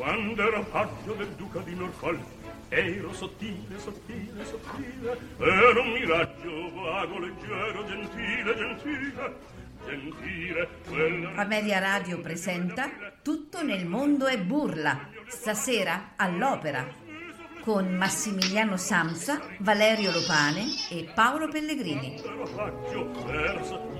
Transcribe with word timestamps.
Quando 0.00 0.42
ero 0.42 0.64
paggio 0.64 1.12
del 1.12 1.28
duca 1.36 1.58
di 1.58 1.74
Norfolk 1.74 2.24
Ero 2.70 3.12
sottile, 3.12 3.78
sottile, 3.78 4.46
sottile 4.46 5.18
Ero 5.38 5.82
un 5.82 5.90
miraggio 5.92 6.72
vago, 6.72 7.18
leggero, 7.18 7.84
gentile, 7.84 8.56
gentile 8.56 9.36
Gentile, 9.84 10.68
quella... 10.88 11.34
Ameria 11.34 11.80
Radio 11.80 12.18
presenta 12.20 12.88
Tutto 13.20 13.62
nel 13.62 13.84
mondo 13.84 14.26
è 14.26 14.38
burla 14.40 15.06
Stasera 15.26 16.12
all'opera 16.16 17.08
con 17.60 17.94
Massimiliano 17.94 18.78
Samsa, 18.78 19.38
Valerio 19.58 20.10
Lopane 20.12 20.64
e 20.90 21.12
Paolo 21.14 21.46
Pellegrini. 21.48 22.18
Paggio, 22.54 23.28
ero 23.28 23.28
sottile, 23.28 23.44
ero 23.44 23.64
sottile 23.64 23.99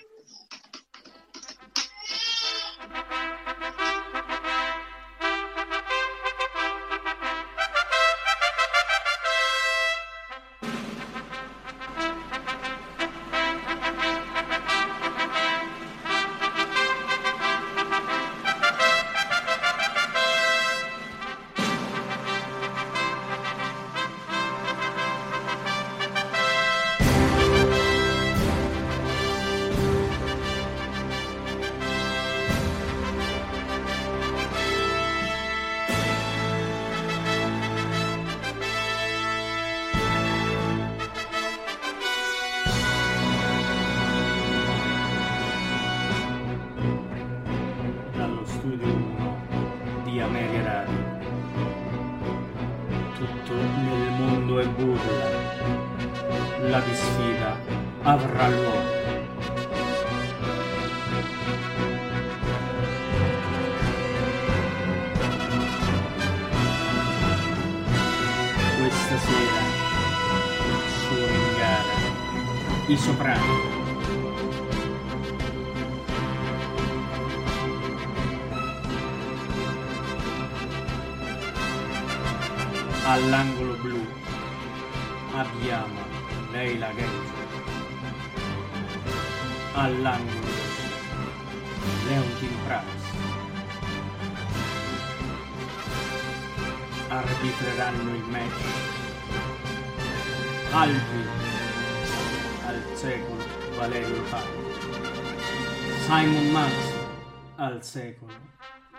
secolo 107.91 108.31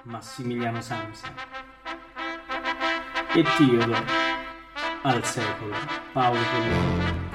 Massimiliano 0.02 0.82
Samsa 0.82 1.32
e 3.34 3.42
Teodoro 3.42 4.04
al 5.04 5.24
secolo 5.24 5.74
Paolo 6.12 6.38
Pellegrini. 6.38 7.31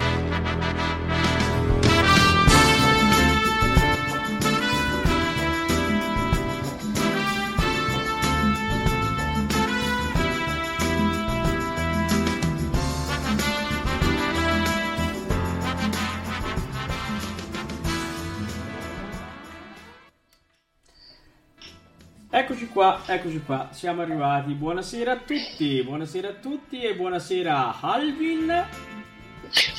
Eccoci 22.57 22.73
qua, 22.73 23.01
eccoci 23.05 23.43
qua, 23.45 23.69
siamo 23.71 24.01
arrivati. 24.01 24.51
Buonasera 24.53 25.11
a 25.11 25.17
tutti, 25.17 25.83
buonasera 25.83 26.29
a 26.29 26.33
tutti 26.33 26.81
e 26.81 26.95
buonasera 26.95 27.55
a 27.55 27.77
Alvin 27.81 28.65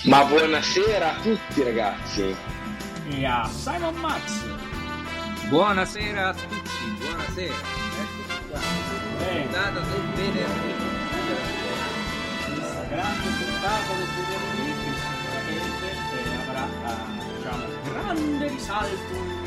Ma 0.05 0.25
buonasera 0.25 1.17
a 1.17 1.21
tutti 1.21 1.63
ragazzi. 1.65 2.37
e 3.11 3.25
a 3.25 3.45
Simon 3.49 3.97
Max. 3.97 4.45
Buonasera 5.49 6.29
a 6.29 6.35
tutti, 6.35 6.71
buonasera. 7.01 7.53
Eccoci 7.53 8.43
qua. 8.49 8.61
Eh. 8.61 9.41
Puntata 9.41 9.81
del 9.81 10.03
venerdì. 10.15 10.75
questa 12.55 12.85
grande 12.91 13.29
puntata 13.43 13.93
del 13.93 14.07
venerdì 14.15 14.71
che 14.85 14.91
sicuramente 15.03 16.17
avrà 16.47 16.65
eh, 16.87 17.35
diciamo, 17.35 17.65
grande 17.91 18.47
risalto 18.47 19.38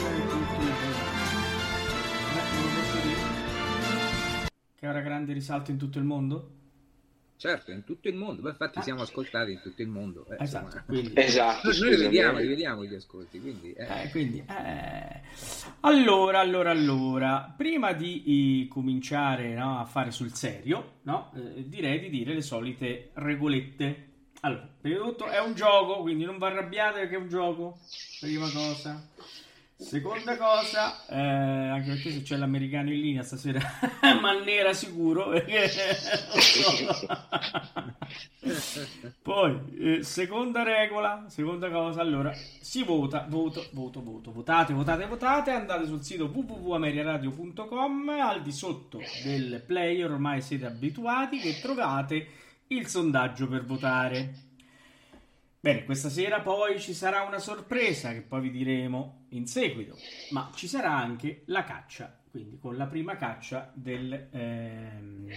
Che 4.82 4.88
avrà 4.88 5.02
grande 5.02 5.34
risalto 5.34 5.70
in 5.70 5.78
tutto 5.78 6.00
il 6.00 6.06
mondo? 6.06 6.50
Certo, 7.38 7.70
in 7.70 7.84
tutto 7.84 8.08
il 8.08 8.16
mondo. 8.16 8.42
Beh, 8.42 8.50
infatti 8.50 8.82
siamo 8.82 9.04
ascoltati 9.04 9.52
in 9.52 9.62
tutto 9.62 9.84
il 9.84 9.88
mondo. 9.88 10.26
Eh, 10.28 10.38
Esatto, 10.40 10.66
insomma. 10.66 10.84
quindi, 10.86 11.12
Esatto. 11.14 11.70
Noi, 11.80 11.98
vediamo, 11.98 12.40
li 12.40 12.48
vediamo 12.48 12.84
gli 12.84 12.96
ascolti, 12.96 13.40
quindi... 13.40 13.74
eh. 13.74 14.06
eh, 14.06 14.10
quindi, 14.10 14.40
eh. 14.40 15.22
allora, 15.82 16.40
allora, 16.40 16.72
allora, 16.72 17.54
prima 17.56 17.94
di 17.94 18.64
eh, 18.64 18.68
cominciare 18.70 19.54
no, 19.54 19.78
a 19.78 19.86
fare 19.86 20.10
sul 20.10 20.34
serio, 20.34 20.94
no, 21.04 21.32
eh, 21.36 21.70
direi 21.70 22.00
di 22.00 22.10
dire 22.10 22.34
le 22.34 22.42
solite 22.42 23.12
regolette. 23.14 24.08
Allora, 24.40 24.68
prima 24.82 24.98
di 24.98 25.04
tutto 25.04 25.28
è 25.28 25.40
un 25.40 25.54
gioco, 25.54 26.02
quindi 26.02 26.26
non 26.26 26.40
vi 26.40 26.46
arrabbiate 26.46 27.02
perché 27.02 27.18
è 27.18 27.20
un 27.20 27.30
gioco, 27.30 27.78
prima 28.20 28.50
cosa. 28.50 29.00
Seconda 29.82 30.38
cosa, 30.38 31.06
eh, 31.08 31.18
anche 31.18 31.90
perché 31.90 32.12
se 32.12 32.22
c'è 32.22 32.38
l'americano 32.38 32.92
in 32.94 33.02
linea 33.02 33.24
stasera, 33.24 33.60
Mannera 34.22 34.74
sicuro. 34.74 35.32
Poi, 39.24 39.60
eh, 39.80 40.04
seconda 40.04 40.62
regola, 40.62 41.26
seconda 41.30 41.72
cosa, 41.72 42.00
allora, 42.00 42.32
si 42.62 42.84
vota, 42.84 43.26
voto, 43.28 43.66
voto, 43.72 44.04
voto, 44.04 44.32
votate, 44.32 44.72
votate, 44.74 45.08
votate, 45.08 45.50
andate 45.52 45.88
sul 45.88 46.04
sito 46.04 46.26
www.ameriaradio.com, 46.26 48.10
al 48.10 48.44
di 48.44 48.52
sotto 48.52 49.00
del 49.24 49.64
player 49.66 50.12
ormai 50.12 50.42
siete 50.42 50.68
abituati 50.68 51.40
che 51.40 51.60
trovate 51.60 52.28
il 52.68 52.86
sondaggio 52.88 53.48
per 53.48 53.66
votare. 53.66 54.51
Bene, 55.64 55.84
questa 55.86 56.10
sera 56.10 56.42
poi 56.42 56.80
ci 56.80 56.92
sarà 56.94 57.22
una 57.22 57.38
sorpresa 57.38 58.12
che 58.14 58.22
poi 58.24 58.42
vi 58.42 58.50
diremo 58.50 59.26
in 59.30 59.46
seguito, 59.46 59.96
ma 60.30 60.50
ci 60.56 60.68
sarà 60.68 60.92
anche 60.92 61.44
la 61.46 61.64
caccia, 61.64 62.20
quindi 62.32 62.58
con 62.58 62.76
la 62.76 62.88
prima 62.88 63.16
caccia 63.16 63.72
del... 63.76 64.30
ehm, 64.32 65.28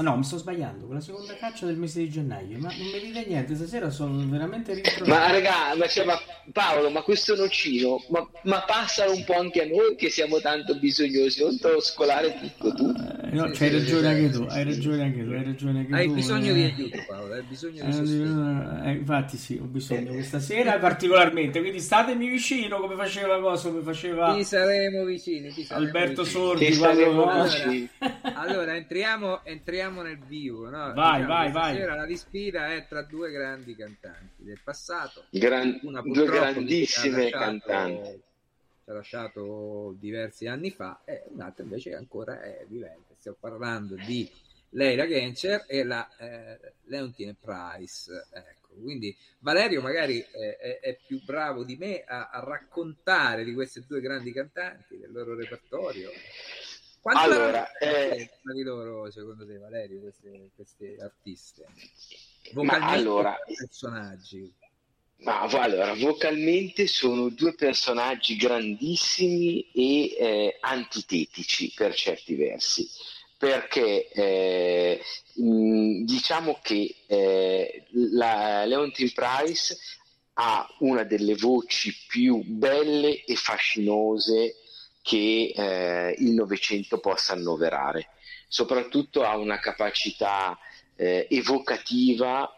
No, 0.00 0.16
mi 0.16 0.24
sto 0.24 0.38
sbagliando, 0.38 0.86
con 0.86 0.94
la 0.94 1.00
seconda 1.00 1.34
caccia 1.36 1.66
del 1.66 1.76
mese 1.76 2.00
di 2.00 2.08
gennaio, 2.10 2.58
ma 2.58 2.68
non 2.76 2.86
mi 2.90 3.00
dite 3.00 3.24
niente, 3.26 3.54
stasera 3.54 3.90
sono 3.90 4.16
veramente 4.28 4.74
ritrovato. 4.74 5.08
Ma 5.08 5.30
raga, 5.30 5.74
ma, 5.76 5.86
cioè, 5.88 6.04
ma 6.04 6.18
Paolo, 6.52 6.90
ma 6.90 7.02
questo 7.02 7.36
nocino, 7.36 8.02
ma, 8.10 8.26
ma 8.44 8.62
passalo 8.66 9.12
un 9.12 9.24
po' 9.24 9.34
anche 9.38 9.62
a 9.62 9.66
noi 9.66 9.94
che 9.96 10.08
siamo 10.10 10.40
tanto 10.40 10.78
bisognosi, 10.78 11.42
non 11.42 11.58
te 11.58 11.70
lo 11.70 11.80
scolare 11.80 12.34
tutto 12.40 12.74
tu. 12.74 12.94
Eh, 13.22 13.34
no, 13.34 13.50
c'hai 13.52 13.70
ragione 13.70 14.06
anche 14.08 14.30
tu, 14.30 14.46
hai 14.48 14.64
ragione 14.64 15.02
anche 15.02 15.24
tu, 15.24 15.30
hai 15.30 15.44
ragione 15.44 15.78
anche 15.80 15.94
Hai 15.94 16.06
tu. 16.06 16.14
bisogno 16.14 16.50
eh. 16.50 16.54
di 16.54 16.62
aiuto, 16.62 16.98
Paolo, 17.06 17.34
hai 17.34 17.42
bisogno 17.42 17.84
di 17.84 17.88
Eh, 17.88 17.92
sostegno. 17.92 18.82
eh, 18.84 18.90
infatti 18.92 19.36
sì, 19.36 19.58
ho 19.62 19.64
bisogno 19.66 20.12
questa 20.12 20.40
sera 20.40 20.78
particolarmente, 20.78 21.60
quindi 21.60 21.78
statemi 21.80 22.26
vicino 22.28 22.80
come 22.80 22.94
faceva 22.96 23.38
cosa, 23.40 23.68
come 23.68 23.82
faceva 23.82 24.34
Ti 24.34 24.44
saremo 24.44 25.04
vicini, 25.04 25.52
ti 25.52 25.62
saremo 25.64 25.86
Alberto 25.86 26.22
vicini. 26.22 26.44
Sordi 26.44 26.76
quando, 26.76 27.00
saremo 27.00 27.24
no? 27.24 27.42
vicini. 27.44 27.88
allora 28.34 28.74
entriamo, 28.76 29.44
entriamo 29.44 29.88
nel 30.02 30.18
vivo. 30.18 30.68
No? 30.70 30.92
Vai, 30.94 31.20
Diciamo, 31.22 31.26
vai, 31.26 31.52
vai. 31.52 31.74
sera 31.76 31.94
la 31.94 32.06
disfida 32.06 32.72
è 32.72 32.86
tra 32.86 33.02
due 33.02 33.30
grandi 33.30 33.74
cantanti 33.76 34.42
del 34.44 34.60
passato. 34.62 35.24
Gran- 35.30 35.78
Una 35.82 36.00
due 36.02 36.24
grandissime 36.26 37.28
ci 37.28 37.34
ha 37.34 37.38
lasciato- 37.38 37.66
cantanti. 37.66 38.22
Ci 38.84 38.90
ha 38.90 38.92
lasciato 38.94 39.94
diversi 39.98 40.46
anni 40.46 40.70
fa 40.70 41.00
e 41.04 41.24
un'altra 41.28 41.62
invece 41.64 41.94
ancora 41.94 42.40
è 42.42 42.64
vivente. 42.68 43.14
Stiamo 43.18 43.36
parlando 43.40 43.94
di 43.96 44.28
Leila 44.70 45.06
Genscher 45.06 45.64
e 45.66 45.82
la 45.84 46.08
eh, 46.16 46.72
Leontine 46.84 47.34
Price. 47.38 48.10
Ecco, 48.32 48.68
quindi 48.80 49.14
Valerio 49.40 49.80
magari 49.82 50.18
eh, 50.20 50.56
è, 50.56 50.78
è 50.80 50.98
più 51.06 51.20
bravo 51.24 51.64
di 51.64 51.76
me 51.76 52.02
a, 52.04 52.30
a 52.30 52.40
raccontare 52.40 53.44
di 53.44 53.52
queste 53.52 53.84
due 53.86 54.00
grandi 54.00 54.32
cantanti, 54.32 54.96
del 54.98 55.10
loro 55.12 55.34
repertorio. 55.34 56.10
Quanto 57.00 57.20
Allora, 57.20 57.72
eh, 57.78 58.30
di 58.52 58.62
loro, 58.62 59.10
secondo 59.10 59.46
te, 59.46 59.56
Valerio, 59.56 60.00
queste, 60.00 60.50
queste 60.54 60.96
artiste? 61.00 61.64
Ma 62.52 62.62
Vocalmente, 62.62 62.94
allora, 62.94 63.38
personaggi. 63.46 64.52
Ma 65.22 65.40
allora, 65.40 65.94
vocalmente 65.94 66.86
sono 66.86 67.30
due 67.30 67.54
personaggi 67.54 68.36
grandissimi 68.36 69.70
e 69.72 70.14
eh, 70.18 70.56
antitetici 70.60 71.72
per 71.74 71.94
certi 71.94 72.34
versi, 72.34 72.86
perché 73.38 74.08
eh, 74.08 75.00
mh, 75.34 76.04
diciamo 76.04 76.58
che 76.62 76.96
eh, 77.06 77.86
la 78.12 78.64
Leontine 78.66 79.12
Price 79.14 79.76
ha 80.34 80.66
una 80.80 81.04
delle 81.04 81.34
voci 81.34 81.94
più 82.08 82.42
belle 82.44 83.24
e 83.24 83.36
fascinose 83.36 84.56
che 85.02 85.52
eh, 85.54 86.14
il 86.18 86.32
Novecento 86.32 86.98
possa 86.98 87.32
annoverare, 87.32 88.08
soprattutto 88.48 89.22
ha 89.22 89.36
una 89.36 89.58
capacità 89.58 90.58
eh, 90.96 91.26
evocativa 91.30 92.54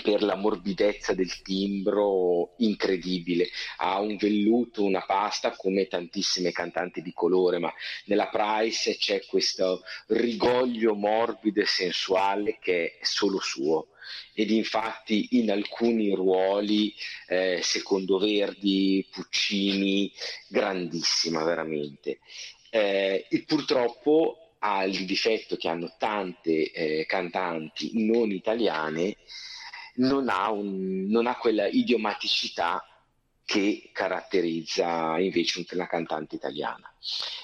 per 0.00 0.22
la 0.22 0.36
morbidezza 0.36 1.12
del 1.12 1.42
timbro 1.42 2.54
incredibile. 2.58 3.48
Ha 3.78 4.00
un 4.00 4.16
velluto, 4.16 4.84
una 4.84 5.04
pasta 5.04 5.54
come 5.54 5.86
tantissime 5.86 6.50
cantanti 6.50 7.02
di 7.02 7.12
colore, 7.12 7.58
ma 7.58 7.72
nella 8.06 8.28
Price 8.28 8.96
c'è 8.96 9.24
questo 9.26 9.82
rigoglio 10.06 10.94
morbido 10.94 11.60
e 11.60 11.66
sensuale 11.66 12.58
che 12.60 12.96
è 12.98 13.04
solo 13.04 13.38
suo. 13.40 13.88
Ed 14.34 14.50
infatti 14.50 15.28
in 15.32 15.50
alcuni 15.50 16.14
ruoli, 16.14 16.94
eh, 17.28 17.60
secondo 17.62 18.18
Verdi, 18.18 19.06
Puccini, 19.10 20.12
grandissima 20.48 21.44
veramente. 21.44 22.20
Eh, 22.70 23.26
e 23.28 23.42
purtroppo 23.44 24.54
ha 24.60 24.84
il 24.84 25.04
difetto 25.04 25.56
che 25.56 25.68
hanno 25.68 25.94
tante 25.98 26.70
eh, 26.70 27.04
cantanti 27.06 27.90
non 28.06 28.30
italiane 28.30 29.16
non 29.94 30.28
ha, 30.28 30.50
un- 30.50 31.06
non 31.08 31.26
ha 31.26 31.36
quella 31.36 31.66
idiomaticità 31.66 32.82
che 33.44 33.90
caratterizza 33.92 35.18
invece 35.18 35.64
una 35.72 35.86
cantante 35.86 36.36
italiana. 36.36 36.90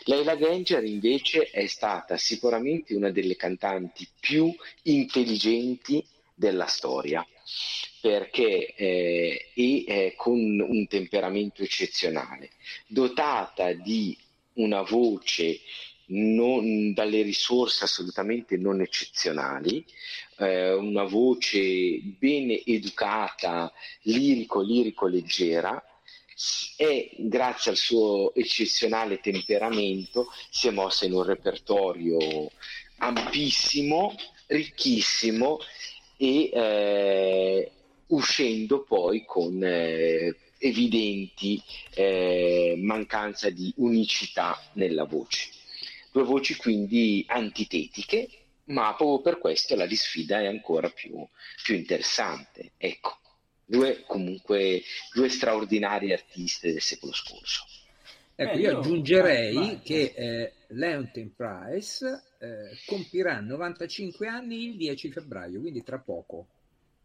Leila 0.05 0.37
Granger 0.37 0.84
invece 0.84 1.50
è 1.50 1.66
stata 1.66 2.16
sicuramente 2.16 2.94
una 2.94 3.10
delle 3.10 3.37
cantanti 3.37 4.08
più 4.19 4.55
intelligenti 4.84 6.02
della 6.38 6.67
storia. 6.67 7.26
Perché 8.00 8.75
eh, 8.75 9.50
eh, 9.55 10.14
con 10.17 10.38
un 10.38 10.87
temperamento 10.87 11.62
eccezionale, 11.62 12.50
dotata 12.87 13.73
di 13.73 14.17
una 14.55 14.82
voce 14.82 15.61
non- 16.06 16.93
dalle 16.94 17.23
risorse 17.23 17.85
assolutamente 17.85 18.56
non 18.56 18.81
eccezionali, 18.81 19.85
eh, 20.38 20.73
una 20.73 21.02
voce 21.02 21.99
bene 22.19 22.62
educata, 22.64 23.73
lirico, 24.02 24.62
lirico 24.62 25.06
leggera, 25.06 25.82
e 26.76 27.11
grazie 27.19 27.73
al 27.73 27.76
suo 27.76 28.32
eccezionale 28.32 29.19
temperamento 29.19 30.29
si 30.50 30.69
è 30.69 30.70
mossa 30.70 31.05
in 31.05 31.14
un 31.14 31.25
repertorio 31.25 32.17
ampissimo, 32.99 34.14
ricchissimo 34.46 35.58
e 36.19 36.50
eh, 36.53 37.70
uscendo 38.09 38.82
poi 38.82 39.25
con 39.25 39.62
eh, 39.62 40.35
evidenti 40.59 41.62
eh, 41.94 42.75
mancanza 42.79 43.49
di 43.50 43.73
unicità 43.76 44.61
nella 44.75 45.05
voce. 45.05 45.50
Due 46.12 46.25
voci 46.25 46.56
quindi 46.56 47.25
antitetiche, 47.29 48.29
ma 48.65 48.94
proprio 48.94 49.20
per 49.20 49.38
questo 49.38 49.76
la 49.76 49.87
disfida 49.87 50.41
è 50.41 50.47
ancora 50.47 50.91
più, 50.91 51.26
più 51.62 51.75
interessante. 51.76 52.73
Ecco, 52.76 53.19
due 53.65 54.03
comunque 54.06 54.82
due 55.15 55.29
straordinarie 55.29 56.12
artiste 56.15 56.73
del 56.73 56.81
secolo 56.81 57.12
scorso. 57.12 57.65
Ecco, 58.35 58.56
Eh, 58.56 58.61
io 58.61 58.70
io- 58.70 58.79
aggiungerei 58.79 59.55
vai, 59.55 59.67
vai. 59.67 59.81
che 59.82 60.12
eh, 60.17 60.53
Leontine 60.69 61.32
Price 61.37 62.23
eh, 62.38 62.70
compirà 62.87 63.40
95 63.40 64.26
anni 64.29 64.69
il 64.69 64.76
10 64.76 65.11
febbraio, 65.11 65.61
quindi 65.61 65.82
tra 65.82 65.99
poco. 65.99 66.46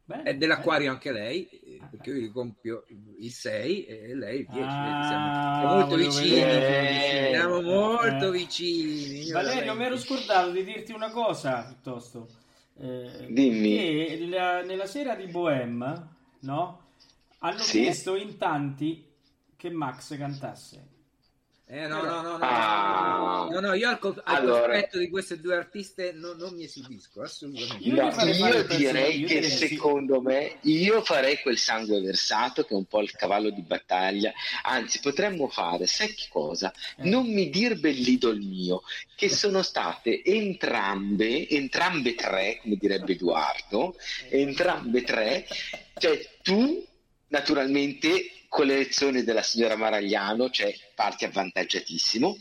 Bene, 0.06 0.24
È 0.24 0.36
dell'acquario 0.36 0.88
bene. 0.88 0.96
anche 0.96 1.12
lei, 1.14 1.48
eh, 1.48 1.80
perché 1.90 2.10
io 2.10 2.16
gli 2.18 2.32
compio 2.32 2.84
il 3.20 3.32
6 3.32 3.86
e 3.86 4.14
lei 4.16 4.40
il 4.42 4.48
10. 4.50 4.68
Ah, 4.70 5.08
siamo, 5.08 5.76
molto 5.76 5.96
vicini. 5.96 6.30
vedere. 6.42 7.30
Siamo 7.32 7.62
molto 7.62 8.28
Eh. 8.28 8.32
vicini. 8.38 9.22
io 9.24 9.30
e 9.30 9.32
Valerio, 9.32 9.64
lei. 9.72 9.76
mi 9.78 9.86
ero 9.86 9.98
scordato 9.98 10.52
di 10.52 10.64
dirti 10.66 10.92
una 10.92 11.10
cosa 11.10 11.64
piuttosto. 11.68 12.28
Eh, 12.80 13.28
Dimmi. 13.30 13.78
Che 13.78 14.26
la- 14.30 14.62
nella 14.64 14.88
sera 14.88 15.16
di 15.16 15.28
Bohème, 15.28 16.08
no? 16.42 16.82
Hanno 17.40 17.60
Sì. 17.60 17.82
chiesto 17.82 18.16
in 18.18 18.38
tanti 18.38 19.06
che 19.56 19.70
Max 19.70 20.18
cantasse. 20.18 20.88
Eh, 21.76 21.88
no, 21.88 22.04
no, 22.04 22.22
no, 22.22 22.38
no, 22.38 22.46
Ah. 22.46 23.48
no, 23.50 23.60
no, 23.60 23.74
io 23.74 23.90
al, 23.90 23.98
co- 23.98 24.10
al 24.24 24.36
Allora. 24.36 24.74
cospetto 24.74 25.00
di 25.00 25.10
queste 25.10 25.40
due 25.40 25.56
artiste 25.56 26.12
non, 26.14 26.38
non 26.38 26.54
mi 26.54 26.66
esibisco, 26.66 27.22
assolutamente. 27.24 27.84
Io 27.88 27.96
No, 27.96 28.12
io 28.24 28.58
il 28.60 28.68
direi 28.68 29.20
io 29.22 29.28
che 29.28 29.42
secondo 29.50 30.22
me 30.22 30.58
io 30.62 31.02
farei 31.02 31.40
quel 31.42 31.58
sangue 31.58 32.00
versato 32.00 32.64
che 32.64 32.76
è 32.76 32.78
un 32.78 32.86
po' 32.86 33.02
il 33.02 33.10
cavallo 33.14 33.50
di 33.50 33.64
battaglia. 33.64 34.32
Anzi, 34.66 35.00
potremmo 35.00 35.48
fare, 35.48 35.88
sai 35.88 36.14
che 36.14 36.28
cosa? 36.30 36.72
Eh. 36.98 37.10
Non 37.10 37.26
mi 37.26 37.50
dir 37.50 37.80
bellidol 37.80 38.38
mio, 38.38 38.84
che 39.16 39.30
sono 39.30 39.64
state 39.64 40.22
entrambe, 40.24 41.50
entrambe 41.50 42.14
tre, 42.14 42.60
come 42.62 42.76
direbbe 42.76 43.14
Edoardo, 43.14 43.96
entrambe 44.30 45.02
tre, 45.02 45.48
cioè 45.98 46.24
tu 46.44 46.86
naturalmente 47.30 48.30
con 48.48 48.68
l'elezione 48.68 49.24
della 49.24 49.42
signora 49.42 49.76
Maragliano, 49.76 50.52
cioè 50.52 50.72
parti 50.96 51.26
avvantaggiatissimo, 51.26 52.38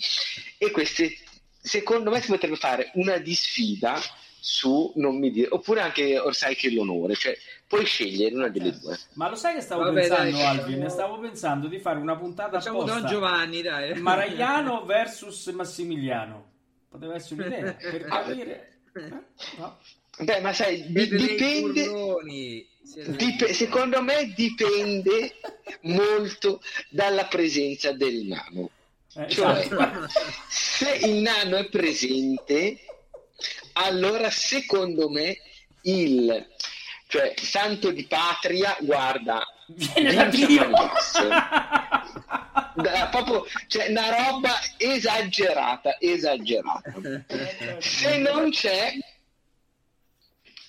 e 0.59 0.71
queste 0.71 1.16
secondo 1.61 2.11
me 2.11 2.21
si 2.21 2.28
potrebbe 2.28 2.56
fare 2.56 2.90
una 2.94 3.18
disfida 3.18 3.99
su 4.44 4.92
non 4.97 5.18
mi 5.18 5.30
dire, 5.30 5.49
oppure 5.50 5.80
anche 5.82 6.18
Orsai 6.18 6.56
che 6.56 6.71
l'onore, 6.73 7.14
cioè 7.14 7.37
puoi 7.68 7.85
scegliere 7.87 8.35
una 8.35 8.49
delle 8.49 8.76
due. 8.76 8.99
Ma 9.14 9.28
lo 9.28 9.37
sai 9.37 9.54
che 9.54 9.61
stavo 9.61 9.85
Vabbè, 9.85 10.00
pensando, 10.00 10.30
dai, 10.37 10.44
Alvin? 10.44 10.64
facciamo- 10.75 10.88
Stavo 10.88 11.18
pensando 11.21 11.68
di 11.68 11.78
fare 11.78 11.99
una 12.00 12.16
puntata 12.16 12.59
Facciamo 12.59 12.80
apposta. 12.80 12.99
Don 13.00 13.09
Giovanni, 13.09 13.62
dai. 13.62 13.94
Maragliano 14.02 14.85
versus 14.85 15.47
Massimiliano. 15.47 16.50
Poteva 16.88 17.14
essere 17.14 17.40
un'idea 17.47 17.73
per 17.75 18.02
capire. 18.04 18.80
Eh, 18.94 19.09
no. 19.59 19.78
Beh, 20.19 20.40
ma 20.40 20.52
sai, 20.52 20.85
di- 20.92 21.09
dipende, 21.09 21.87
burloni. 21.87 22.66
Dip- 22.95 23.50
secondo 23.50 24.02
me 24.02 24.33
dipende 24.37 25.37
molto 25.83 26.61
dalla 26.90 27.25
presenza 27.26 27.92
del 27.92 28.25
nano. 28.26 28.71
Eh, 29.14 29.28
Cioè, 29.28 29.59
esatto. 29.61 30.09
se 30.49 30.90
il 31.07 31.14
nano 31.16 31.57
è 31.57 31.69
presente, 31.69 32.78
allora 33.75 34.31
secondo 34.31 35.09
me 35.09 35.38
il 35.83 36.47
cioè, 37.09 37.35
santo 37.40 37.90
di 37.90 38.04
patria, 38.04 38.76
guarda, 38.81 39.42
Viene 39.75 40.28
Dio. 40.31 40.69
Da- 42.75 43.09
proprio, 43.11 43.47
cioè, 43.69 43.88
una 43.88 44.14
roba 44.28 44.59
esagerata, 44.76 45.97
esagerata. 46.00 46.92
Se 47.78 48.16
non 48.19 48.50
c'è, 48.50 48.92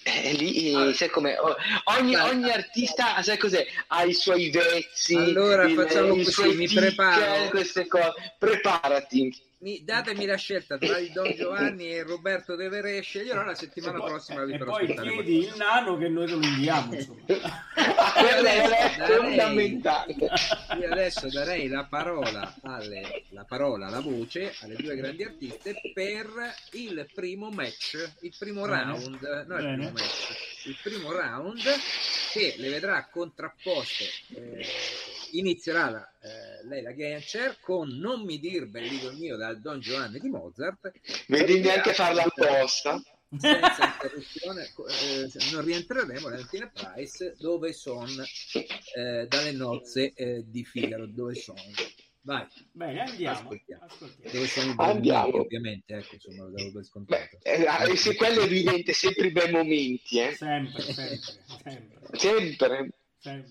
eh, 0.04 0.34
lì, 0.34 0.74
eh, 0.90 0.94
sai 0.94 1.10
com'è? 1.10 1.38
O- 1.40 1.56
ogni, 1.98 2.16
ogni 2.16 2.52
artista, 2.52 3.22
sai 3.22 3.38
cos'è? 3.38 3.66
Ha 3.88 4.04
i 4.04 4.14
suoi 4.14 4.50
vezzi, 4.50 5.16
Allora, 5.16 5.64
il- 5.64 5.76
facciamo 5.76 6.14
così, 6.16 6.56
mi 6.56 6.68
preparo. 6.68 7.50
queste 7.50 7.88
cose. 7.88 8.12
Preparati. 8.38 9.36
Mi- 9.64 9.82
datemi 9.86 10.26
la 10.26 10.36
scelta 10.36 10.78
tra 10.78 10.98
il 10.98 11.12
Don 11.14 11.32
Giovanni 11.34 11.90
e 11.94 12.04
Roberto 12.04 12.56
De 12.58 12.68
Veresce. 12.68 13.22
Io 13.24 13.42
la 13.42 13.56
settimana 13.56 13.98
poi- 13.98 14.10
prossima 14.10 14.44
vi 14.44 14.54
e 14.54 14.58
farò 14.58 14.72
poi 14.72 14.86
chiedi 14.88 15.38
il 15.38 15.44
qualcosa. 15.54 15.64
nano 15.64 15.98
che 15.98 16.08
noi 16.10 16.26
te 16.28 16.34
lo 16.34 16.42
inviamo. 16.44 16.92
Io 20.80 20.92
adesso 20.92 21.30
darei 21.30 21.68
la 21.68 21.86
parola, 21.86 22.54
alle, 22.64 23.24
la 23.30 23.46
parola, 23.46 23.90
la 23.90 24.00
voce 24.02 24.54
alle 24.62 24.76
due 24.76 24.96
grandi 24.96 25.24
artiste 25.24 25.80
per 25.94 26.28
il 26.72 27.08
primo 27.14 27.50
match, 27.50 28.12
il 28.22 28.34
primo 28.38 28.66
round, 28.66 29.46
no 29.48 29.58
il 29.58 29.64
Bene. 29.64 29.76
primo 29.76 29.92
match, 29.92 30.53
il 30.66 30.78
primo 30.82 31.12
round 31.12 31.62
che 32.32 32.56
le 32.58 32.70
vedrà 32.70 33.08
contrapposte. 33.10 34.06
eh, 34.36 34.66
inizierà 35.32 35.90
la, 35.90 36.12
eh, 36.22 36.66
lei 36.68 36.82
la 36.82 36.94
Genscher 36.94 37.58
con 37.60 37.90
Non 37.90 38.24
mi 38.24 38.40
dir 38.40 38.68
bellito 38.68 39.12
mio 39.14 39.36
dal 39.36 39.60
Don 39.60 39.80
Giovanni 39.80 40.20
di 40.20 40.30
Mozart. 40.30 40.92
Vedi 41.28 41.60
neanche 41.60 41.94
farla 41.94 42.24
apposta. 42.24 43.02
senza 43.36 43.86
interruzione, 43.86 44.72
eh, 45.02 45.30
non 45.52 45.64
rientreremo 45.64 46.28
nell'Antina 46.28 46.72
Price 46.72 47.36
dove 47.40 47.74
sono 47.74 48.24
eh, 48.96 49.26
dalle 49.28 49.52
nozze 49.52 50.14
eh, 50.14 50.44
di 50.46 50.64
Figaro, 50.64 51.08
dove 51.08 51.34
sono. 51.36 51.60
Vai, 52.26 52.48
Bene, 52.72 53.02
andiamo. 53.02 53.38
Ascoltiamo. 53.40 53.84
Ascoltiamo. 53.84 54.32
dove 54.32 54.48
i 54.48 54.76
Andiamo. 54.78 55.22
bambini, 55.24 55.40
ovviamente, 55.44 55.94
ecco, 55.96 56.16
insomma, 56.16 56.44
lo 56.44 56.52
devo 56.52 56.72
per 56.72 56.82
Beh, 56.82 56.84
scontato. 56.84 57.38
eh, 57.42 57.92
eh, 57.92 57.96
sì, 57.98 58.16
quello 58.16 58.42
è 58.42 58.46
evidente, 58.46 58.94
sempre 58.94 59.28
i 59.28 59.32
bei 59.32 59.52
momenti, 59.52 60.20
eh. 60.20 60.32
Sempre, 60.34 60.82
sempre, 60.82 61.18
sempre, 61.64 62.00
Sempre. 62.16 62.94
sempre. 63.20 63.48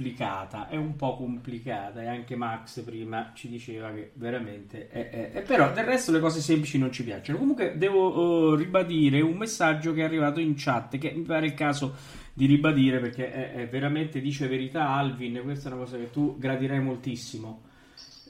Complicata, 0.00 0.68
è 0.68 0.76
un 0.76 0.96
po' 0.96 1.16
complicata 1.16 2.00
e 2.00 2.08
anche 2.08 2.34
Max 2.34 2.80
prima 2.80 3.32
ci 3.34 3.48
diceva 3.48 3.92
che 3.92 4.12
veramente 4.14 4.88
è, 4.88 5.10
è, 5.10 5.30
è 5.32 5.42
però 5.42 5.70
del 5.72 5.84
resto 5.84 6.10
le 6.10 6.20
cose 6.20 6.40
semplici 6.40 6.78
non 6.78 6.90
ci 6.90 7.04
piacciono. 7.04 7.38
Comunque 7.38 7.76
devo 7.76 8.48
uh, 8.48 8.54
ribadire 8.54 9.20
un 9.20 9.36
messaggio 9.36 9.92
che 9.92 10.00
è 10.00 10.04
arrivato 10.04 10.40
in 10.40 10.54
chat 10.56 10.96
che 10.96 11.12
mi 11.14 11.22
pare 11.22 11.46
il 11.46 11.54
caso 11.54 11.94
di 12.32 12.46
ribadire 12.46 12.98
perché 12.98 13.30
è, 13.30 13.52
è 13.52 13.68
veramente 13.68 14.22
dice 14.22 14.48
verità 14.48 14.88
Alvin, 14.88 15.40
questa 15.42 15.68
è 15.68 15.72
una 15.72 15.82
cosa 15.82 15.98
che 15.98 16.10
tu 16.10 16.38
gradirei 16.38 16.80
moltissimo 16.80 17.68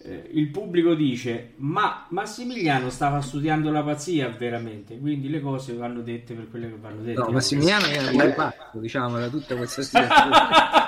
eh, 0.03 0.31
il 0.33 0.49
pubblico 0.49 0.95
dice 0.95 1.53
ma 1.57 2.07
Massimiliano 2.09 2.89
stava 2.89 3.21
studiando 3.21 3.71
la 3.71 3.83
pazzia 3.83 4.29
veramente 4.29 4.99
quindi 4.99 5.29
le 5.29 5.41
cose 5.41 5.75
vanno 5.75 6.01
dette 6.01 6.33
per 6.33 6.49
quelle 6.49 6.71
che 6.71 6.77
vanno 6.81 7.03
dette. 7.03 7.19
No 7.19 7.29
Massimiliano 7.29 7.85
era 7.85 8.11
un 8.11 8.33
pazzo 8.35 8.79
diciamo 8.79 9.19
da 9.19 9.29
tutta 9.29 9.57
questa 9.57 9.83
situazione 9.83 10.31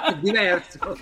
è 0.09 0.15
diverso. 0.17 0.97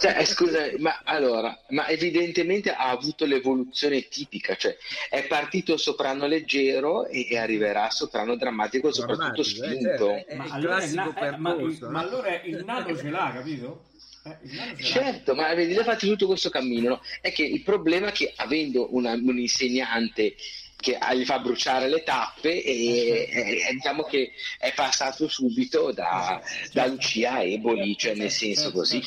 Cioè, 0.00 0.16
eh, 0.18 0.24
scusa 0.24 0.58
ma 0.78 1.02
allora 1.04 1.56
ma 1.68 1.86
evidentemente 1.86 2.72
ha 2.72 2.90
avuto 2.90 3.26
l'evoluzione 3.26 4.08
tipica 4.08 4.56
cioè 4.56 4.76
è 5.08 5.24
partito 5.28 5.76
soprano 5.76 6.26
leggero 6.26 7.06
e, 7.06 7.28
e 7.30 7.38
arriverà 7.38 7.84
a 7.86 7.90
soprano 7.90 8.34
drammatico 8.34 8.92
soprattutto 8.92 9.44
spinto. 9.44 10.10
eh, 10.10 10.24
è, 10.24 10.32
è 10.32 10.36
ma, 10.36 10.44
allora 10.50 10.84
na- 10.92 11.14
eh, 11.14 11.36
ma, 11.36 11.56
ma 11.90 12.00
allora 12.00 12.40
il 12.42 12.64
nato 12.64 12.96
ce 12.96 13.08
l'ha 13.08 13.30
capito? 13.32 13.84
Eh, 14.24 14.82
certo, 14.82 15.34
ma 15.34 15.52
vedi, 15.54 15.74
ha 15.74 15.82
fatto 15.82 16.06
tutto 16.06 16.26
questo 16.26 16.48
cammino. 16.48 16.88
No? 16.88 17.00
È 17.20 17.32
che 17.32 17.42
il 17.42 17.62
problema 17.62 18.08
è 18.08 18.12
che 18.12 18.32
avendo 18.36 18.94
una, 18.94 19.12
un 19.12 19.38
insegnante 19.38 20.34
che 20.76 20.98
gli 21.14 21.24
fa 21.24 21.38
bruciare 21.38 21.88
le 21.88 22.02
tappe 22.02 22.62
e, 22.62 23.28
e, 23.30 23.68
e 23.68 23.72
diciamo 23.72 24.02
che 24.02 24.32
è 24.58 24.72
passato 24.74 25.28
subito 25.28 25.92
da, 25.92 26.42
da 26.72 26.86
Lucia 26.86 27.34
a 27.34 27.42
Eboli, 27.44 27.96
cioè 27.96 28.14
nel 28.14 28.30
senso 28.30 28.72
così. 28.72 29.00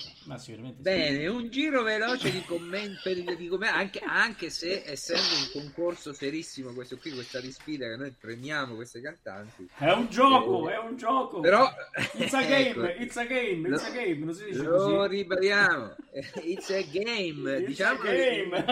Bene, 0.77 1.19
sì. 1.19 1.25
un 1.25 1.49
giro 1.49 1.83
veloce 1.83 2.31
di 2.31 2.41
commenti, 2.45 3.23
di 3.37 3.47
commenti 3.47 3.75
anche, 3.75 3.99
anche, 3.99 4.49
se 4.49 4.83
essendo 4.85 5.21
un 5.21 5.61
concorso 5.61 6.13
serissimo 6.13 6.73
questo 6.73 6.97
qui, 6.97 7.11
questa 7.11 7.39
sfida 7.49 7.87
che 7.87 7.95
noi 7.95 8.11
premiamo 8.19 8.75
queste 8.75 9.01
cantanti. 9.01 9.69
È 9.77 9.91
un 9.91 10.07
gioco, 10.09 10.69
eh, 10.69 10.73
è 10.73 10.79
un 10.79 10.97
gioco. 10.97 11.39
Però 11.41 11.69
it's 12.17 12.33
a 12.33 12.41
game, 12.41 12.69
ecco, 12.69 12.85
it's 13.01 13.17
a 13.17 13.25
game, 13.25 13.69
it's 13.69 13.83
a 13.83 13.91
game, 13.91 14.25
non 14.25 14.33
si 14.33 14.45
dice 14.45 14.63
lo 14.63 14.97
così. 14.97 15.07
ribadiamo. 15.15 15.95
It's 16.43 16.69
a 16.69 16.81
game, 16.91 17.57
it's 17.57 17.67
diciamo 17.67 17.99
a 17.99 18.03
game. 18.03 18.65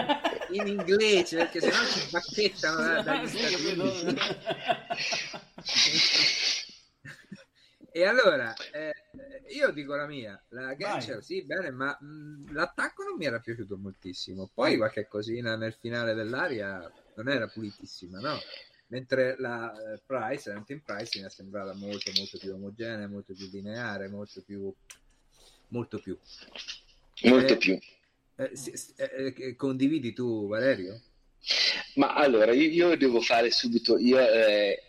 in 0.50 0.66
inglese 0.66 1.36
perché 1.36 1.60
sennò 1.60 1.86
ci 1.86 2.10
bacchettano 2.10 3.02
dagli 3.04 3.28
Stati 3.28 3.78
Uniti. 3.78 4.16
e 7.96 8.04
allora, 8.04 8.52
eh, 8.72 8.92
io 9.54 9.70
dico 9.70 9.94
la 9.94 10.08
mia, 10.08 10.42
la 10.48 10.74
Genscher 10.74 11.22
sì, 11.22 11.44
bene, 11.44 11.70
ma 11.70 11.96
mh, 12.00 12.52
l'attacco 12.52 13.04
non 13.04 13.16
mi 13.16 13.24
era 13.24 13.38
piaciuto 13.38 13.76
moltissimo. 13.76 14.50
Poi 14.52 14.76
qualche 14.76 15.06
cosina 15.06 15.54
nel 15.54 15.76
finale 15.78 16.12
dell'aria 16.12 16.92
non 17.14 17.28
era 17.28 17.46
pulitissima, 17.46 18.18
no? 18.18 18.36
Mentre 18.88 19.36
la 19.38 19.72
uh, 19.72 20.00
Price, 20.04 20.52
la 20.52 20.60
Team 20.66 20.80
Price, 20.84 21.20
mi 21.20 21.24
è 21.24 21.30
sembrata 21.30 21.72
molto, 21.74 22.10
molto 22.16 22.36
più 22.36 22.52
omogenea, 22.52 23.06
molto 23.06 23.32
più 23.32 23.48
lineare, 23.52 24.08
molto 24.08 24.42
più... 24.42 24.74
Molto 25.68 26.00
più. 26.00 26.18
Molto 27.22 27.52
eh, 27.52 27.56
più. 27.56 27.78
Eh, 28.34 28.52
eh, 28.96 29.34
eh, 29.36 29.54
condividi 29.54 30.12
tu, 30.12 30.48
Valerio? 30.48 31.00
Ma 31.94 32.14
allora, 32.14 32.52
io, 32.52 32.68
io 32.68 32.96
devo 32.96 33.20
fare 33.20 33.52
subito, 33.52 33.98
io, 33.98 34.18
eh, 34.18 34.82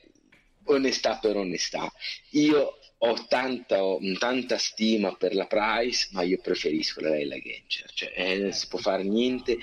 onestà 0.64 1.20
per 1.20 1.36
onestà, 1.36 1.92
io 2.32 2.80
ho 3.10 3.26
tanta, 3.28 3.80
tanta, 4.18 4.58
stima 4.58 5.16
per 5.16 5.36
la 5.36 5.46
Price, 5.46 6.10
ma 6.12 6.24
io 6.24 6.40
preferisco 6.42 7.02
la 7.02 7.10
Leila 7.10 7.38
Gencher, 7.38 7.92
cioè 7.94 8.14
eh, 8.16 8.38
non 8.38 8.52
si 8.52 8.68
può 8.68 8.80
fare 8.80 9.04
niente. 9.04 9.58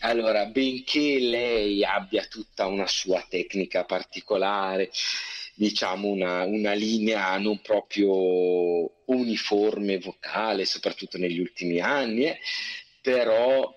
Allora, 0.00 0.46
benché 0.46 1.18
lei 1.18 1.84
abbia 1.84 2.24
tutta 2.26 2.66
una 2.66 2.86
sua 2.86 3.24
tecnica 3.28 3.84
particolare, 3.84 4.90
diciamo 5.54 6.08
una, 6.08 6.44
una 6.44 6.72
linea 6.72 7.36
non 7.38 7.60
proprio 7.60 9.04
uniforme 9.06 9.98
vocale, 9.98 10.64
soprattutto 10.64 11.18
negli 11.18 11.40
ultimi 11.40 11.80
anni, 11.80 12.24
eh, 12.24 12.38
però 13.00 13.74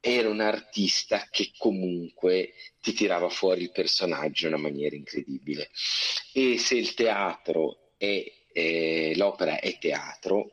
era 0.00 0.28
un 0.28 0.40
artista 0.40 1.26
che 1.30 1.52
comunque 1.56 2.52
ti 2.82 2.92
tirava 2.92 3.30
fuori 3.30 3.62
il 3.62 3.72
personaggio 3.72 4.46
in 4.46 4.52
una 4.52 4.62
maniera 4.62 4.94
incredibile. 4.94 5.70
E 6.34 6.58
se 6.58 6.74
il 6.74 6.92
teatro 6.92 7.83
e 8.04 8.32
eh, 8.52 9.12
l'opera 9.16 9.58
è 9.58 9.78
teatro, 9.78 10.52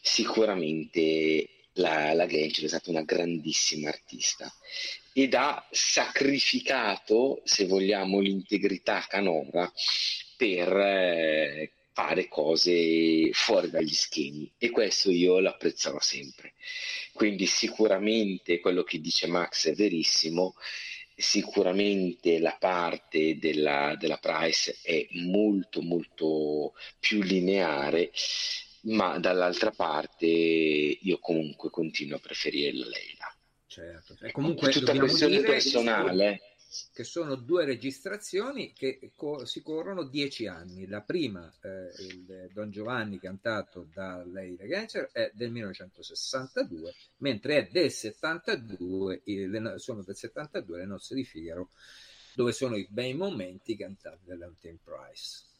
sicuramente 0.00 1.48
la, 1.74 2.12
la 2.12 2.26
Glenn 2.26 2.50
è 2.50 2.68
stata 2.68 2.90
una 2.90 3.02
grandissima 3.02 3.88
artista. 3.88 4.52
Ed 5.14 5.34
ha 5.34 5.66
sacrificato, 5.70 7.40
se 7.44 7.66
vogliamo, 7.66 8.20
l'integrità 8.20 9.04
canora 9.08 9.70
per 10.36 10.76
eh, 10.76 11.72
fare 11.92 12.28
cose 12.28 13.30
fuori 13.32 13.70
dagli 13.70 13.92
schemi. 13.92 14.50
E 14.58 14.70
questo 14.70 15.10
io 15.10 15.38
l'apprezzerò 15.38 16.00
sempre. 16.00 16.54
Quindi 17.12 17.46
sicuramente 17.46 18.60
quello 18.60 18.82
che 18.82 19.00
dice 19.00 19.26
Max 19.26 19.68
è 19.68 19.74
verissimo 19.74 20.54
sicuramente 21.16 22.38
la 22.38 22.56
parte 22.58 23.38
della, 23.38 23.94
della 23.98 24.18
price 24.18 24.78
è 24.82 25.06
molto 25.12 25.82
molto 25.82 26.74
più 26.98 27.22
lineare 27.22 28.10
ma 28.84 29.18
dall'altra 29.18 29.70
parte 29.70 30.26
io 30.26 31.18
comunque 31.18 31.70
continuo 31.70 32.16
a 32.16 32.20
preferire 32.20 32.76
la 32.76 32.86
Leila. 32.86 33.36
Certo. 33.66 34.16
È 34.20 34.30
comunque 34.32 34.70
tutta 34.70 34.94
questione 34.94 35.40
personale 35.40 36.51
che 36.92 37.04
sono 37.04 37.34
due 37.36 37.64
registrazioni 37.64 38.72
che 38.72 39.12
co- 39.14 39.44
si 39.44 39.62
corrono 39.62 40.04
dieci 40.04 40.46
anni. 40.46 40.86
La 40.86 41.02
prima, 41.02 41.52
eh, 41.60 41.90
il 41.98 42.50
Don 42.52 42.70
Giovanni 42.70 43.18
cantato 43.18 43.88
da 43.92 44.24
Leila 44.24 44.66
Gencer, 44.66 45.10
è 45.12 45.30
del 45.34 45.50
1962, 45.50 46.94
mentre 47.18 47.56
è 47.56 47.68
del 47.70 47.90
72, 47.90 49.22
il, 49.24 49.74
sono 49.76 50.02
del 50.02 50.16
72 50.16 50.78
le 50.78 50.86
nozze 50.86 51.14
di 51.14 51.24
Figaro, 51.24 51.70
dove 52.34 52.52
sono 52.52 52.76
i 52.76 52.86
bei 52.88 53.14
momenti 53.14 53.76
cantati 53.76 54.24
da 54.24 54.34
Leontine 54.34 54.78
Price. 54.82 55.51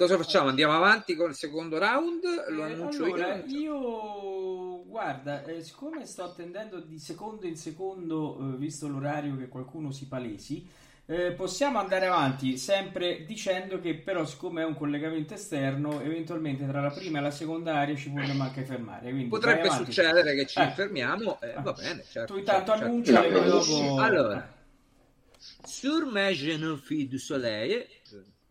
Cosa 0.00 0.16
facciamo? 0.16 0.48
Andiamo 0.48 0.72
avanti 0.72 1.14
con 1.14 1.28
il 1.28 1.36
secondo 1.36 1.76
round? 1.76 2.22
Lo 2.48 2.64
eh, 2.64 2.72
annuncio 2.72 3.04
allora, 3.04 3.34
io. 3.44 3.58
io 3.58 4.84
guarda, 4.86 5.44
eh, 5.44 5.62
siccome 5.62 6.06
sto 6.06 6.24
attendendo 6.24 6.80
di 6.80 6.98
secondo 6.98 7.44
in 7.44 7.54
secondo, 7.54 8.38
eh, 8.38 8.56
visto 8.56 8.88
l'orario 8.88 9.36
che 9.36 9.48
qualcuno 9.48 9.90
si 9.90 10.08
palesi, 10.08 10.66
eh, 11.04 11.32
possiamo 11.32 11.80
andare 11.80 12.06
avanti 12.06 12.56
sempre 12.56 13.26
dicendo 13.26 13.78
che 13.78 13.94
però 13.94 14.24
siccome 14.24 14.62
è 14.62 14.64
un 14.64 14.74
collegamento 14.74 15.34
esterno, 15.34 16.00
eventualmente 16.00 16.66
tra 16.66 16.80
la 16.80 16.90
prima 16.90 17.18
e 17.18 17.20
la 17.20 17.30
seconda 17.30 17.74
area 17.74 17.94
ci 17.94 18.08
vogliamo 18.08 18.44
anche 18.44 18.64
fermare. 18.64 19.10
Quindi 19.10 19.28
Potrebbe 19.28 19.68
succedere 19.68 20.34
che 20.34 20.46
ci 20.46 20.60
eh. 20.60 20.70
fermiamo, 20.70 21.38
eh, 21.42 21.60
va 21.60 21.74
bene. 21.74 22.02
Certo, 22.08 22.32
tu 22.32 22.38
intanto 22.38 22.70
certo, 22.70 22.86
annuncia 22.86 23.20
certo. 23.20 23.48
dopo... 23.50 24.00
Allora, 24.00 24.58
Sur 25.62 26.06
mes 26.06 26.34
genoux 26.34 26.80
du 26.88 27.18
soleil 27.18 27.84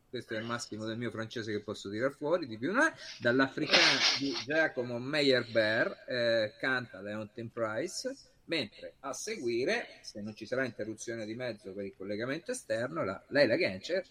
questo 0.09 0.33
è 0.33 0.37
il 0.37 0.45
massimo 0.45 0.85
del 0.85 0.97
mio 0.97 1.11
francese 1.11 1.51
che 1.51 1.61
posso 1.61 1.89
tirare 1.89 2.13
fuori, 2.13 2.47
di 2.47 2.57
più. 2.57 2.71
Non 2.71 2.87
è, 2.87 2.93
dall'africano 3.19 3.99
di 4.19 4.33
Giacomo 4.45 4.99
Meyerbeer, 4.99 6.03
eh, 6.07 6.53
canta 6.59 7.01
Leontin 7.01 7.51
Price, 7.51 8.15
mentre 8.45 8.95
a 9.01 9.13
seguire, 9.13 9.99
se 10.01 10.21
non 10.21 10.35
ci 10.35 10.45
sarà 10.45 10.65
interruzione 10.65 11.25
di 11.25 11.35
mezzo 11.35 11.71
per 11.71 11.85
il 11.85 11.93
collegamento 11.95 12.51
esterno, 12.51 13.03
la 13.03 13.23
Leila 13.29 13.55
Gencer 13.55 14.03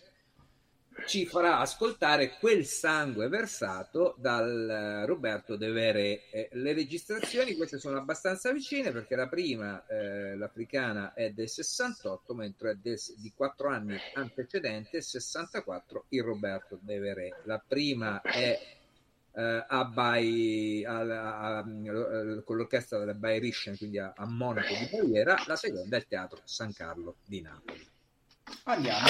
ci 1.06 1.26
farà 1.26 1.58
ascoltare 1.58 2.36
quel 2.38 2.64
sangue 2.64 3.28
versato 3.28 4.14
dal 4.18 4.68
eh, 4.68 5.06
Roberto 5.06 5.56
De 5.56 5.70
Vere. 5.70 6.28
Eh, 6.30 6.48
le 6.52 6.72
registrazioni, 6.72 7.54
queste 7.54 7.78
sono 7.78 7.98
abbastanza 7.98 8.52
vicine 8.52 8.90
perché 8.90 9.16
la 9.16 9.28
prima, 9.28 9.86
eh, 9.86 10.36
l'africana, 10.36 11.14
è 11.14 11.30
del 11.30 11.48
68, 11.48 12.34
mentre 12.34 12.70
è 12.72 12.74
del, 12.74 12.98
di 13.16 13.32
quattro 13.34 13.68
anni 13.68 13.96
antecedente, 14.14 15.00
64, 15.00 16.06
il 16.10 16.22
Roberto 16.22 16.78
De 16.80 16.98
Vere. 16.98 17.40
La 17.44 17.62
prima 17.66 18.20
è 18.20 18.76
eh, 19.38 19.42
a 19.42 19.64
a, 19.68 20.12
a, 20.86 21.58
a, 21.58 21.62
con 22.44 22.56
l'orchestra 22.56 22.98
della 22.98 23.14
Bayerische, 23.14 23.76
quindi 23.76 23.98
a, 23.98 24.12
Monaco 24.26 24.74
di 24.74 24.88
Baviera, 24.90 25.42
la 25.46 25.56
seconda 25.56 25.96
è 25.96 26.00
il 26.00 26.06
Teatro 26.08 26.40
San 26.44 26.72
Carlo 26.72 27.16
di 27.24 27.40
Napoli. 27.40 27.86
Andiamo. 28.64 29.06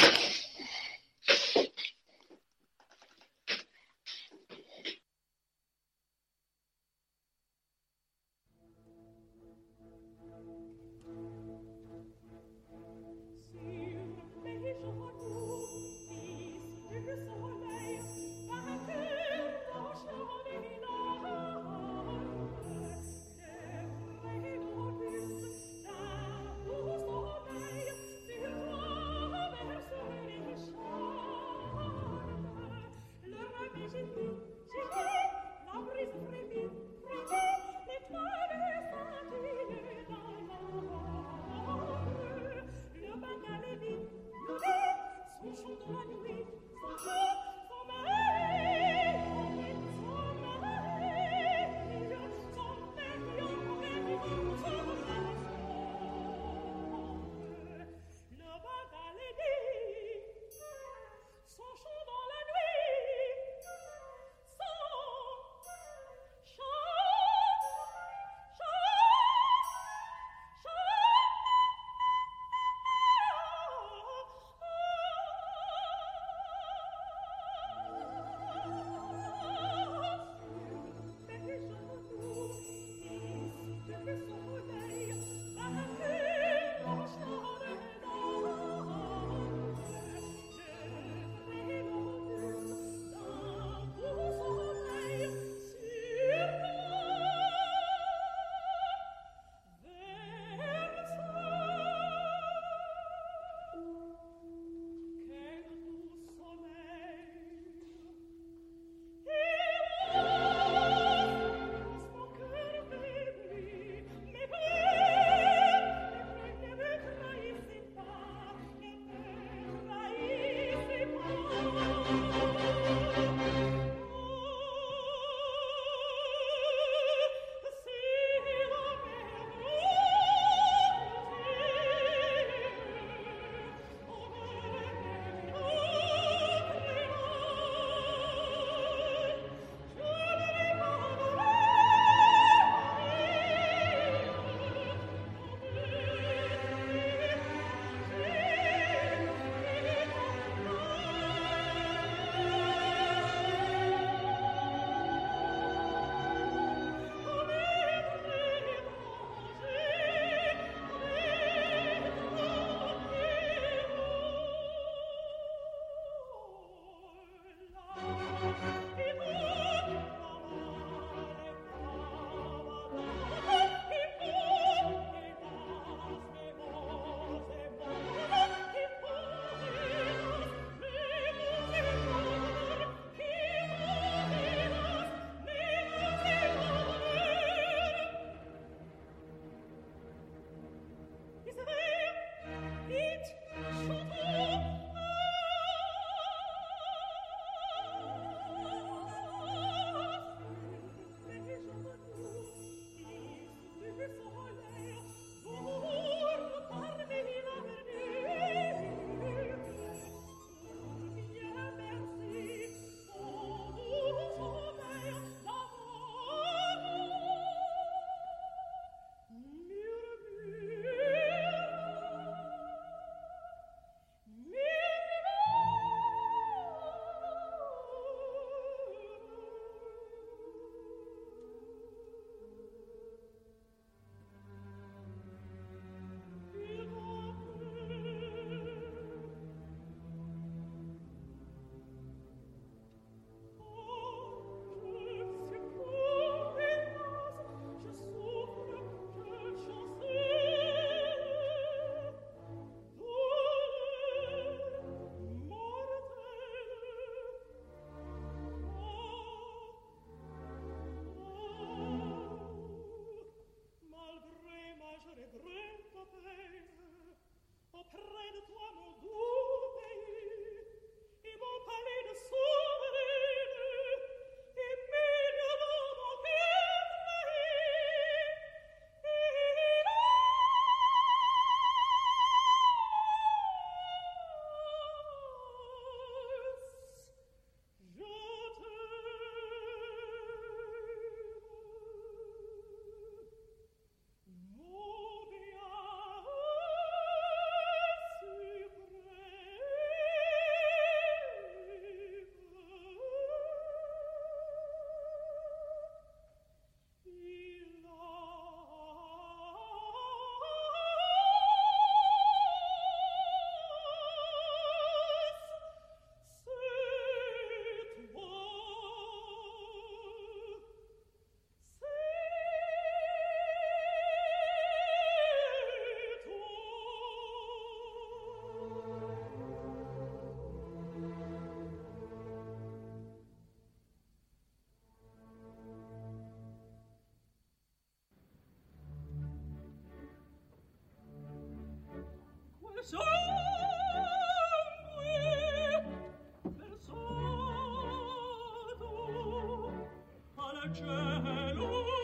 Già 350.75 351.98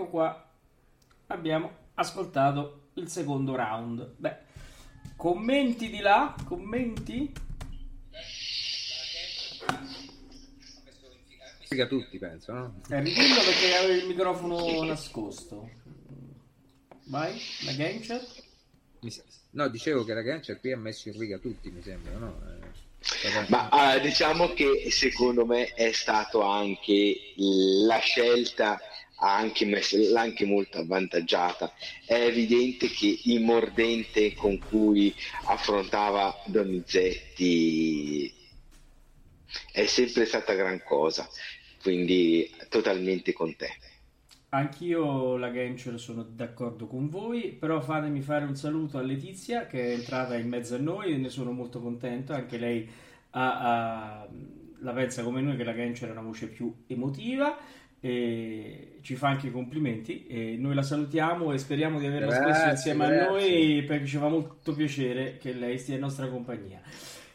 ecco 0.00 0.06
qua. 0.06 0.50
Abbiamo 1.26 1.70
ascoltato 1.94 2.88
il 2.94 3.08
secondo 3.08 3.54
round. 3.54 4.14
Beh, 4.16 4.36
commenti 5.16 5.90
di 5.90 6.00
là? 6.00 6.34
Commenti? 6.46 7.32
Spiega 11.62 11.86
tutti, 11.86 12.18
penso, 12.18 12.52
no? 12.52 12.80
Eh, 12.88 13.00
ridillo 13.00 13.42
perché 13.44 13.76
avevi 13.76 14.00
il 14.00 14.06
microfono 14.06 14.82
nascosto. 14.84 15.70
Vai, 17.04 17.38
la 17.64 17.72
Gamer? 17.72 18.26
No, 19.50 19.68
dicevo 19.68 20.04
che 20.04 20.14
la 20.14 20.22
Gancia 20.22 20.56
qui 20.56 20.72
ha 20.72 20.76
messo 20.76 21.08
in 21.08 21.18
riga 21.18 21.38
tutti, 21.38 21.70
mi 21.70 21.82
sembra, 21.82 22.16
no? 22.16 22.40
Eh, 22.46 23.48
Ma 23.48 23.68
uh, 23.70 24.00
diciamo 24.00 24.52
che 24.52 24.90
secondo 24.90 25.46
me 25.46 25.68
è 25.74 25.90
stato 25.92 26.42
anche 26.42 27.16
la 27.36 27.98
scelta 27.98 28.78
anche 29.20 29.66
l'ha 29.66 30.20
anche 30.20 30.44
molto 30.44 30.78
avvantaggiata. 30.78 31.72
È 32.04 32.14
evidente 32.14 32.88
che 32.88 33.20
il 33.24 33.42
mordente 33.42 34.34
con 34.34 34.58
cui 34.58 35.14
affrontava 35.44 36.42
Donizetti 36.46 38.32
è 39.72 39.86
sempre 39.86 40.24
stata 40.24 40.54
gran 40.54 40.82
cosa, 40.82 41.28
quindi 41.82 42.50
totalmente 42.68 43.32
con 43.32 43.54
te. 43.56 43.68
Anch'io 44.52 45.36
la 45.36 45.52
Gencer 45.52 45.98
sono 46.00 46.24
d'accordo 46.24 46.88
con 46.88 47.08
voi, 47.08 47.52
però 47.52 47.80
fatemi 47.80 48.20
fare 48.20 48.44
un 48.44 48.56
saluto 48.56 48.98
a 48.98 49.02
Letizia 49.02 49.66
che 49.66 49.80
è 49.80 49.92
entrata 49.92 50.36
in 50.36 50.48
mezzo 50.48 50.74
a 50.74 50.78
noi 50.78 51.12
e 51.12 51.18
ne 51.18 51.28
sono 51.28 51.52
molto 51.52 51.80
contento, 51.80 52.32
anche 52.32 52.58
lei 52.58 52.88
ha, 53.30 54.22
ha, 54.22 54.28
la 54.80 54.92
pensa 54.92 55.22
come 55.22 55.40
noi 55.40 55.56
che 55.56 55.62
la 55.62 55.74
Gencer 55.74 56.08
è 56.08 56.12
una 56.12 56.22
voce 56.22 56.48
più 56.48 56.82
emotiva 56.88 57.56
ci 58.00 59.14
fa 59.14 59.28
anche 59.28 59.48
i 59.48 59.50
complimenti 59.50 60.26
e 60.26 60.56
noi 60.58 60.74
la 60.74 60.82
salutiamo 60.82 61.52
e 61.52 61.58
speriamo 61.58 61.98
di 61.98 62.06
averla 62.06 62.26
grazie, 62.28 62.54
spesso 62.54 62.70
insieme 62.70 63.06
grazie. 63.06 63.20
a 63.20 63.30
noi 63.30 63.82
perché 63.82 64.06
ci 64.06 64.16
fa 64.16 64.28
molto 64.28 64.74
piacere 64.74 65.36
che 65.38 65.52
lei 65.52 65.78
stia 65.78 65.94
in 65.94 66.00
nostra 66.00 66.26
compagnia. 66.28 66.80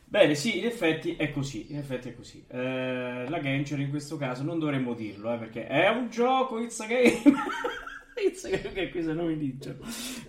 Bene, 0.07 0.36
sì, 0.36 0.59
in 0.59 0.66
effetti 0.66 1.16
è 1.16 1.32
così, 1.32 1.72
in 1.72 1.78
effetti 1.78 2.09
è 2.09 2.16
così. 2.16 2.45
Eh, 2.47 3.26
la 3.28 3.39
Genscher 3.41 3.80
in 3.80 3.89
questo 3.89 4.18
caso 4.18 4.43
non 4.43 4.59
dovremmo 4.59 4.93
dirlo, 4.93 5.34
eh, 5.34 5.38
perché 5.38 5.68
è 5.68 5.89
un 5.89 6.09
gioco, 6.09 6.59
it's 6.59 6.80
a 6.80 6.86
game. 6.86 7.22
che 8.74 8.89
qui 8.91 9.03
se 9.03 9.13
non 9.13 9.28
mi 9.28 9.38
dicono. 9.38 9.80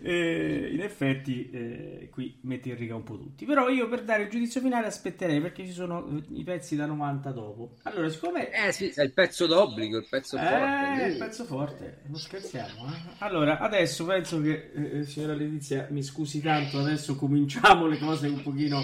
Eh, 0.03 0.71
in 0.73 0.81
effetti 0.81 1.49
eh, 1.51 2.09
qui 2.11 2.37
metti 2.43 2.71
in 2.71 2.77
riga 2.77 2.97
un 2.97 3.05
po' 3.05 3.17
tutti. 3.17 3.45
Però 3.45 3.69
io 3.69 3.89
per 3.89 4.03
dare 4.03 4.25
il 4.25 4.29
giudizio 4.29 4.61
finale 4.61 4.87
aspetterei 4.87 5.41
perché 5.41 5.65
ci 5.65 5.73
sono 5.73 6.07
eh, 6.09 6.23
i 6.35 6.43
pezzi 6.43 6.75
da 6.75 6.87
90 6.87 7.31
dopo. 7.31 7.77
Allora, 7.83 8.09
siccome... 8.09 8.51
Eh 8.51 8.73
sì, 8.73 8.89
è 8.89 9.03
il 9.03 9.13
pezzo 9.13 9.47
d'obbligo, 9.47 9.99
il 9.99 10.07
pezzo 10.09 10.37
forte. 10.37 11.03
Eh, 11.03 11.07
il 11.09 11.19
pezzo 11.19 11.45
forte, 11.45 11.99
non 12.07 12.19
scherziamo. 12.19 12.87
Eh. 12.93 12.99
Allora, 13.19 13.59
adesso 13.59 14.05
penso 14.05 14.41
che, 14.41 14.71
eh, 14.75 15.05
signora 15.05 15.35
Letizia, 15.35 15.87
mi 15.91 16.03
scusi 16.03 16.41
tanto, 16.41 16.81
adesso 16.81 17.15
cominciamo 17.15 17.87
le 17.87 17.99
cose 17.99 18.27
un 18.27 18.43
pochino 18.43 18.83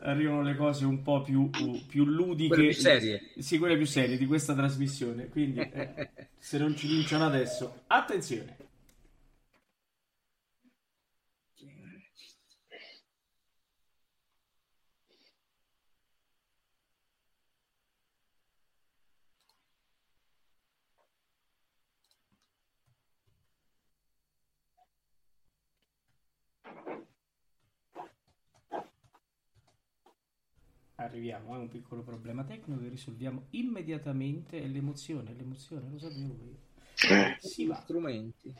arrivano 0.00 0.42
le 0.42 0.54
cose 0.54 0.84
un 0.84 1.02
po' 1.02 1.22
più, 1.22 1.50
più 1.86 2.04
ludiche, 2.04 2.54
quelle 2.54 2.68
più 2.70 2.80
serie. 2.80 3.22
Sì, 3.38 3.58
quelle 3.58 3.76
più 3.76 3.86
serie 3.86 4.16
di 4.16 4.26
questa 4.26 4.54
trasmissione. 4.54 5.28
Quindi, 5.28 5.60
eh, 5.60 6.10
se 6.38 6.58
non 6.58 6.76
ci 6.76 6.86
vinciano 6.86 7.26
adesso, 7.26 7.82
attenzione. 7.86 8.56
Arriviamo 31.00 31.54
a 31.54 31.58
un 31.58 31.68
piccolo 31.68 32.02
problema 32.02 32.44
tecnico 32.44 32.80
che 32.80 32.88
risolviamo 32.88 33.46
immediatamente. 33.50 34.60
È 34.60 34.66
l'emozione, 34.66 35.34
l'emozione, 35.34 35.90
lo 35.90 35.98
sapevo 35.98 36.36
io. 36.44 36.56
Eh. 37.08 37.36
Si 37.40 37.66
va. 37.66 37.76
Strumenti. 37.76 38.54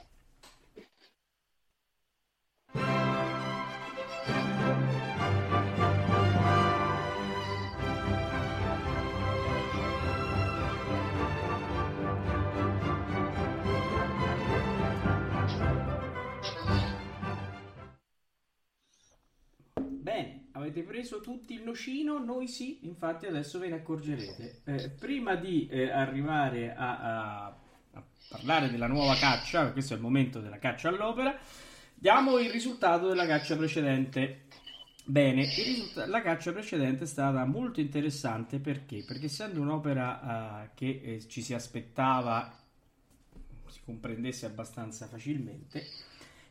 Avete 20.61 20.82
preso 20.82 21.20
tutti 21.20 21.54
il 21.54 21.62
nocino? 21.62 22.18
Noi 22.18 22.48
sì, 22.48 22.80
infatti 22.82 23.26
adesso 23.26 23.59
ve 23.59 23.68
ne 23.68 23.76
accorgerete. 23.76 24.61
Eh, 24.64 24.90
prima 24.90 25.34
di 25.34 25.68
eh, 25.68 25.90
arrivare 25.90 26.74
a, 26.74 26.98
a, 26.98 27.56
a, 27.92 28.04
parlare 28.28 28.70
della 28.70 28.86
nuova 28.86 29.14
caccia, 29.16 29.70
questo 29.72 29.94
è 29.94 29.96
il 29.96 30.02
momento 30.02 30.40
della 30.40 30.59
caccia 30.59 30.88
all'opera, 30.88 31.36
diamo 31.94 32.38
il 32.38 32.50
risultato 32.50 33.09
della 33.09 33.26
caccia 33.26 33.56
precedente. 33.56 34.46
Bene, 35.04 35.46
risulta- 35.54 36.06
la 36.06 36.20
caccia 36.20 36.52
precedente 36.52 37.04
è 37.04 37.06
stata 37.06 37.44
molto 37.46 37.80
interessante 37.80 38.59
perché? 38.59 39.04
Perché 39.06 39.26
essendo 39.26 39.61
un'opera 39.61 40.66
uh, 40.70 40.74
che 40.74 41.00
eh, 41.02 41.28
ci 41.28 41.40
si 41.40 41.54
aspettava 41.54 42.52
si 43.70 43.80
comprendesse 43.84 44.46
abbastanza 44.46 45.06
facilmente, 45.06 45.86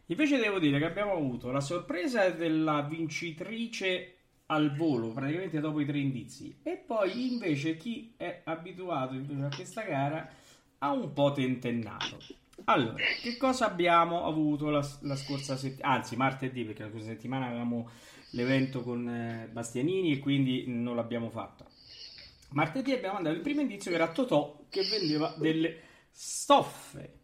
Invece 0.08 0.38
devo 0.38 0.60
dire 0.60 0.80
che 0.80 0.86
abbiamo 0.86 1.14
avuto 1.14 1.52
la 1.52 1.60
sorpresa 1.60 2.30
della 2.30 2.82
vincitrice 2.82 4.14
al 4.48 4.74
volo, 4.74 5.12
praticamente 5.12 5.60
dopo 5.60 5.82
i 5.82 5.86
tre 5.86 6.00
indizi, 6.00 6.60
e 6.64 6.78
poi 6.78 7.32
invece 7.32 7.76
chi 7.76 8.14
è 8.16 8.42
abituato 8.46 9.16
a 9.16 9.50
questa 9.54 9.82
gara 9.82 10.30
ha 10.78 10.92
un 10.92 11.12
po' 11.12 11.34
tentennato. 11.34 12.20
Allora, 12.66 13.04
che 13.22 13.36
cosa 13.38 13.70
abbiamo 13.70 14.26
avuto 14.26 14.70
la, 14.70 14.88
la 15.02 15.16
scorsa 15.16 15.58
settimana? 15.58 15.96
Anzi, 15.96 16.16
martedì, 16.16 16.64
perché 16.64 16.84
la 16.84 16.90
scorsa 16.90 17.08
settimana 17.08 17.48
avevamo 17.48 17.90
l'evento 18.32 18.84
con 18.84 19.08
eh, 19.10 19.50
Bastianini 19.52 20.14
e 20.14 20.20
quindi 20.20 20.66
non 20.68 20.96
l'abbiamo 20.96 21.30
fatta. 21.30 21.66
Martedì 22.52 22.94
abbiamo 22.94 23.16
mandato 23.16 23.36
il 23.36 23.42
primo 23.42 23.60
indizio 23.60 23.92
che 23.92 23.98
era 23.98 24.12
Totò 24.12 24.66
che 24.70 24.84
vendeva 24.84 25.36
delle 25.38 25.82
stoffe 26.12 27.17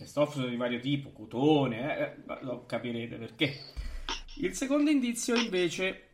le 0.00 0.06
stoffe 0.06 0.36
sono 0.36 0.46
di 0.46 0.56
vario 0.56 0.80
tipo, 0.80 1.10
cotone, 1.12 1.98
eh, 1.98 2.02
eh, 2.02 2.38
lo 2.40 2.64
capirete 2.64 3.16
perché. 3.16 3.54
Il 4.36 4.54
secondo 4.54 4.88
indizio 4.88 5.34
invece 5.34 6.08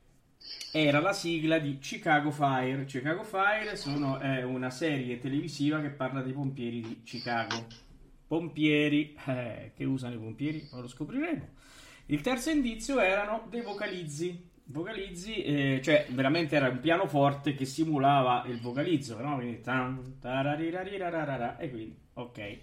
era 0.72 0.99
la 0.99 1.12
sigla 1.12 1.59
di 1.59 1.78
Chicago 1.78 2.32
Fire. 2.32 2.84
Chicago 2.84 3.22
Fire 3.22 3.76
sono, 3.76 4.18
è 4.18 4.43
una 4.43 4.70
serie 4.70 5.20
televisiva 5.20 5.80
che 5.80 5.91
parla 5.91 6.20
dei 6.20 6.32
pompieri 6.32 6.80
di 6.80 7.03
Chicago. 7.05 7.64
Pompieri 8.26 9.16
eh, 9.26 9.70
che 9.76 9.84
usano 9.84 10.14
i 10.14 10.18
pompieri, 10.18 10.68
lo 10.72 10.89
scopriremo. 10.89 11.49
Il 12.07 12.20
terzo 12.22 12.51
indizio 12.51 12.99
erano 12.99 13.47
dei 13.49 13.62
vocalizzi. 13.62 14.55
Vocalizzi, 14.64 15.45
eh, 15.45 15.80
cioè 15.80 16.07
veramente 16.11 16.57
era 16.57 16.68
un 16.68 16.80
pianoforte 16.80 17.55
che 17.55 17.64
simulava 17.64 18.45
il 18.49 18.61
vocalizzo, 18.61 19.20
no? 19.20 19.37
Quindi 19.37 19.61
e 21.57 21.70
quindi 21.70 21.97
ok. 22.14 22.59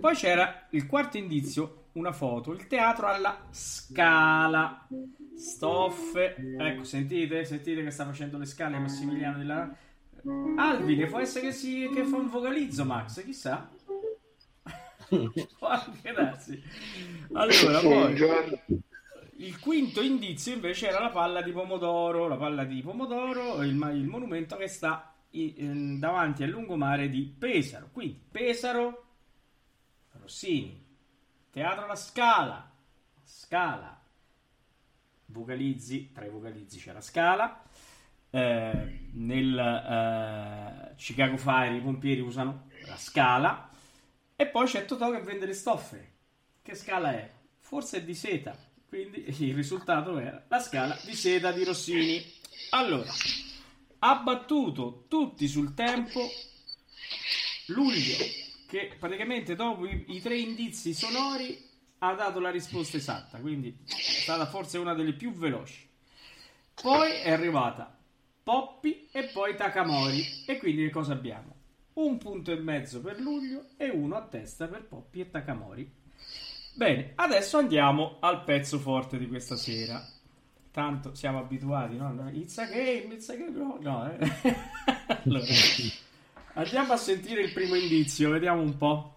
Poi 0.00 0.14
c'era 0.14 0.66
il 0.70 0.86
quarto 0.86 1.16
indizio, 1.16 1.86
una 1.92 2.12
foto, 2.12 2.52
il 2.52 2.66
teatro 2.66 3.06
alla 3.06 3.46
scala. 3.50 4.86
Stoffe. 5.36 6.34
Ecco, 6.58 6.84
sentite? 6.84 7.44
Sentite 7.44 7.82
che 7.82 7.90
sta 7.90 8.04
facendo 8.04 8.38
le 8.38 8.46
scale 8.46 8.78
Massimiliano 8.78 9.38
di 9.38 9.44
là? 9.44 9.72
Alvin, 10.56 11.06
può 11.08 11.20
essere 11.20 11.46
che, 11.46 11.52
si, 11.52 11.88
che 11.94 12.04
fa 12.04 12.16
un 12.16 12.28
vocalizzo, 12.28 12.84
Max, 12.84 13.22
chissà. 13.24 13.70
può 15.58 15.68
anche 15.68 16.12
darsi. 16.12 16.62
Allora, 17.32 17.80
poi... 17.80 18.86
Il 19.40 19.60
quinto 19.60 20.02
indizio 20.02 20.52
invece 20.52 20.88
era 20.88 20.98
la 20.98 21.10
palla 21.10 21.42
di 21.42 21.52
pomodoro, 21.52 22.26
la 22.26 22.36
palla 22.36 22.64
di 22.64 22.82
pomodoro, 22.82 23.62
il, 23.62 23.70
il 23.94 24.06
monumento 24.08 24.56
che 24.56 24.66
sta 24.66 25.14
in, 25.30 26.00
davanti 26.00 26.42
al 26.42 26.50
lungomare 26.50 27.08
di 27.08 27.32
Pesaro. 27.38 27.88
Quindi 27.92 28.20
Pesaro 28.30 29.07
Rossini, 30.28 30.84
Teatro 31.50 31.86
La 31.86 31.96
Scala, 31.96 32.70
Scala, 33.24 33.98
vocalizzi, 35.26 36.12
tra 36.12 36.26
i 36.26 36.28
vocalizzi 36.28 36.78
c'era 36.78 37.00
Scala, 37.00 37.64
eh, 38.28 39.08
nel 39.12 39.58
eh, 39.58 40.94
Chicago 40.96 41.38
Fire 41.38 41.76
i 41.76 41.80
pompieri 41.80 42.20
usano 42.20 42.68
la 42.84 42.98
Scala. 42.98 43.70
E 44.36 44.46
poi 44.46 44.66
c'è 44.66 44.84
Totò 44.84 45.10
che 45.10 45.22
vende 45.22 45.46
le 45.46 45.54
stoffe. 45.54 46.12
Che 46.60 46.74
scala 46.74 47.12
è? 47.12 47.32
Forse 47.58 47.96
è 47.96 48.04
di 48.04 48.14
seta, 48.14 48.54
quindi 48.86 49.24
il 49.26 49.54
risultato 49.54 50.18
era 50.18 50.44
la 50.46 50.60
scala 50.60 50.94
di 51.06 51.14
seta 51.14 51.50
di 51.52 51.64
Rossini. 51.64 52.22
Allora, 52.70 53.10
ha 54.00 54.16
battuto 54.16 55.06
tutti 55.08 55.48
sul 55.48 55.72
tempo. 55.72 56.20
Luglio 57.68 58.46
che 58.68 58.94
praticamente 58.98 59.54
dopo 59.54 59.86
i, 59.86 60.04
i 60.08 60.20
tre 60.20 60.36
indizi 60.36 60.92
sonori 60.92 61.58
ha 62.00 62.12
dato 62.12 62.38
la 62.38 62.50
risposta 62.50 62.98
esatta, 62.98 63.38
quindi 63.38 63.74
è 63.86 63.92
stata 63.94 64.44
forse 64.44 64.76
una 64.76 64.92
delle 64.92 65.14
più 65.14 65.32
veloci. 65.32 65.88
Poi 66.80 67.10
è 67.10 67.32
arrivata 67.32 67.98
Poppy 68.42 69.08
e 69.10 69.24
poi 69.32 69.56
Takamori. 69.56 70.44
E 70.46 70.58
quindi 70.58 70.84
che 70.84 70.90
cosa 70.90 71.14
abbiamo? 71.14 71.56
Un 71.94 72.18
punto 72.18 72.52
e 72.52 72.56
mezzo 72.56 73.00
per 73.00 73.18
luglio 73.20 73.70
e 73.78 73.88
uno 73.88 74.16
a 74.16 74.22
testa 74.22 74.68
per 74.68 74.84
Poppy 74.84 75.20
e 75.20 75.30
Takamori. 75.30 75.90
Bene, 76.74 77.12
adesso 77.16 77.56
andiamo 77.56 78.18
al 78.20 78.44
pezzo 78.44 78.78
forte 78.78 79.18
di 79.18 79.26
questa 79.26 79.56
sera. 79.56 80.06
Tanto 80.70 81.14
siamo 81.14 81.38
abituati, 81.38 81.96
no? 81.96 82.30
It's 82.32 82.58
a 82.58 82.66
game, 82.66 83.14
it's 83.14 83.28
a 83.30 83.34
game. 83.34 83.50
No, 83.50 83.78
no 83.80 84.10
eh. 84.12 84.18
allora, 85.24 85.44
andiamo 86.58 86.92
a 86.92 86.96
sentire 86.96 87.42
il 87.42 87.52
primo 87.52 87.74
indizio, 87.74 88.30
vediamo 88.30 88.60
un 88.60 88.76
po'. 88.76 89.14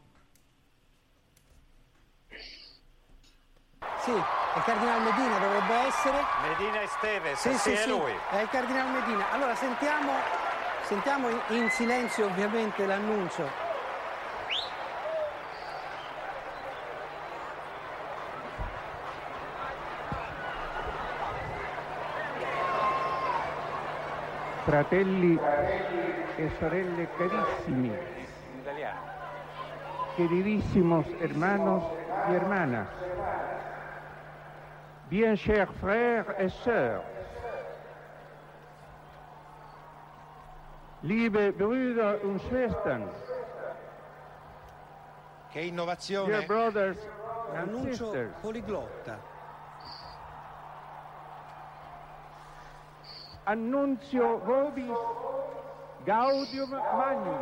Sì, 4.04 4.12
il 4.12 4.64
Cardinal 4.66 5.02
Medina 5.04 5.38
dovrebbe 5.38 5.74
essere. 5.88 6.24
Medina 6.48 6.82
Esteves, 6.82 7.40
Sì, 7.40 7.50
sì, 7.54 7.58
sì, 7.58 7.72
è 7.72 7.78
sì, 7.78 7.90
lui. 7.90 8.12
è 8.32 8.42
il 8.42 8.50
Cardinal 8.50 8.92
Medina. 8.92 9.30
Allora 9.32 9.56
sentiamo, 9.56 10.12
sentiamo 10.84 11.30
in 11.50 11.70
silenzio 11.70 12.26
ovviamente 12.26 12.86
l'annuncio. 12.86 13.70
Fratelli 24.72 25.38
e 26.38 26.50
sorelle 26.58 27.10
carissimi, 27.18 27.92
queridísimos 30.16 31.06
hermanos 31.20 31.84
y 32.30 32.36
hermanas, 32.36 32.88
bien 35.10 35.36
chers 35.36 35.70
frères 35.82 36.26
et 36.40 36.50
sœurs, 36.64 37.04
liebe 41.04 41.52
Brüder 41.52 42.22
und 42.24 42.40
Schwestern, 42.48 43.10
Che 45.50 45.60
dear 45.60 45.66
innovazione. 45.68 46.46
brothers 46.46 46.98
and 47.56 47.74
L'annuncio 47.74 48.06
sisters, 48.06 48.32
poliglotta. 48.40 49.20
Annunzio 53.46 54.38
vobis 54.46 54.98
gaudium 56.06 56.70
magnum. 56.70 57.42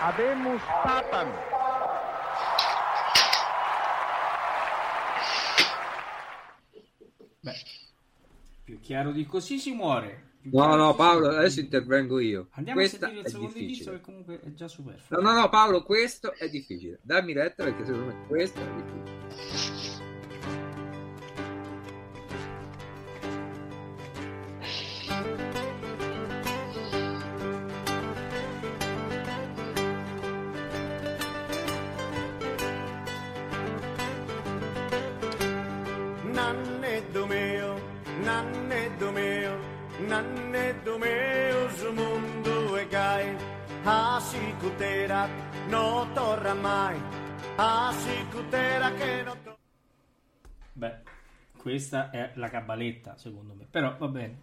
Habemus 0.00 0.62
papam. 0.84 1.53
Chiaro 8.84 9.12
di 9.12 9.24
così 9.24 9.58
si 9.58 9.72
muore. 9.72 10.32
No, 10.42 10.76
no, 10.76 10.94
Paolo, 10.94 11.28
adesso 11.28 11.58
intervengo 11.58 12.18
io. 12.20 12.48
Andiamo 12.50 12.80
Questa 12.80 13.06
a 13.06 13.08
sentire 13.08 13.26
il 13.26 13.32
secondo 13.32 13.58
indizio 13.58 13.92
che 13.92 14.00
comunque 14.02 14.40
è 14.40 14.52
già 14.52 14.68
superfluo. 14.68 15.22
No, 15.22 15.32
no, 15.32 15.40
no, 15.40 15.48
Paolo, 15.48 15.82
questo 15.82 16.34
è 16.34 16.50
difficile. 16.50 17.00
Dammi 17.02 17.32
retta 17.32 17.64
perché 17.64 17.86
secondo 17.86 18.08
me 18.08 18.26
questo 18.26 18.60
è 18.60 18.66
difficile. 18.74 19.22
Questa 51.74 52.10
è 52.10 52.30
la 52.36 52.48
cabaletta, 52.48 53.18
secondo 53.18 53.52
me. 53.52 53.66
Però 53.68 53.96
va 53.96 54.06
bene. 54.06 54.38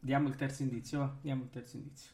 Diamo 0.00 0.26
il 0.26 0.34
terzo 0.34 0.64
indizio, 0.64 0.98
va? 0.98 1.16
Diamo 1.20 1.44
il 1.44 1.50
terzo 1.50 1.76
indizio. 1.76 2.10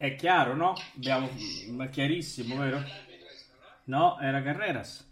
È 0.00 0.14
chiaro, 0.14 0.54
no? 0.54 0.74
Abbiamo, 0.96 1.28
ma 1.72 1.88
chiarissimo, 1.88 2.56
vero? 2.56 2.82
No, 3.84 4.18
era 4.18 4.40
Carreras. 4.40 5.06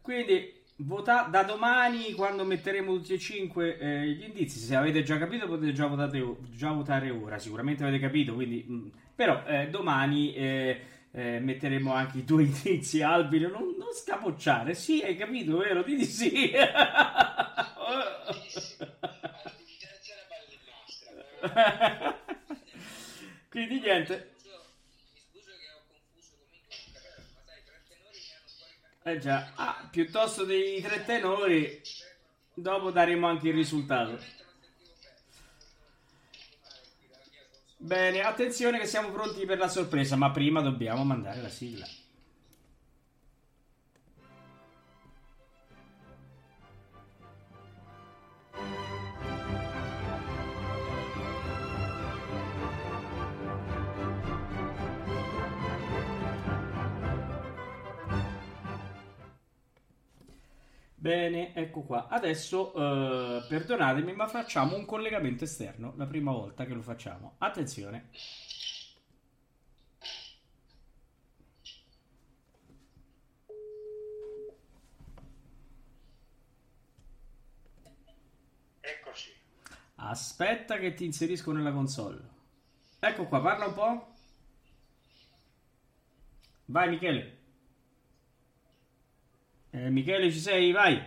Quindi 0.00 0.64
vota 0.78 1.22
da 1.30 1.44
domani 1.44 2.14
quando 2.14 2.44
metteremo 2.44 2.92
tutti 2.96 3.14
e 3.14 3.18
cinque 3.20 3.78
eh, 3.78 4.08
gli 4.08 4.24
indizi. 4.24 4.58
Se 4.58 4.74
avete 4.74 5.04
già 5.04 5.18
capito 5.18 5.46
potete 5.46 5.72
già, 5.72 5.86
votate, 5.86 6.36
già 6.50 6.72
votare 6.72 7.10
ora. 7.10 7.38
Sicuramente 7.38 7.84
avete 7.84 8.00
capito, 8.00 8.34
quindi 8.34 8.92
però 9.14 9.44
eh, 9.46 9.68
domani 9.68 10.34
eh, 10.34 10.80
eh, 11.12 11.38
metteremo 11.38 11.92
anche 11.92 12.18
i 12.18 12.24
due 12.24 12.42
indizi. 12.42 13.02
Albino, 13.02 13.50
non, 13.50 13.76
non 13.78 13.92
scapocciare. 13.94 14.74
Sì, 14.74 15.00
hai 15.00 15.16
capito, 15.16 15.58
vero? 15.58 15.84
Dì 15.84 15.94
di 15.94 16.04
sì. 16.04 16.50
Quindi 23.58 23.80
niente. 23.80 24.34
Eh 29.02 29.18
già, 29.18 29.50
ah, 29.56 29.88
piuttosto 29.90 30.44
dei 30.44 30.80
tre 30.80 31.04
tenori, 31.04 31.82
dopo 32.54 32.92
daremo 32.92 33.26
anche 33.26 33.48
il 33.48 33.54
risultato. 33.54 34.16
Bene, 37.78 38.20
attenzione 38.20 38.78
che 38.78 38.86
siamo 38.86 39.10
pronti 39.10 39.44
per 39.44 39.58
la 39.58 39.66
sorpresa, 39.66 40.14
ma 40.14 40.30
prima 40.30 40.60
dobbiamo 40.60 41.02
mandare 41.02 41.42
la 41.42 41.48
sigla. 41.48 41.88
Bene, 61.08 61.54
ecco 61.54 61.80
qua. 61.84 62.06
Adesso, 62.08 62.74
eh, 62.74 63.46
perdonatemi, 63.48 64.12
ma 64.12 64.28
facciamo 64.28 64.76
un 64.76 64.84
collegamento 64.84 65.44
esterno, 65.44 65.94
la 65.96 66.04
prima 66.04 66.32
volta 66.32 66.66
che 66.66 66.74
lo 66.74 66.82
facciamo. 66.82 67.36
Attenzione. 67.38 68.10
Eccoci. 78.80 79.32
Aspetta 79.94 80.76
che 80.76 80.92
ti 80.92 81.06
inserisco 81.06 81.52
nella 81.52 81.72
console. 81.72 82.22
Ecco 82.98 83.24
qua, 83.28 83.40
parla 83.40 83.66
un 83.66 83.72
po'. 83.72 84.12
Vai 86.66 86.90
Michele. 86.90 87.37
Eh, 89.70 89.90
Michele 89.90 90.30
ci 90.30 90.38
sei? 90.38 90.72
Vai. 90.72 91.00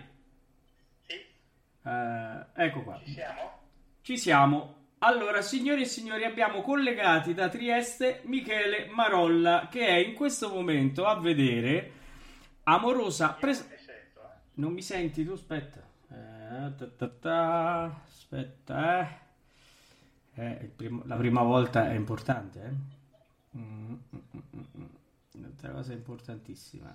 Sì, 1.07 1.13
Eh, 1.83 2.45
ecco 2.53 2.83
qua. 2.83 2.99
ci 3.03 3.11
siamo? 3.11 3.51
Ci 4.01 4.17
siamo. 4.17 4.75
Allora, 4.99 5.41
signori 5.41 5.81
e 5.81 5.85
signori, 5.85 6.23
abbiamo 6.25 6.61
collegati 6.61 7.33
da 7.33 7.49
Trieste 7.49 8.21
Michele 8.25 8.85
Marolla 8.87 9.67
che 9.71 9.87
è 9.87 9.95
in 9.95 10.13
questo 10.13 10.49
momento 10.49 11.05
a 11.05 11.19
vedere 11.19 11.91
Amorosa 12.63 13.29
pres- 13.33 13.67
Mi 13.67 13.77
sento, 13.77 14.21
eh. 14.21 14.37
Non 14.53 14.73
mi 14.73 14.81
senti 14.83 15.25
tu? 15.25 15.31
Aspetta. 15.31 15.79
Eh, 16.11 16.75
ta 16.75 16.87
ta 16.87 17.07
ta. 17.07 17.83
Aspetta, 18.05 18.99
eh. 19.01 19.19
Eh, 20.35 20.57
il 20.61 20.69
primo- 20.69 21.01
la 21.05 21.15
prima 21.15 21.41
volta 21.41 21.89
è 21.89 21.93
importante, 21.95 22.61
eh. 22.61 23.57
Mm, 23.57 23.93
mm, 23.93 23.97
mm, 24.13 24.39
mm, 24.55 24.63
mm. 24.77 24.85
Un'altra 25.33 25.71
cosa 25.71 25.93
importantissima. 25.93 26.93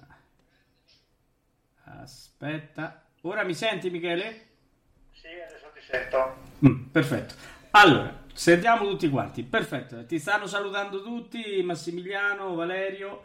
Aspetta. 1.86 3.02
Ora 3.22 3.44
mi 3.44 3.54
senti, 3.54 3.90
Michele? 3.90 4.46
Sì, 5.12 5.28
adesso 5.28 5.70
ti 5.72 5.80
sento. 5.80 6.36
Mm, 6.66 6.84
perfetto. 6.90 7.34
Allora, 7.70 8.24
sentiamo 8.32 8.88
tutti 8.88 9.08
quanti. 9.08 9.42
Perfetto. 9.44 10.04
Ti 10.04 10.18
stanno 10.18 10.46
salutando 10.46 11.02
tutti, 11.02 11.62
Massimiliano, 11.62 12.54
Valerio. 12.54 13.22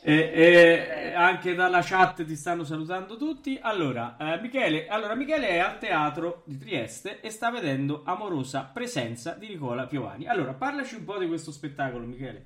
E, 0.00 0.30
e 0.32 1.12
anche 1.12 1.54
dalla 1.56 1.82
chat 1.82 2.24
ti 2.24 2.36
stanno 2.36 2.64
salutando 2.64 3.16
tutti. 3.16 3.58
Allora, 3.60 4.16
eh, 4.16 4.40
Michele, 4.40 4.86
allora, 4.86 5.14
Michele 5.14 5.48
è 5.48 5.58
al 5.58 5.78
teatro 5.78 6.42
di 6.46 6.56
Trieste 6.56 7.20
e 7.20 7.30
sta 7.30 7.50
vedendo 7.50 8.02
Amorosa 8.04 8.62
Presenza 8.72 9.32
di 9.32 9.48
Nicola 9.48 9.86
Piovani. 9.86 10.26
Allora, 10.26 10.52
parlaci 10.52 10.94
un 10.94 11.04
po' 11.04 11.18
di 11.18 11.26
questo 11.26 11.50
spettacolo, 11.50 12.06
Michele. 12.06 12.44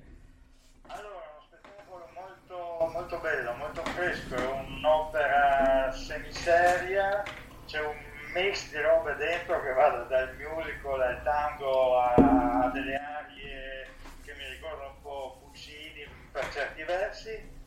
Allora, 0.87 1.21
è 1.21 1.31
uno 1.31 1.45
spettacolo 1.45 2.09
molto, 2.15 2.91
molto 2.91 3.19
bello, 3.19 3.53
molto 3.53 3.82
fresco, 3.93 4.35
è 4.35 4.47
un'opera 4.47 5.91
semiseria, 5.91 7.23
c'è 7.65 7.79
un 7.79 7.95
mix 8.33 8.71
di 8.71 8.81
robe 8.81 9.15
dentro 9.15 9.61
che 9.61 9.71
va 9.73 9.89
da- 9.89 10.03
dal 10.03 10.35
musical 10.37 11.01
al 11.01 11.23
tango 11.23 11.99
a, 11.99 12.71
delle 12.73 12.95
arie 12.95 13.87
che 14.23 14.33
mi 14.33 14.49
ricordano 14.49 14.95
un 14.95 15.01
po' 15.01 15.37
Puccini 15.41 16.07
per 16.31 16.49
certi 16.49 16.83
versi. 16.83 17.61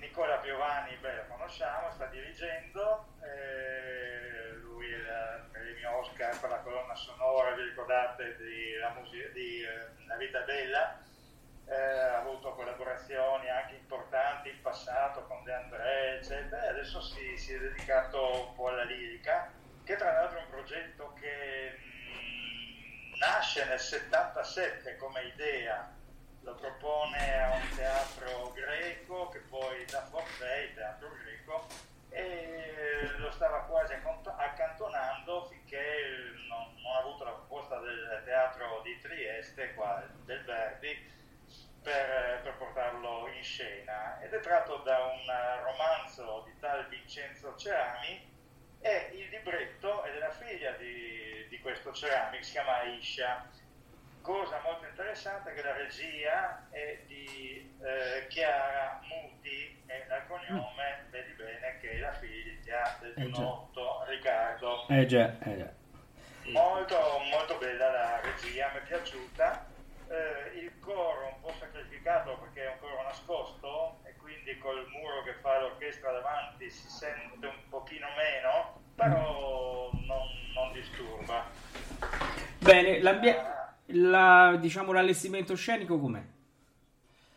Nicola 0.00 0.38
Piovani, 0.38 0.96
beh, 0.96 1.14
lo 1.14 1.26
conosciamo, 1.28 1.92
sta 1.92 2.06
dirigendo, 2.06 3.14
eh, 3.22 4.56
lui 4.62 4.90
è 4.90 4.96
il 4.96 5.48
premio 5.52 5.98
Oscar 5.98 6.40
per 6.40 6.50
la 6.50 6.58
colonna 6.58 6.94
sonora, 6.96 7.54
vi 7.54 7.62
ricordate, 7.62 8.36
di 8.36 8.74
La, 8.80 8.90
musica, 8.98 9.28
di, 9.28 9.62
eh, 9.62 10.06
La 10.08 10.16
vita 10.16 10.40
bella? 10.40 10.98
Eh, 11.66 11.74
ha 11.74 12.18
avuto 12.18 12.52
collaborazioni 12.52 13.48
anche 13.48 13.74
importanti 13.74 14.50
in 14.50 14.60
passato 14.60 15.22
con 15.24 15.42
De 15.44 15.52
André, 15.52 16.18
eccetera, 16.18 16.64
e 16.64 16.68
adesso 16.68 17.00
si, 17.00 17.36
si 17.36 17.54
è 17.54 17.58
dedicato 17.58 18.48
un 18.48 18.54
po' 18.54 18.68
alla 18.68 18.84
lirica, 18.84 19.50
che 19.84 19.96
tra 19.96 20.12
l'altro 20.12 20.38
è 20.38 20.42
un 20.42 20.50
progetto 20.50 21.12
che 21.20 21.78
mh, 21.78 23.18
nasce 23.18 23.64
nel 23.66 23.80
77 23.80 24.96
come 24.96 25.22
idea, 25.22 25.90
lo 26.42 26.54
propone 26.56 27.42
a 27.42 27.52
un 27.52 27.76
teatro 27.76 28.52
greco 28.52 29.28
che 29.28 29.38
poi 29.38 29.84
da 29.86 30.02
forfè, 30.02 30.56
il 30.58 30.74
teatro 30.74 31.10
greco, 31.22 31.66
e 32.10 33.08
lo 33.16 33.30
stava 33.30 33.60
quasi 33.60 33.94
accantonando 33.94 35.46
finché 35.46 35.80
non, 36.48 36.74
non 36.82 36.92
ha 36.94 36.98
avuto 36.98 37.24
la 37.24 37.30
proposta 37.30 37.78
del 37.78 38.20
teatro 38.24 38.80
di 38.82 38.98
Trieste, 39.00 39.72
qua, 39.74 40.02
del 40.24 40.44
Verdi, 40.44 41.11
per, 41.82 42.40
per 42.42 42.54
portarlo 42.56 43.28
in 43.34 43.42
scena 43.42 44.20
ed 44.20 44.32
è 44.32 44.40
tratto 44.40 44.78
da 44.78 44.98
un 45.04 45.64
romanzo 45.64 46.42
di 46.46 46.58
tal 46.60 46.86
Vincenzo 46.88 47.56
Cerami 47.56 48.30
e 48.80 49.10
il 49.14 49.28
libretto 49.28 50.02
è 50.04 50.12
della 50.12 50.30
figlia 50.30 50.72
di, 50.72 51.46
di 51.48 51.58
questo 51.60 51.92
Cerami 51.92 52.38
che 52.38 52.42
si 52.44 52.52
chiama 52.52 52.78
Aisha. 52.78 53.48
Cosa 54.22 54.60
molto 54.62 54.86
interessante 54.86 55.50
è 55.50 55.54
che 55.54 55.62
la 55.62 55.72
regia 55.72 56.68
è 56.70 57.00
di 57.06 57.76
eh, 57.82 58.26
Chiara 58.28 59.00
Muti 59.02 59.82
e 59.86 60.04
dal 60.06 60.24
cognome, 60.28 61.06
vedi 61.10 61.32
bene, 61.32 61.78
che 61.80 61.90
è 61.90 61.98
la 61.98 62.12
figlia 62.12 62.96
del 63.00 63.14
Eh 63.16 63.30
già. 63.30 63.30
giovanotto 63.32 64.04
Riccardo. 64.06 64.86
Eh 64.88 65.06
già, 65.06 65.34
eh 65.42 65.56
già. 65.58 65.72
Molto, 66.50 67.18
molto 67.32 67.58
bella 67.58 67.90
la 67.90 68.20
regia, 68.20 68.70
mi 68.72 68.78
è 68.78 68.82
piaciuta. 68.82 69.70
Eh, 70.12 70.58
il 70.58 70.78
coro 70.78 71.24
un 71.26 71.40
po' 71.40 71.54
sacrificato 71.58 72.36
perché 72.36 72.66
è 72.66 72.72
un 72.72 72.78
coro 72.80 73.02
nascosto 73.02 74.00
e 74.04 74.14
quindi 74.16 74.58
col 74.58 74.86
muro 74.88 75.22
che 75.22 75.32
fa 75.40 75.58
l'orchestra 75.58 76.12
davanti 76.12 76.68
si 76.68 76.86
sente 76.86 77.46
un 77.46 77.56
pochino 77.70 78.08
meno, 78.14 78.82
però 78.94 79.88
non, 80.04 80.28
non 80.52 80.72
disturba. 80.74 81.46
Bene, 82.58 83.00
l'ambie- 83.00 83.42
la- 83.86 84.56
diciamo 84.60 84.92
l'allestimento 84.92 85.56
scenico 85.56 85.98
com'è? 85.98 86.22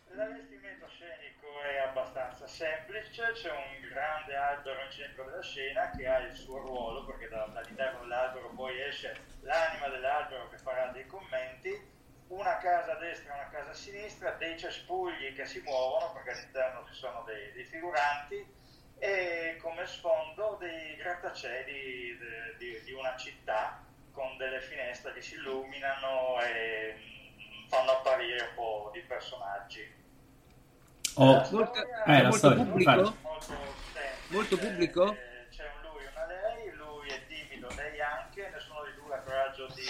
L'allestimento 0.09 0.89
scenico 0.89 1.47
è 1.63 1.77
abbastanza 1.77 2.45
semplice, 2.45 3.31
c'è 3.35 3.51
un 3.51 3.87
grande 3.87 4.35
albero 4.35 4.81
in 4.83 4.91
centro 4.91 5.23
della 5.23 5.41
scena 5.41 5.91
che 5.91 6.05
ha 6.09 6.19
il 6.19 6.35
suo 6.35 6.57
ruolo, 6.57 7.05
perché 7.05 7.29
da- 7.29 7.47
dall'interno 7.53 8.01
dell'albero 8.01 8.49
poi 8.53 8.81
esce 8.81 9.15
l'anima 9.43 9.87
dell'albero 9.87 10.49
che 10.49 10.57
farà 10.57 10.87
dei 10.87 11.07
commenti, 11.07 11.93
una 12.27 12.57
casa 12.57 12.93
a 12.93 12.99
destra 12.99 13.33
e 13.33 13.39
una 13.39 13.49
casa 13.49 13.69
a 13.71 13.73
sinistra, 13.73 14.31
dei 14.31 14.57
cespugli 14.57 15.33
che 15.35 15.45
si 15.45 15.59
muovono, 15.61 16.11
perché 16.13 16.31
all'interno 16.31 16.85
ci 16.87 16.93
sono 16.93 17.23
dei, 17.25 17.51
dei 17.53 17.63
figuranti, 17.65 18.45
e 18.97 19.57
come 19.61 19.85
sfondo 19.85 20.55
dei 20.59 20.95
grattacieli 20.95 22.17
de- 22.17 22.55
di, 22.57 22.81
di 22.83 22.91
una 22.93 23.15
città 23.17 23.83
con 24.11 24.37
delle 24.37 24.61
finestre 24.61 25.13
che 25.13 25.21
si 25.21 25.35
illuminano 25.35 26.41
e 26.41 26.95
mm, 26.97 27.67
fanno 27.67 27.91
apparire 27.91 28.41
un 28.49 28.53
po' 28.55 28.89
di 28.93 29.01
personaggi. 29.01 30.03
Oh, 31.17 31.25
La 31.25 31.31
Molto- 31.51 31.73
storia 31.75 32.03
eh, 32.03 32.03
è 32.05 32.15
la 32.17 32.21
molto 32.23 32.37
storia, 32.37 32.63
pubblico? 32.63 33.15
molto. 33.21 33.53
Molto 34.29 34.57
pubblico? 34.57 35.13
Eh, 35.13 35.47
C'è 35.49 35.63
un 35.69 35.91
lui 35.91 36.03
e 36.03 36.07
una 36.09 36.25
lei, 36.25 36.71
lui 36.71 37.09
è 37.09 37.25
timido, 37.27 37.69
lei 37.75 38.01
anche, 38.01 38.49
nessuno 38.49 38.83
di 38.85 38.93
due 38.95 39.15
ha 39.15 39.19
coraggio 39.19 39.67
di 39.67 39.83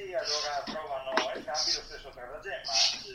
manifestarsi, 0.00 0.14
allora 0.14 0.62
trovano 0.64 1.10
entrambi 1.34 1.72
lo 1.74 1.82
stesso 1.82 2.10
stratagemma. 2.10 2.72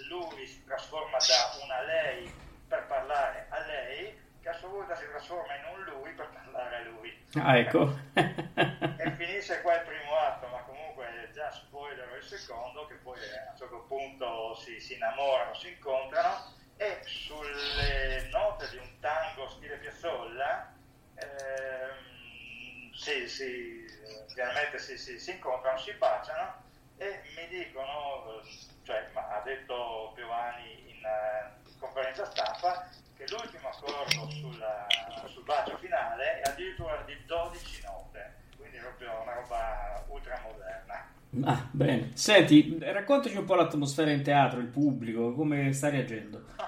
Lui 0.10 0.46
si 0.48 0.64
trasforma 0.64 1.18
da 1.18 1.64
una 1.64 1.82
lei 1.82 2.32
per 2.68 2.86
parlare 2.88 3.48
a 3.50 3.60
lei, 3.66 4.22
che 4.42 4.50
a 4.50 4.54
sua 4.54 4.70
volta 4.70 4.96
si 4.96 5.06
trasforma 5.08 5.56
in 5.56 5.66
un 5.74 5.84
lui 5.84 6.12
per 6.14 6.30
parlare 6.30 6.76
a 6.78 6.82
lui. 6.82 7.24
Ah, 7.36 7.58
ecco. 7.58 7.98
E 8.14 9.12
finisce 9.18 9.62
qua 9.62 9.76
il 9.76 9.82
primo 9.82 10.16
atto, 10.18 10.48
ma 10.48 10.60
comunque 10.64 11.30
già 11.34 11.52
spoiler 11.52 12.18
il 12.18 12.24
secondo, 12.24 12.86
che 12.86 12.96
poi 12.96 13.20
a 13.20 13.52
un 13.52 13.58
certo 13.58 13.86
punto 13.88 14.56
si, 14.56 14.80
si 14.80 14.94
innamorano, 14.94 15.54
si 15.54 15.70
incontrano 15.70 16.54
e 16.78 17.00
sulle 17.04 18.28
note 18.32 18.70
di 18.70 18.78
un 18.78 19.00
tango 19.00 19.48
stile 19.50 19.78
Piazzolla 19.78 20.74
ehm, 21.14 22.92
si, 22.94 23.28
si, 23.30 23.86
finalmente 24.34 24.78
si, 24.80 24.98
si- 24.98 25.20
si 25.20 25.32
incontrano, 25.32 25.78
si 25.78 25.94
baciano 25.94 26.64
e 26.98 27.22
mi 27.36 27.48
dicono, 27.58 28.42
cioè 28.84 29.10
ma 29.14 29.28
ha 29.38 29.42
detto 29.44 30.12
Piovani 30.16 30.90
in 30.90 31.04
eh, 31.06 31.74
conferenza 31.80 32.26
stampa, 32.26 32.88
che 33.18 33.26
l'ultimo 33.30 33.70
accordo 33.70 34.30
sulla- 34.32 34.88
sul 35.28 35.44
bacio 35.44 35.78
finale 35.78 36.42
è 36.42 36.50
addirittura 36.50 37.02
di 37.06 37.14
12 37.26 37.82
note, 37.84 38.36
quindi 38.58 38.78
proprio 38.78 39.22
una 39.22 39.34
roba 39.34 40.04
ultramoderna. 40.08 41.14
Ah, 41.44 41.68
bene. 41.72 42.12
Senti, 42.16 42.78
raccontaci 42.80 43.36
un 43.36 43.46
po' 43.46 43.56
l'atmosfera 43.56 44.12
in 44.12 44.24
teatro, 44.24 44.60
il 44.60 44.68
pubblico, 44.68 45.34
come 45.34 45.74
sta 45.74 45.90
reagendo. 45.90 46.46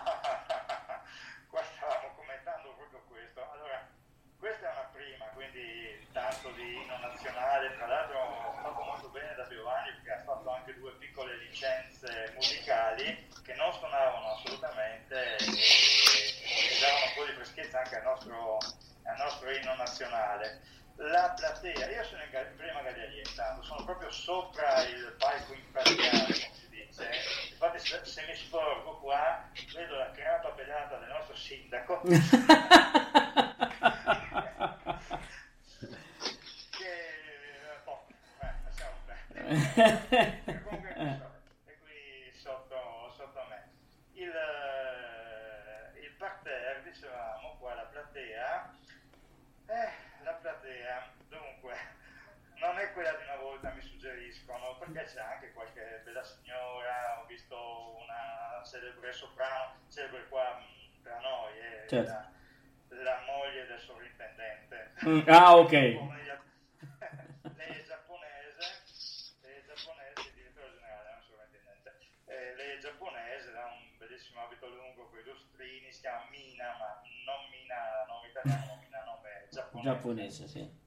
musicali 12.38 13.28
che 13.44 13.54
non 13.56 13.74
suonavano 13.74 14.34
assolutamente 14.34 15.36
e, 15.36 15.46
che 15.46 16.78
davano 16.80 17.06
un 17.06 17.14
po' 17.16 17.26
di 17.26 17.34
freschezza 17.34 17.80
anche 17.80 17.96
al 17.98 18.04
nostro, 18.04 18.58
al 19.04 19.18
nostro 19.18 19.52
inno 19.52 19.76
nazionale. 19.76 20.62
La 20.98 21.34
platea, 21.36 21.90
io 21.90 22.04
sono 22.04 22.24
in, 22.24 22.30
in 22.34 22.56
prima 22.56 22.82
galleria 22.82 23.22
intanto, 23.24 23.64
sono 23.64 23.84
proprio 23.84 24.10
sopra 24.10 24.82
il 24.84 25.16
palco 25.20 25.54
imperiale, 25.54 26.26
come 26.26 26.54
si 26.54 26.68
dice, 26.70 27.08
infatti 27.52 27.80
se, 27.80 28.02
se 28.04 28.26
mi 28.26 28.36
sporgo 28.36 28.98
qua 28.98 29.48
vedo 29.74 29.96
la 29.96 30.12
crapa 30.12 30.50
pelata 30.50 30.98
del 30.98 31.10
nostro 31.10 31.36
sindaco, 31.36 32.02
che, 32.02 32.16
eh, 36.82 37.80
boh, 37.84 38.08
beh, 38.40 38.54
lasciamo 38.64 38.96
perdere, 39.06 40.64
comunque, 40.66 41.36
non 52.68 52.80
è 52.80 52.92
quella 52.92 53.14
di 53.14 53.24
una 53.24 53.38
volta, 53.38 53.72
mi 53.72 53.82
suggeriscono, 53.82 54.78
perché 54.78 55.04
c'è 55.04 55.22
anche 55.22 55.54
qualche 55.54 56.02
bella 56.04 56.24
signora, 56.24 57.22
ho 57.22 57.26
visto 57.26 57.96
una 57.96 58.62
celebre 58.66 59.14
soprano, 59.14 59.80
celebre 59.90 60.28
qua 60.28 60.60
mh, 60.60 61.02
tra 61.02 61.20
noi, 61.20 61.58
è 61.58 61.86
Certo. 61.88 62.12
la, 62.12 62.30
la 63.04 63.24
moglie 63.26 63.66
del 63.68 63.80
sovrintendente. 63.80 64.92
Mm, 65.06 65.22
ah, 65.30 65.56
ok. 65.58 65.72
lei 67.56 67.72
è 67.72 67.84
giapponese, 67.86 68.60
lei 69.42 69.56
è 69.56 69.64
giapponese, 69.66 70.28
il 70.28 70.34
direttore 70.34 70.74
generale, 70.74 71.12
non 71.14 71.22
sovrintendente. 71.24 71.96
Eh, 72.26 72.56
lei 72.56 72.76
è 72.76 72.80
giapponese, 72.80 73.56
ha 73.56 73.66
un 73.72 73.98
bellissimo 73.98 74.42
abito 74.44 74.68
lungo 74.68 75.08
con 75.08 75.20
i 75.20 75.24
lustrini, 75.24 75.92
si 75.94 76.02
chiama 76.02 76.28
Mina, 76.32 76.76
ma 76.78 77.02
non 77.24 77.50
Mina, 77.50 78.04
nome 78.08 78.28
italiano, 78.28 78.76
Mina 78.84 79.04
nome 79.06 79.48
giapponese. 79.50 79.88
Giapponese, 79.90 80.48
sì. 80.48 80.86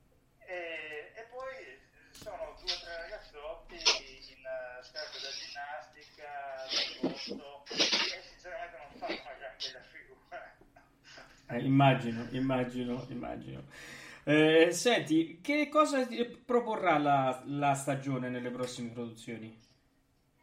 E, 0.51 1.13
e 1.15 1.23
poi 1.31 1.79
sono 2.11 2.57
due 2.61 2.73
o 2.73 2.81
tre 2.81 2.97
ragazzotti 2.97 3.75
in 3.77 4.45
eh, 4.45 4.80
scarpe 4.91 5.19
da 5.23 5.31
ginnastica, 5.31 6.27
da 6.67 7.09
corso, 7.09 7.65
e 7.71 8.23
sinceramente 8.27 8.77
non 8.77 8.91
fanno 8.99 9.21
una 9.23 9.35
gran 9.39 9.55
bella 9.57 9.83
figura. 9.87 10.57
Eh, 11.49 11.61
immagino, 11.63 12.27
immagino, 12.33 13.07
immagino. 13.09 13.63
Eh, 14.25 14.73
senti, 14.73 15.41
che 15.41 15.69
cosa 15.69 16.07
proporrà 16.45 16.99
la, 16.99 17.43
la 17.47 17.75
stagione 17.75 18.29
nelle 18.29 18.51
prossime 18.51 18.91
produzioni? 18.91 19.49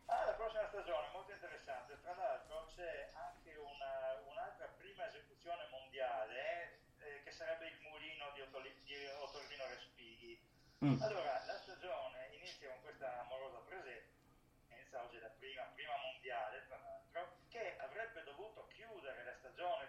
Ah, 0.05 0.25
la 0.25 0.31
prossima 0.33 0.65
stagione, 0.67 1.07
molto 1.11 1.31
interessante. 1.31 1.99
Tra 2.01 2.15
l'altro 2.15 2.71
c'è 2.73 3.11
anche 3.13 3.51
una- 3.55 4.15
un'altra 4.31 4.67
prima 4.79 5.05
esecuzione 5.07 5.67
mondiale 5.69 6.79
eh, 6.99 7.21
che 7.23 7.31
sarebbe 7.31 7.67
il 7.67 7.77
mulino 7.83 8.31
di, 8.33 8.41
Ottoli- 8.41 8.75
di 8.83 8.95
Ottolino 9.19 9.67
Respighi. 9.67 10.39
Mm. 10.83 11.01
Allora, 11.03 11.43
la 11.45 11.57
stagione 11.61 12.31
inizia 12.35 12.69
con 12.69 12.81
questa 12.81 13.21
amorosa 13.21 13.61
presenza, 13.69 15.03
oggi 15.05 15.17
è 15.17 15.19
la 15.21 15.33
prima, 15.37 15.63
prima 15.77 15.95
mondiale 16.01 16.65
tra 16.67 16.77
l'altro, 16.81 17.45
che 17.47 17.77
avrebbe 17.79 18.23
dovuto 18.25 18.67
chiudere 18.73 19.23
la 19.23 19.35
stagione 19.37 19.87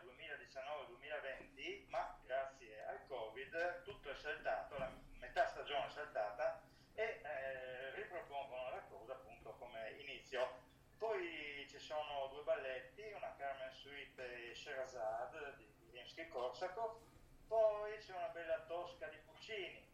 2019-2020, 0.58 1.88
ma 1.88 2.18
grazie 2.24 2.84
al 2.86 3.06
Covid 3.06 3.82
tutto 3.82 4.10
è 4.10 4.14
saltato, 4.14 4.78
la 4.78 4.90
metà 5.18 5.46
stagione 5.46 5.86
è 5.86 5.90
saltata 5.90 6.62
e 6.94 7.20
eh, 7.22 7.94
ripropongono 7.94 8.70
la 8.70 8.82
cosa 8.88 9.12
appunto 9.12 9.54
come 9.58 9.90
inizio. 9.98 10.66
Poi 10.98 11.64
ci 11.68 11.78
sono 11.78 12.28
due 12.32 12.42
balletti, 12.42 13.02
una 13.12 13.34
Carmen 13.36 13.70
Suite 13.72 14.50
e 14.50 14.54
Sherazade 14.54 15.54
di 15.56 15.90
Rimsky-Korsakov, 15.92 16.98
poi 17.46 17.96
c'è 17.98 18.14
una 18.14 18.28
bella 18.28 18.58
Tosca 18.66 19.06
di 19.06 19.18
Puccini, 19.18 19.86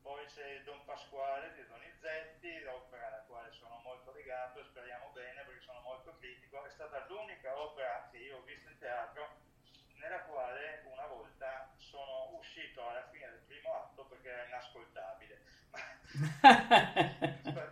poi 0.00 0.24
c'è 0.26 0.62
Don 0.62 0.82
Pasquale 0.86 1.52
di 1.52 1.66
Donizetti, 1.66 2.64
opera 2.64 3.08
alla 3.08 3.24
quale 3.26 3.52
sono 3.52 3.78
molto 3.84 4.12
legato 4.12 4.60
e 4.60 4.64
speriamo 4.64 5.10
bene 5.12 5.42
perché 5.44 5.60
sono 5.60 5.80
molto 5.80 6.16
critico. 6.18 6.64
È 6.64 6.70
stata 6.70 7.04
l'unica 7.06 7.58
opera 7.60 8.08
che 8.10 8.16
io 8.16 8.38
ho 8.38 8.42
visto 8.42 8.70
in 8.70 8.78
teatro 8.78 9.39
nella 10.00 10.20
quale 10.22 10.82
una 10.84 11.06
volta 11.06 11.70
sono 11.76 12.30
uscito 12.36 12.86
alla 12.88 13.06
fine 13.10 13.28
del 13.28 13.40
primo 13.46 13.72
atto 13.74 14.04
perché 14.06 14.28
era 14.30 14.44
inascoltabile. 14.46 15.40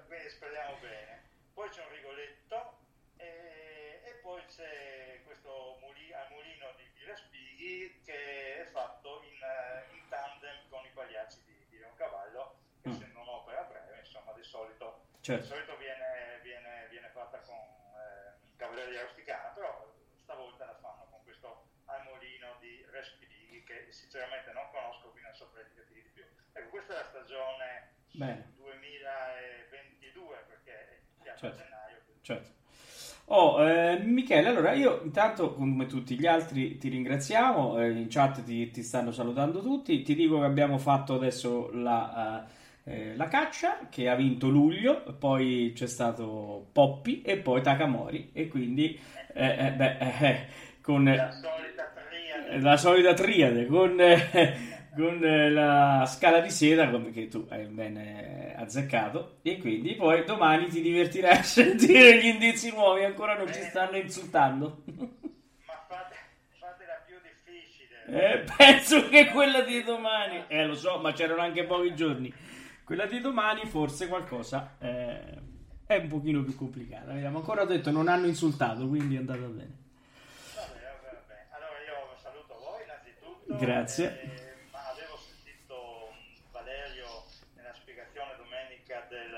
Quindi 0.07 0.29
speriamo 0.31 0.77
bene. 0.81 1.23
Poi 1.53 1.69
c'è 1.71 1.83
un 1.85 1.91
Rigoletto 1.91 2.79
e, 3.17 4.01
e 4.05 4.13
poi 4.23 4.45
c'è 4.47 5.21
questo 5.25 5.77
muli- 5.81 6.13
al 6.13 6.31
mulino 6.31 6.73
di, 6.77 6.89
di 6.93 7.05
Respighi 7.05 8.01
che 8.05 8.63
è 8.63 8.65
fatto 8.71 9.23
in, 9.25 9.43
eh, 9.43 9.95
in 9.95 10.09
tandem 10.09 10.69
con 10.69 10.85
i 10.85 10.91
pagliacci 10.91 11.43
di, 11.45 11.67
di 11.69 11.79
Leoncavallo, 11.79 12.57
che 12.83 12.89
Mm. 12.89 12.93
essendo 12.93 13.21
un'opera 13.21 13.63
breve, 13.65 13.99
insomma, 13.99 14.33
di 14.35 14.45
solito, 14.45 15.07
Certo. 15.21 15.43
di 15.43 15.49
solito 15.49 15.77
viene, 15.79 16.39
viene- 16.43 16.87
viene 16.91 17.09
fatta 17.09 17.39
con 17.41 17.57
eh, 17.57 18.57
Cavalleria 18.57 19.03
Rusticana, 19.03 19.49
però 19.49 19.93
stavolta 20.23 20.65
la 20.67 20.77
fanno 20.77 21.07
con 21.11 21.23
questo 21.25 21.67
al 21.87 22.03
mulino 22.05 22.55
di 22.61 22.87
Respighi 22.91 23.58
che 23.69 23.93
sinceramente 23.93 24.49
non 24.57 24.65
conosco, 24.73 25.13
quindi 25.13 25.29
non 25.29 25.37
saprei 25.37 25.65
dirti 25.77 25.93
di 25.93 26.09
più. 26.17 26.25
Ecco, 26.57 26.69
questa 26.73 26.93
è 26.95 26.97
la 27.05 27.09
stagione 27.13 27.69
Bene. 28.17 28.57
2022 28.57 30.37
perché 30.49 30.73
è 31.23 31.37
Certo. 31.37 31.57
gennaio. 31.61 31.97
quindi- 32.05 32.25
Certo. 32.25 32.57
Oh, 33.31 33.63
eh, 33.63 33.99
Michele, 33.99 34.49
allora 34.49 34.73
io 34.73 35.03
intanto 35.05 35.53
come 35.53 35.85
tutti 35.85 36.19
gli 36.19 36.27
altri 36.27 36.79
ti 36.79 36.89
ringraziamo, 36.89 37.79
eh, 37.79 37.91
in 37.91 38.07
chat 38.09 38.43
ti, 38.43 38.71
ti 38.71 38.83
stanno 38.83 39.13
salutando 39.13 39.61
tutti, 39.61 40.01
ti 40.03 40.15
dico 40.15 40.39
che 40.39 40.47
abbiamo 40.47 40.79
fatto 40.79 41.13
adesso 41.15 41.69
la, 41.73 42.49
eh, 42.85 42.91
eh, 43.11 43.17
la 43.17 43.29
caccia 43.29 43.89
che 43.91 44.09
ha 44.09 44.15
vinto 44.15 44.49
luglio, 44.49 45.03
poi 45.19 45.73
c'è 45.75 45.87
stato 45.87 46.71
Poppi 46.73 47.21
e 47.21 47.37
poi 47.37 47.61
Takamori 47.61 48.31
e 48.33 48.49
quindi 48.49 48.99
eh, 49.35 49.67
eh, 49.67 49.73
beh, 49.73 49.99
eh, 49.99 50.27
eh, 50.27 50.47
con 50.81 51.05
La 51.05 51.31
solita. 51.31 51.78
La 52.61 52.77
solita 52.77 53.15
triade 53.15 53.67
con, 53.67 54.01
eh, 54.01 54.91
con 54.95 55.23
eh, 55.23 55.51
la 55.51 56.05
scala 56.07 56.41
di 56.41 56.51
seta 56.51 56.91
che 57.11 57.29
tu 57.29 57.47
hai 57.51 57.67
bene 57.67 58.55
azzeccato 58.57 59.39
e 59.43 59.59
quindi 59.59 59.95
poi 59.95 60.25
domani 60.25 60.69
ti 60.69 60.81
divertirai 60.81 61.39
a 61.39 61.43
sentire 61.45 62.19
gli 62.19 62.27
indizi 62.27 62.71
nuovi 62.71 63.05
ancora 63.05 63.37
non 63.37 63.53
ci 63.53 63.63
stanno 63.63 63.97
insultando. 63.97 64.83
Ma 64.87 65.85
fate, 65.87 66.17
fatela 66.59 67.03
più 67.07 67.17
difficile. 67.23 68.05
Eh, 68.07 68.45
penso 68.57 69.09
che 69.09 69.27
quella 69.27 69.63
di 69.63 69.83
domani 69.83 70.45
eh 70.49 70.67
lo 70.67 70.75
so 70.75 70.99
ma 70.99 71.13
c'erano 71.13 71.43
anche 71.43 71.65
pochi 71.65 71.95
giorni. 71.95 72.33
Quella 72.85 73.07
di 73.07 73.21
domani 73.21 73.67
forse 73.67 74.09
qualcosa 74.09 74.77
eh, 74.81 75.21
è 75.87 75.97
un 75.97 76.09
pochino 76.09 76.43
più 76.43 76.55
complicata 76.57 77.13
vediamo. 77.13 77.39
Ancora 77.39 77.63
ho 77.63 77.67
detto 77.67 77.91
non 77.91 78.09
hanno 78.09 78.27
insultato 78.27 78.89
quindi 78.89 79.15
è 79.15 79.19
andata 79.19 79.41
bene 79.41 79.77
Vabbè, 80.55 80.73
vabbè, 80.73 81.15
vabbè. 81.15 81.47
Allora 81.51 81.79
io 81.87 82.17
saluto 82.17 82.59
voi 82.59 82.85
Grazie. 83.57 84.21
eh, 84.21 84.55
ma 84.71 84.87
avevo 84.89 85.17
sentito 85.17 86.11
mh, 86.13 86.51
Valerio 86.53 87.25
nella 87.55 87.73
spiegazione 87.75 88.37
domenica 88.37 89.07
del, 89.09 89.35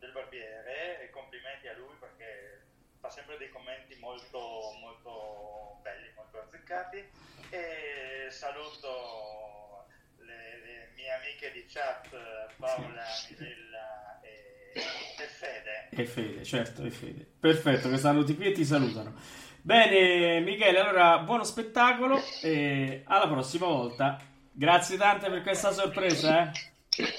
del 0.00 0.12
barbiere 0.12 1.02
e 1.02 1.10
complimenti 1.10 1.68
a 1.68 1.74
lui 1.74 1.94
perché 1.98 2.62
fa 3.00 3.10
sempre 3.10 3.38
dei 3.38 3.48
commenti 3.50 3.96
molto, 4.00 4.72
molto 4.80 5.78
belli, 5.82 6.10
molto 6.16 6.40
azzeccati. 6.40 7.04
E 7.50 8.26
saluto 8.30 9.86
le, 10.18 10.60
le 10.64 10.90
mie 10.94 11.10
amiche 11.12 11.52
di 11.52 11.64
chat 11.66 12.08
Paola, 12.56 13.04
Mirella 13.30 14.20
e, 14.20 14.72
e 14.74 15.26
Fede. 15.26 15.88
E 15.90 16.04
Fede, 16.06 16.44
certo, 16.44 16.82
e 16.84 16.90
Fede. 16.90 17.24
Perfetto, 17.38 17.88
che 17.88 17.98
tutti 17.98 18.34
qui 18.34 18.46
e 18.46 18.52
ti 18.52 18.64
salutano. 18.64 19.46
Bene, 19.68 20.40
Michele, 20.40 20.78
allora 20.80 21.18
buono 21.18 21.44
spettacolo 21.44 22.18
e 22.40 23.02
alla 23.06 23.28
prossima 23.28 23.66
volta. 23.66 24.18
Grazie 24.50 24.96
tante 24.96 25.28
per 25.28 25.42
questa 25.42 25.72
sorpresa, 25.72 26.40
eh. 26.40 26.50
Bene, 26.96 27.12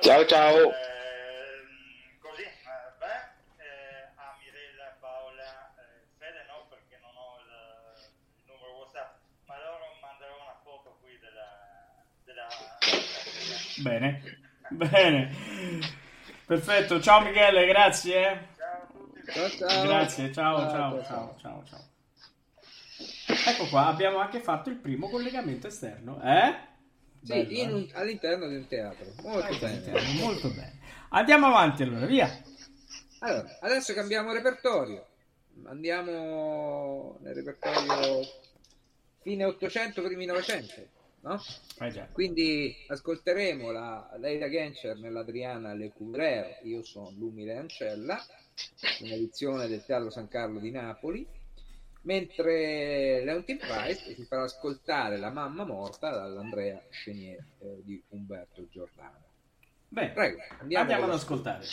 Ciao, 0.00 0.18
dopo, 0.18 0.28
ciao. 0.28 0.54
così, 2.20 2.42
eh, 2.42 2.52
beh, 3.00 3.64
eh, 3.64 4.10
a 4.14 4.36
Mirella, 4.38 4.96
Paola, 5.00 5.42
eh, 5.42 6.06
Fede 6.18 6.44
no 6.46 6.66
perché 6.68 7.00
non 7.02 7.10
ho 7.16 7.34
il, 7.42 7.50
il 8.36 8.44
numero 8.46 8.78
WhatsApp, 8.78 9.16
ma 9.46 9.58
loro 9.58 9.86
manderò 10.00 10.34
una 10.40 10.60
foto 10.62 10.98
qui 11.02 11.18
della... 11.18 11.50
della, 12.22 12.46
della- 12.78 13.90
Bene, 13.90 14.22
bene. 14.68 15.34
Perfetto, 16.46 17.00
ciao 17.02 17.22
Michele, 17.22 17.66
grazie. 17.66 18.54
Eh. 19.26 19.32
Ciao. 19.32 19.68
Ciao. 19.68 19.86
Grazie, 19.86 20.32
ciao, 20.32 20.58
Ciao, 20.68 21.04
ciao, 21.04 21.36
ciao. 21.40 21.64
ciao. 21.68 21.84
Ecco 23.48 23.66
qua, 23.68 23.86
abbiamo 23.86 24.18
anche 24.18 24.40
fatto 24.40 24.70
il 24.70 24.76
primo 24.76 25.08
collegamento 25.08 25.66
esterno, 25.66 26.20
eh? 26.22 26.74
Sì, 27.22 27.32
Bello, 27.32 27.50
in 27.50 27.76
eh? 27.78 27.90
all'interno 27.94 28.46
di 28.48 28.56
un 28.56 28.66
teatro. 28.66 29.06
Molto 29.22 29.58
bene. 29.58 29.92
Molto 30.20 30.48
bene. 30.48 30.78
Andiamo 31.10 31.46
avanti 31.46 31.82
allora, 31.82 32.06
via. 32.06 32.30
Allora, 33.20 33.58
adesso 33.60 33.92
cambiamo 33.94 34.32
repertorio. 34.32 35.06
Andiamo 35.64 37.16
nel 37.20 37.34
repertorio 37.34 38.20
fine 39.22 39.44
800, 39.44 40.02
primi 40.02 40.26
900. 40.26 40.74
no? 41.22 41.42
Eh. 41.80 42.08
Quindi 42.12 42.76
ascolteremo 42.86 43.72
la 43.72 44.08
Leila 44.18 44.48
Genscher 44.48 44.96
nell'Adriana 44.98 45.74
Le 45.74 45.92
Couvrero, 45.92 46.58
io 46.62 46.82
sono 46.84 47.10
l'umile 47.16 47.56
Ancella, 47.56 48.24
un'edizione 49.00 49.66
del 49.68 49.84
Teatro 49.84 50.10
San 50.10 50.28
Carlo 50.28 50.58
di 50.58 50.70
Napoli, 50.70 51.26
mentre 52.02 53.24
Leontin 53.24 53.58
Price 53.58 54.14
si 54.14 54.24
farà 54.24 54.44
ascoltare 54.44 55.16
La 55.18 55.30
mamma 55.30 55.64
morta 55.64 56.10
dall'Andrea 56.10 56.82
Chenier 56.90 57.44
eh, 57.60 57.82
di 57.82 58.02
Umberto 58.10 58.66
Giordano. 58.70 59.24
Beh, 59.88 60.10
Prego, 60.10 60.38
andiamo, 60.58 60.82
andiamo 60.82 61.04
ad 61.04 61.18
ascoltare. 61.18 61.64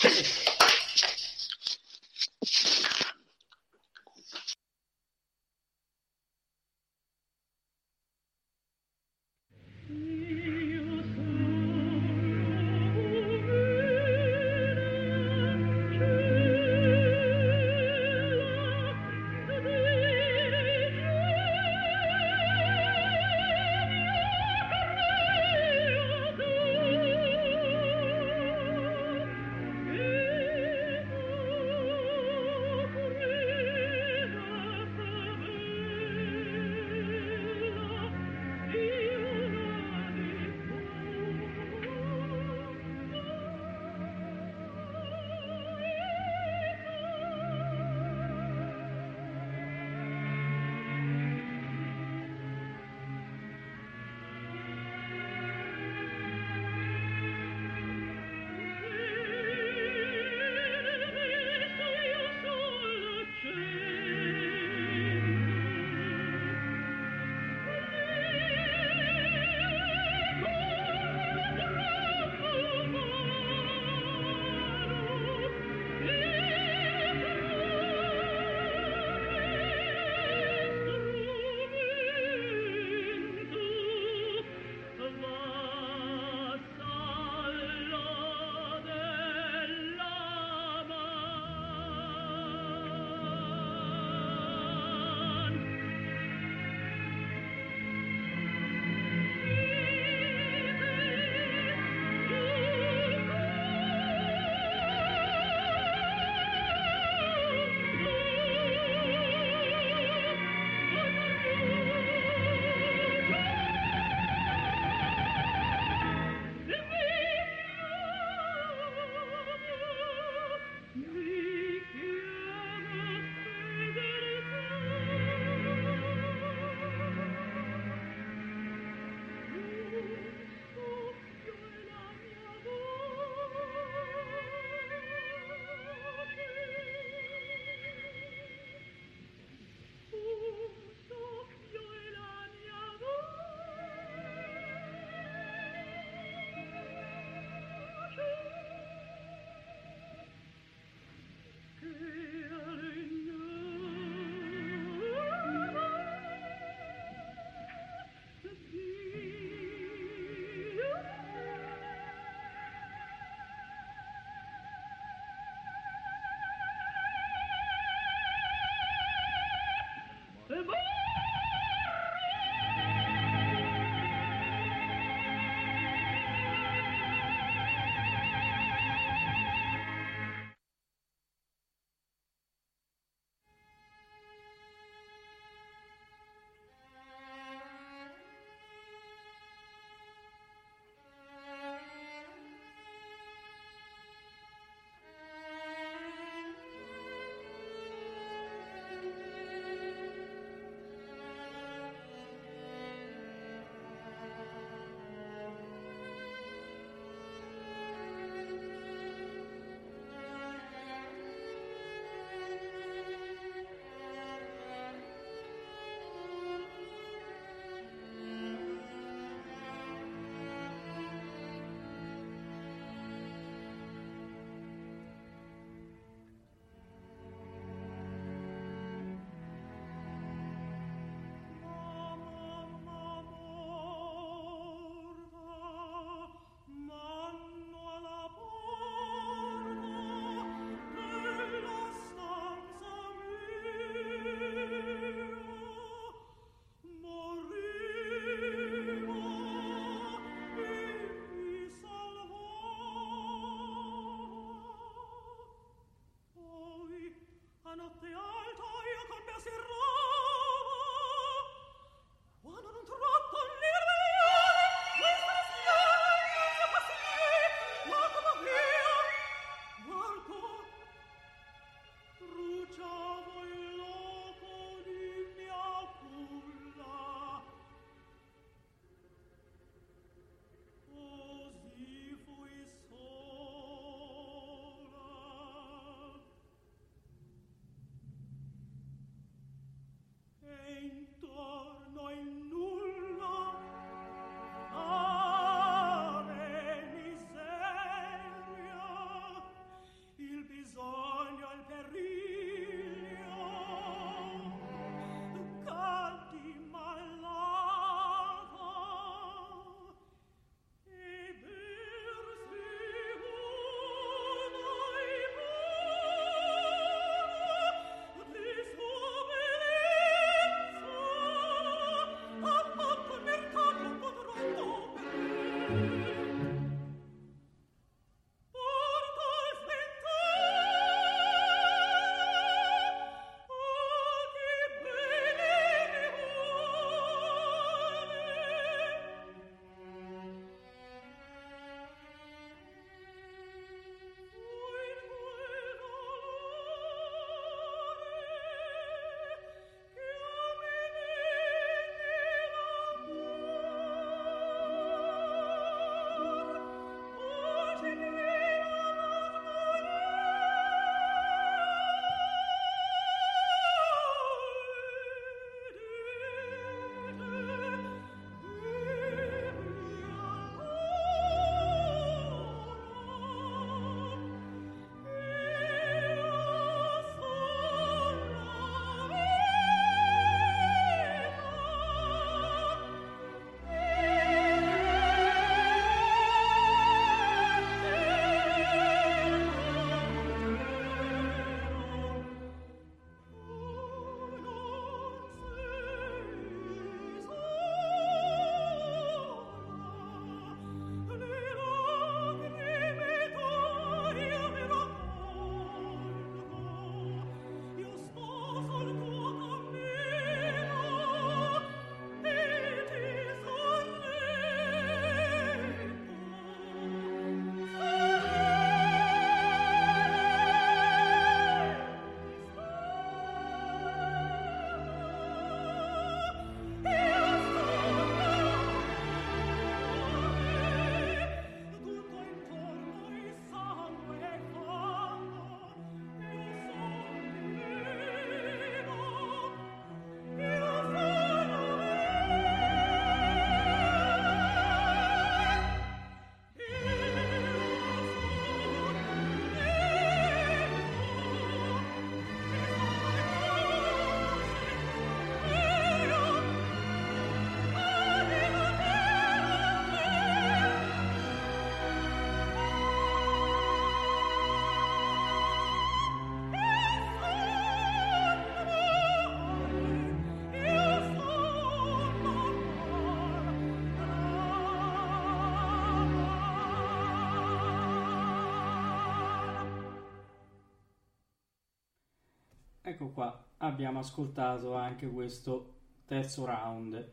Ecco 482.93 483.09
qua, 483.09 483.43
abbiamo 483.57 483.99
ascoltato 483.99 484.75
anche 484.75 485.07
questo 485.07 485.73
terzo 486.05 486.45
round. 486.45 487.09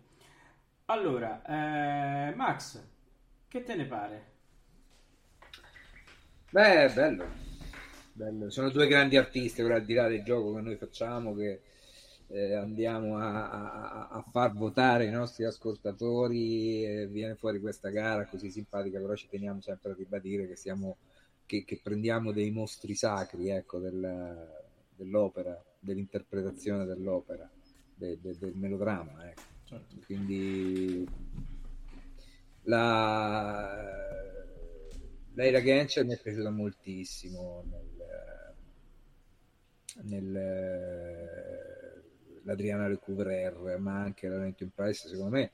Allora, 0.86 1.42
eh, 1.44 2.34
Max, 2.34 2.82
che 3.48 3.62
te 3.62 3.74
ne 3.76 3.86
pare? 3.86 4.28
Beh, 6.50 6.90
bello. 6.94 7.24
bello. 8.12 8.50
Sono 8.50 8.70
due 8.70 8.86
grandi 8.86 9.16
artisti, 9.16 9.62
ora 9.62 9.76
al 9.76 9.84
di 9.84 9.94
là 9.94 10.08
del 10.08 10.22
gioco 10.22 10.54
che 10.54 10.60
noi 10.60 10.76
facciamo, 10.76 11.34
che 11.34 11.60
eh, 12.28 12.54
andiamo 12.54 13.16
a, 13.18 13.50
a- 13.50 14.08
a 14.08 14.22
far 14.30 14.52
votare 14.52 15.06
i 15.06 15.10
nostri 15.10 15.44
ascoltatori, 15.44 16.84
e 16.84 17.06
viene 17.06 17.36
fuori 17.36 17.60
questa 17.60 17.88
gara 17.90 18.26
così 18.26 18.50
simpatica, 18.50 19.00
però 19.00 19.14
ci 19.14 19.28
teniamo 19.28 19.60
sempre 19.60 19.92
a 19.92 19.94
ribadire 19.94 20.46
che, 20.46 20.56
siamo, 20.56 20.96
che, 21.46 21.64
che 21.64 21.80
prendiamo 21.82 22.32
dei 22.32 22.50
mostri 22.50 22.94
sacri 22.94 23.48
ecco, 23.50 23.78
del- 23.78 24.48
dell'opera, 24.96 25.58
dell'interpretazione 25.80 26.84
dell'opera, 26.84 27.50
de- 27.94 28.20
de- 28.20 28.38
del 28.38 28.54
melodramma. 28.54 29.28
Ecco. 29.28 29.42
Certo. 29.64 29.96
Quindi 30.04 31.08
la 32.64 33.82
Leila 35.34 35.62
Genscher 35.62 36.04
mi 36.04 36.14
è 36.14 36.20
piaciuta 36.20 36.50
moltissimo 36.50 37.64
nel, 37.70 38.54
nel 40.02 40.32
l'Adriana 42.42 42.88
Lecouvreur 42.88 43.78
ma 43.78 44.02
anche 44.02 44.28
la 44.28 44.36
Valentin 44.36 44.70
Price 44.74 45.08
secondo 45.08 45.36
me 45.36 45.50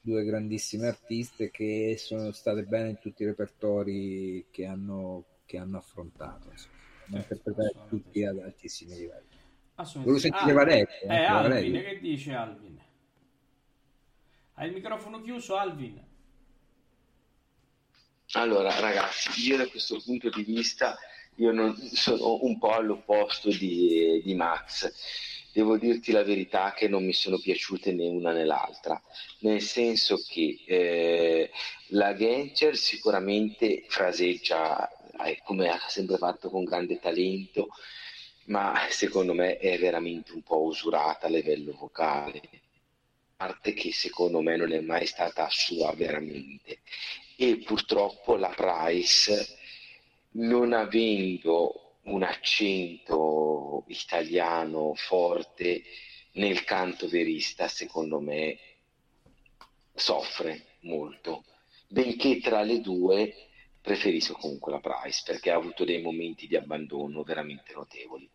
due 0.00 0.24
grandissime 0.24 0.86
artiste 0.86 1.50
che 1.50 1.96
sono 1.98 2.30
state 2.30 2.64
bene 2.64 2.90
in 2.90 2.98
tutti 2.98 3.22
i 3.22 3.26
repertori 3.26 4.46
che 4.50 4.66
hanno, 4.66 5.24
che 5.44 5.58
hanno 5.58 5.78
affrontato 5.78 6.50
insomma. 6.50 6.74
Certo, 7.08 7.34
assolutamente 7.34 7.88
tutti 7.88 8.24
ad 8.24 8.38
altissimi 8.38 8.96
livelli. 8.96 9.35
Volevo 9.76 10.18
sentire 10.18 10.52
Valerio, 10.52 10.88
Eh, 11.02 11.14
Alvin, 11.24 11.42
Valerio. 11.50 11.80
che 11.82 11.98
dice 12.00 12.32
Alvin? 12.32 12.80
Hai 14.54 14.68
il 14.68 14.74
microfono 14.74 15.20
chiuso, 15.20 15.56
Alvin? 15.56 16.02
Allora, 18.32 18.78
ragazzi, 18.80 19.28
io 19.46 19.56
da 19.58 19.66
questo 19.66 20.00
punto 20.02 20.30
di 20.30 20.42
vista 20.42 20.96
io 21.36 21.52
non- 21.52 21.76
sono 21.76 22.42
un 22.42 22.58
po' 22.58 22.72
all'opposto 22.72 23.50
di, 23.50 24.22
di 24.24 24.34
Max. 24.34 24.90
Devo 25.52 25.76
dirti 25.78 26.12
la 26.12 26.22
verità 26.22 26.72
che 26.72 26.88
non 26.88 27.04
mi 27.04 27.12
sono 27.14 27.38
piaciute 27.38 27.92
né 27.92 28.08
una 28.08 28.32
né 28.32 28.44
l'altra, 28.44 29.00
nel 29.40 29.60
senso 29.62 30.16
che 30.26 30.58
eh, 30.66 31.50
la 31.88 32.14
Genscher 32.14 32.76
sicuramente 32.76 33.84
fraseggia 33.88 34.88
eh, 35.24 35.40
come 35.44 35.68
ha 35.68 35.78
sempre 35.88 36.16
fatto 36.18 36.50
con 36.50 36.64
grande 36.64 36.98
talento, 36.98 37.68
ma 38.46 38.86
secondo 38.90 39.32
me 39.32 39.58
è 39.58 39.78
veramente 39.78 40.32
un 40.32 40.42
po' 40.42 40.62
usurata 40.62 41.26
a 41.26 41.30
livello 41.30 41.72
vocale, 41.72 42.40
parte 43.36 43.72
che 43.72 43.92
secondo 43.92 44.40
me 44.40 44.56
non 44.56 44.72
è 44.72 44.80
mai 44.80 45.06
stata 45.06 45.48
sua 45.50 45.92
veramente 45.94 46.80
e 47.36 47.58
purtroppo 47.58 48.36
la 48.36 48.48
Price, 48.48 49.58
non 50.32 50.72
avendo 50.72 51.98
un 52.02 52.22
accento 52.22 53.84
italiano 53.88 54.94
forte 54.94 55.82
nel 56.32 56.64
canto 56.64 57.08
verista, 57.08 57.68
secondo 57.68 58.20
me 58.20 58.58
soffre 59.94 60.76
molto. 60.80 61.44
Benché 61.88 62.40
tra 62.40 62.62
le 62.62 62.80
due 62.80 63.34
preferisco 63.80 64.34
comunque 64.34 64.72
la 64.72 64.80
Price 64.80 65.22
perché 65.24 65.50
ha 65.50 65.56
avuto 65.56 65.84
dei 65.84 66.00
momenti 66.00 66.46
di 66.46 66.56
abbandono 66.56 67.22
veramente 67.22 67.72
notevoli. 67.74 68.28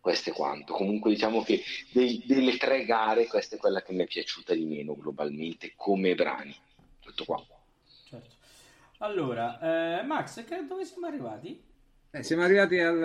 Questo 0.00 0.30
è 0.30 0.32
quanto. 0.32 0.72
Comunque 0.72 1.10
diciamo 1.10 1.42
che 1.42 1.62
dei- 1.92 2.22
delle 2.26 2.56
tre 2.56 2.84
gare 2.84 3.26
questa 3.26 3.56
è 3.56 3.58
quella 3.58 3.82
che 3.82 3.92
mi 3.92 4.04
è 4.04 4.06
piaciuta 4.06 4.54
di 4.54 4.64
meno 4.64 4.94
globalmente 4.96 5.72
come 5.76 6.14
brani. 6.14 6.54
Tutto 7.00 7.24
qua. 7.24 7.44
Certo. 8.08 8.34
Allora, 8.98 9.98
eh, 10.00 10.02
Max, 10.04 10.44
che- 10.44 10.66
dove 10.66 10.84
siamo 10.84 11.06
arrivati? 11.06 11.62
Eh, 12.10 12.22
siamo 12.22 12.42
arrivati 12.42 12.78
al, 12.78 13.04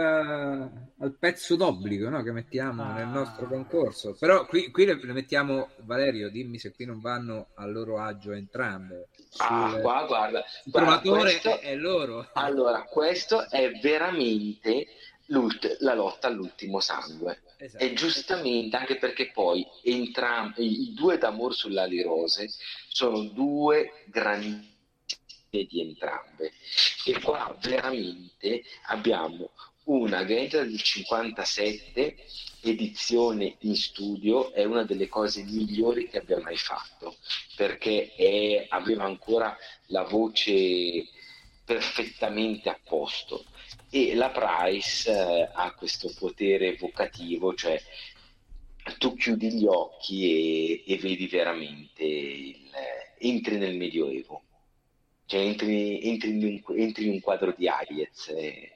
al 0.97 1.11
pezzo 1.19 1.57
d'obbligo 1.57 2.07
no, 2.07 2.23
che 2.23 2.31
mettiamo 2.31 2.83
Ah. 2.83 2.93
nel 2.93 3.07
nostro 3.07 3.47
concorso. 3.47 4.15
Però 4.17 4.45
qui, 4.45 4.71
qui 4.71 4.85
le, 4.85 4.97
le 5.03 5.11
mettiamo, 5.11 5.71
Valerio, 5.79 6.29
dimmi 6.29 6.57
se 6.57 6.71
qui 6.71 6.85
non 6.85 7.01
vanno 7.01 7.47
a 7.55 7.65
loro 7.65 7.99
agio 7.99 8.31
entrambe. 8.31 9.09
Ah, 9.39 9.71
Sul- 9.71 9.81
qua 9.81 10.05
guarda, 10.05 10.39
il 10.63 10.71
guarda, 10.71 11.01
questo- 11.19 11.59
è, 11.59 11.75
loro. 11.75 12.29
Allora, 12.33 12.83
questo 12.83 13.49
è 13.49 13.71
veramente 13.81 14.87
la 15.27 15.93
lotta 15.93 16.27
all'ultimo 16.27 16.79
sangue. 16.79 17.41
Esatto. 17.57 17.83
E 17.83 17.93
giustamente, 17.93 18.75
anche 18.75 18.97
perché 18.97 19.31
poi 19.31 19.65
entrambi, 19.83 20.89
i 20.89 20.93
due 20.93 21.17
d'amor 21.17 21.53
sull'ali 21.53 22.01
rose 22.01 22.49
sono 22.87 23.23
due 23.23 24.03
grandi 24.07 24.71
di 25.49 25.81
entrambe. 25.81 26.51
E 27.05 27.19
qua 27.21 27.55
veramente 27.61 28.63
abbiamo 28.87 29.51
una 29.85 30.23
Gator 30.23 30.65
del 30.65 30.81
57 30.81 32.15
edizione 32.61 33.57
in 33.59 33.75
studio 33.75 34.53
è 34.53 34.63
una 34.63 34.83
delle 34.83 35.09
cose 35.09 35.43
migliori 35.43 36.07
che 36.07 36.19
abbia 36.19 36.39
mai 36.39 36.55
fatto 36.55 37.17
perché 37.57 38.13
è- 38.15 38.65
aveva 38.69 39.03
ancora 39.03 39.55
la 39.87 40.03
voce 40.03 41.05
perfettamente 41.65 42.69
a 42.69 42.79
posto 42.81 43.43
e 43.95 44.15
la 44.15 44.29
Price 44.31 45.09
eh, 45.11 45.49
ha 45.53 45.73
questo 45.75 46.11
potere 46.17 46.73
evocativo 46.75 47.53
cioè 47.53 47.79
tu 48.97 49.13
chiudi 49.15 49.53
gli 49.53 49.65
occhi 49.65 50.81
e, 50.85 50.93
e 50.93 50.97
vedi 50.97 51.27
veramente 51.27 52.03
il, 52.03 52.57
entri 53.19 53.57
nel 53.57 53.75
medioevo 53.77 54.41
cioè 55.25 55.39
entri, 55.41 56.01
entri 56.09 56.29
in, 56.31 56.43
un, 56.67 56.77
entri 56.79 57.05
in 57.05 57.11
un 57.13 57.19
quadro 57.21 57.53
di 57.57 57.67
Hayez 57.67 58.27
è, 58.29 58.71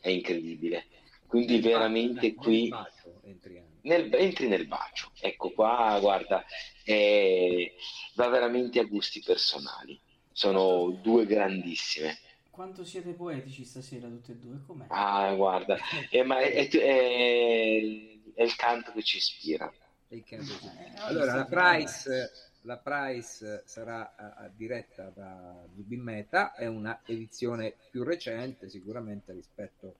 è 0.00 0.08
incredibile 0.08 0.86
quindi 1.26 1.60
veramente 1.60 2.26
Nel 2.28 2.34
qui 2.34 2.68
bacio 2.68 3.20
entriamo. 3.24 3.66
nel- 3.82 4.14
entri 4.14 4.48
nel 4.48 4.66
bacio. 4.66 5.10
Ecco 5.20 5.50
qua, 5.50 5.98
guarda, 6.00 6.42
è- 6.82 7.70
va 8.14 8.28
veramente 8.28 8.78
a 8.80 8.84
gusti 8.84 9.20
personali. 9.22 10.00
Sono 10.32 10.90
due 11.02 11.26
grandissime. 11.26 12.16
Quanto 12.58 12.84
siete 12.84 13.14
poetici 13.14 13.64
stasera 13.64 14.08
tutte 14.08 14.32
e 14.32 14.36
due? 14.36 14.60
Com'è? 14.66 14.90
Ah, 14.90 15.34
guarda, 15.36 15.76
eh, 16.10 16.22
ma 16.24 16.38
è, 16.40 16.52
è- 16.52 16.68
è- 16.70 18.32
è 18.34 18.42
il 18.42 18.56
canto 18.56 18.92
che 18.92 19.02
ci 19.02 19.18
ispira. 19.18 19.70
Il 20.08 20.24
canto. 20.24 20.52
Eh, 20.78 20.92
Allora, 21.02 21.34
la 21.34 21.44
oggi 21.44 21.46
Price, 21.46 22.30
la 22.62 22.78
Price 22.78 23.62
sarà 23.66 24.14
eh, 24.40 24.46
eh, 24.46 24.50
diretta 24.54 25.10
da 25.10 25.66
Zubin 25.74 26.02
Meta, 26.02 26.54
è 26.54 26.66
una 26.66 27.00
edizione 27.04 27.74
più 27.90 28.02
recente 28.04 28.68
sicuramente 28.68 29.32
rispetto 29.32 29.96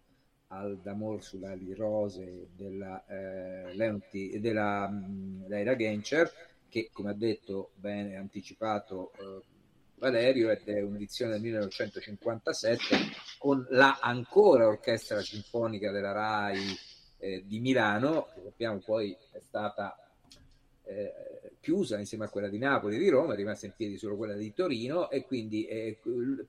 al 0.48 0.78
D'Amor 0.80 1.22
sulle 1.22 1.48
ali 1.48 1.74
rose 1.74 2.48
della, 2.54 3.04
eh, 3.06 3.74
Leonti, 3.74 4.38
della 4.40 4.88
mh, 4.88 5.46
Leila 5.48 5.76
Gencher, 5.76 6.32
che 6.68 6.90
come 6.92 7.10
ha 7.10 7.14
detto 7.14 7.70
bene 7.74 8.16
anticipato 8.16 9.12
eh, 9.18 9.42
Valerio, 9.98 10.50
ed 10.50 10.66
è 10.68 10.80
un'edizione 10.80 11.32
del 11.32 11.40
1957 11.40 12.96
con 13.38 13.66
la 13.70 13.98
ancora 14.00 14.66
orchestra 14.66 15.20
sinfonica 15.20 15.90
della 15.90 16.12
RAI 16.12 16.76
eh, 17.18 17.44
di 17.46 17.60
Milano, 17.60 18.28
che 18.34 18.42
sappiamo 18.42 18.78
poi 18.78 19.16
è 19.32 19.40
stata 19.40 19.96
eh, 20.84 21.12
chiusa 21.60 21.98
insieme 21.98 22.24
a 22.24 22.28
quella 22.28 22.48
di 22.48 22.58
Napoli 22.58 22.96
e 22.96 22.98
di 22.98 23.08
Roma, 23.08 23.34
è 23.34 23.36
rimasta 23.36 23.66
in 23.66 23.72
piedi 23.76 23.98
solo 23.98 24.16
quella 24.16 24.34
di 24.34 24.54
Torino 24.54 25.10
e 25.10 25.24
quindi 25.24 25.66
eh, 25.66 25.98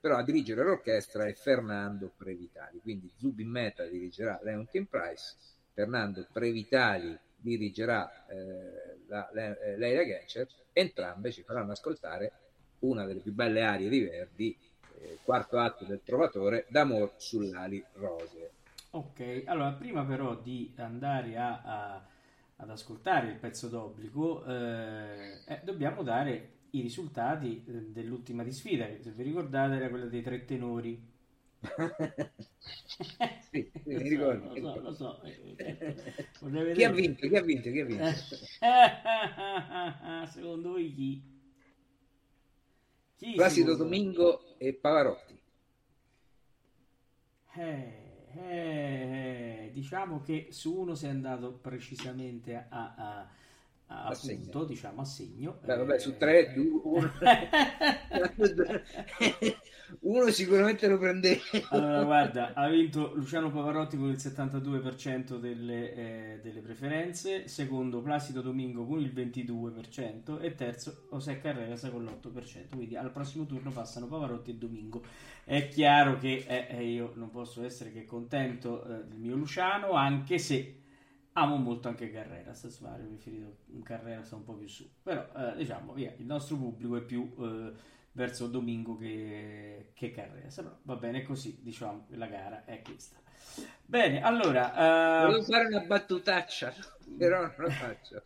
però 0.00 0.16
a 0.16 0.24
dirigere 0.24 0.62
l'orchestra 0.62 1.26
è 1.26 1.34
Fernando 1.34 2.12
Previtali, 2.16 2.80
quindi 2.80 3.12
Zubin 3.16 3.48
Meta 3.48 3.84
dirigerà 3.84 4.40
Leontin 4.42 4.86
Price, 4.86 5.34
Fernando 5.72 6.26
Previtali 6.32 7.18
dirigerà 7.36 8.26
eh, 8.26 8.98
la, 9.08 9.30
eh, 9.30 9.76
Leila 9.76 10.04
Gencer, 10.04 10.46
entrambe 10.72 11.32
ci 11.32 11.42
faranno 11.42 11.72
ascoltare 11.72 12.32
una 12.80 13.04
delle 13.06 13.20
più 13.20 13.32
belle 13.32 13.62
arie 13.62 13.88
di 13.88 14.00
Verdi, 14.00 14.56
eh, 14.88 15.18
quarto 15.22 15.58
atto 15.58 15.84
del 15.84 16.02
Trovatore, 16.04 16.66
d'amor 16.68 17.14
sull'ali 17.16 17.84
rose. 17.94 18.52
Ok, 18.92 19.44
allora 19.46 19.72
prima 19.72 20.04
però 20.04 20.34
di 20.40 20.72
andare 20.76 21.36
a, 21.38 21.60
a- 21.62 22.06
ad 22.56 22.70
ascoltare 22.70 23.28
il 23.28 23.38
pezzo 23.38 23.68
d'obbligo, 23.68 24.44
eh, 24.44 25.42
eh, 25.46 25.60
dobbiamo 25.64 26.02
dare 26.02 26.58
i 26.70 26.80
risultati 26.80 27.64
eh, 27.66 27.72
dell'ultima 27.92 28.42
di 28.42 28.52
sfida, 28.52 28.86
che 28.86 28.98
se 29.02 29.12
vi 29.12 29.22
ricordate 29.22 29.76
era 29.76 29.88
quella 29.88 30.06
dei 30.06 30.22
tre 30.22 30.44
tenori. 30.44 31.08
sì, 33.50 33.72
sì, 33.82 33.90
mi 33.90 33.98
Lo 33.98 34.04
so, 34.04 34.08
ricordo. 34.08 34.48
Lo 34.48 34.56
so, 34.58 34.80
lo 34.80 34.92
so. 34.92 35.20
certo. 35.56 36.02
Chi 36.72 36.84
ha 36.84 36.90
vinto? 36.90 37.28
Chi 37.28 37.36
ha 37.36 37.42
vinto? 37.42 37.70
Chi 37.70 37.80
ha 37.80 37.84
vinto? 37.84 38.14
Secondo 40.26 40.70
voi 40.70 40.92
chi? 40.92 41.29
Chi 43.20 43.36
Placido? 43.36 43.76
Domingo 43.76 44.56
e 44.58 44.72
Pavarotti. 44.72 45.38
Eh, 47.56 48.28
eh, 48.34 49.70
diciamo 49.72 50.20
che 50.20 50.48
su 50.50 50.74
uno 50.78 50.94
sei 50.94 51.10
andato 51.10 51.52
precisamente 51.52 52.54
a, 52.54 52.66
a, 52.68 53.28
a, 53.86 54.06
a 54.06 54.16
punto, 54.16 54.64
diciamo 54.64 55.00
a 55.02 55.04
segno. 55.04 55.58
Beh, 55.64 55.76
vabbè, 55.76 55.94
Eh, 55.94 55.98
su 55.98 56.16
tre, 56.16 56.52
due, 56.52 56.80
uno. 56.84 57.12
uno 60.00 60.30
sicuramente 60.30 60.88
lo 60.88 60.98
prende. 60.98 61.40
Allora, 61.70 62.04
guarda, 62.04 62.52
ha 62.54 62.68
vinto 62.68 63.12
Luciano 63.14 63.50
Pavarotti 63.50 63.96
con 63.96 64.08
il 64.08 64.16
72% 64.16 65.38
delle, 65.38 65.94
eh, 65.94 66.40
delle 66.42 66.60
preferenze, 66.60 67.48
secondo 67.48 68.00
Placido 68.00 68.40
Domingo 68.40 68.86
con 68.86 69.00
il 69.00 69.12
22% 69.12 70.40
e 70.40 70.54
terzo 70.54 71.06
José 71.10 71.38
Carreras 71.40 71.88
con 71.90 72.04
l'8%. 72.04 72.74
Quindi 72.74 72.96
al 72.96 73.10
prossimo 73.10 73.46
turno 73.46 73.70
passano 73.70 74.06
Pavarotti 74.06 74.50
e 74.50 74.54
Domingo. 74.54 75.02
È 75.44 75.68
chiaro 75.68 76.18
che 76.18 76.44
eh, 76.46 76.66
eh, 76.70 76.84
io 76.84 77.12
non 77.16 77.30
posso 77.30 77.64
essere 77.64 77.92
che 77.92 78.04
contento 78.04 78.84
eh, 78.84 79.04
del 79.04 79.18
mio 79.18 79.36
Luciano, 79.36 79.92
anche 79.92 80.38
se 80.38 80.76
amo 81.32 81.56
molto 81.56 81.88
anche 81.88 82.10
Carreras. 82.10 82.62
Insomma, 82.64 82.92
avrei 82.92 83.06
preferito 83.06 83.56
Carreras 83.82 84.30
un 84.30 84.44
po' 84.44 84.54
più 84.54 84.68
su. 84.68 84.88
Però, 85.02 85.26
eh, 85.36 85.56
diciamo, 85.56 85.92
via, 85.92 86.14
il 86.16 86.26
nostro 86.26 86.56
pubblico 86.56 86.96
è 86.96 87.02
più... 87.02 87.32
verso 88.12 88.46
Domingo 88.48 88.96
che, 88.96 89.90
che 89.94 90.10
Carreras 90.10 90.54
però 90.56 90.76
va 90.82 90.96
bene 90.96 91.22
così 91.22 91.58
diciamo 91.60 92.06
la 92.10 92.26
gara 92.26 92.64
è 92.64 92.82
questa 92.82 93.16
bene 93.84 94.20
allora 94.22 95.22
eh, 95.22 95.26
Volevo 95.26 95.42
fare 95.44 95.66
una 95.66 95.80
battutaccia, 95.80 96.74
però 97.16 97.40
non 97.40 97.54
la 97.56 97.70
faccio. 97.70 98.22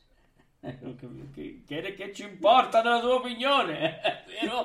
eh, 0.60 0.78
che, 1.34 1.62
che, 1.66 1.94
che 1.94 2.12
ci 2.14 2.24
importa 2.24 2.80
della 2.80 3.00
tua 3.00 3.14
opinione 3.14 4.00
so. 4.46 4.64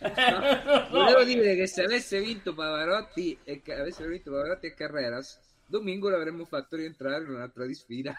Volevo 0.90 1.24
dire 1.24 1.54
che 1.56 1.66
se 1.66 1.82
avesse 1.84 2.20
vinto 2.20 2.54
Pavarotti 2.54 3.38
e 3.44 3.62
avessero 3.72 4.08
vinto 4.08 4.30
Pavarotti 4.30 4.66
e 4.66 4.74
Carreras, 4.74 5.40
Domingo 5.66 6.08
l'avremmo 6.08 6.44
fatto 6.44 6.76
rientrare 6.76 7.24
in 7.24 7.30
un'altra 7.30 7.66
di 7.66 7.74
sfida. 7.74 8.14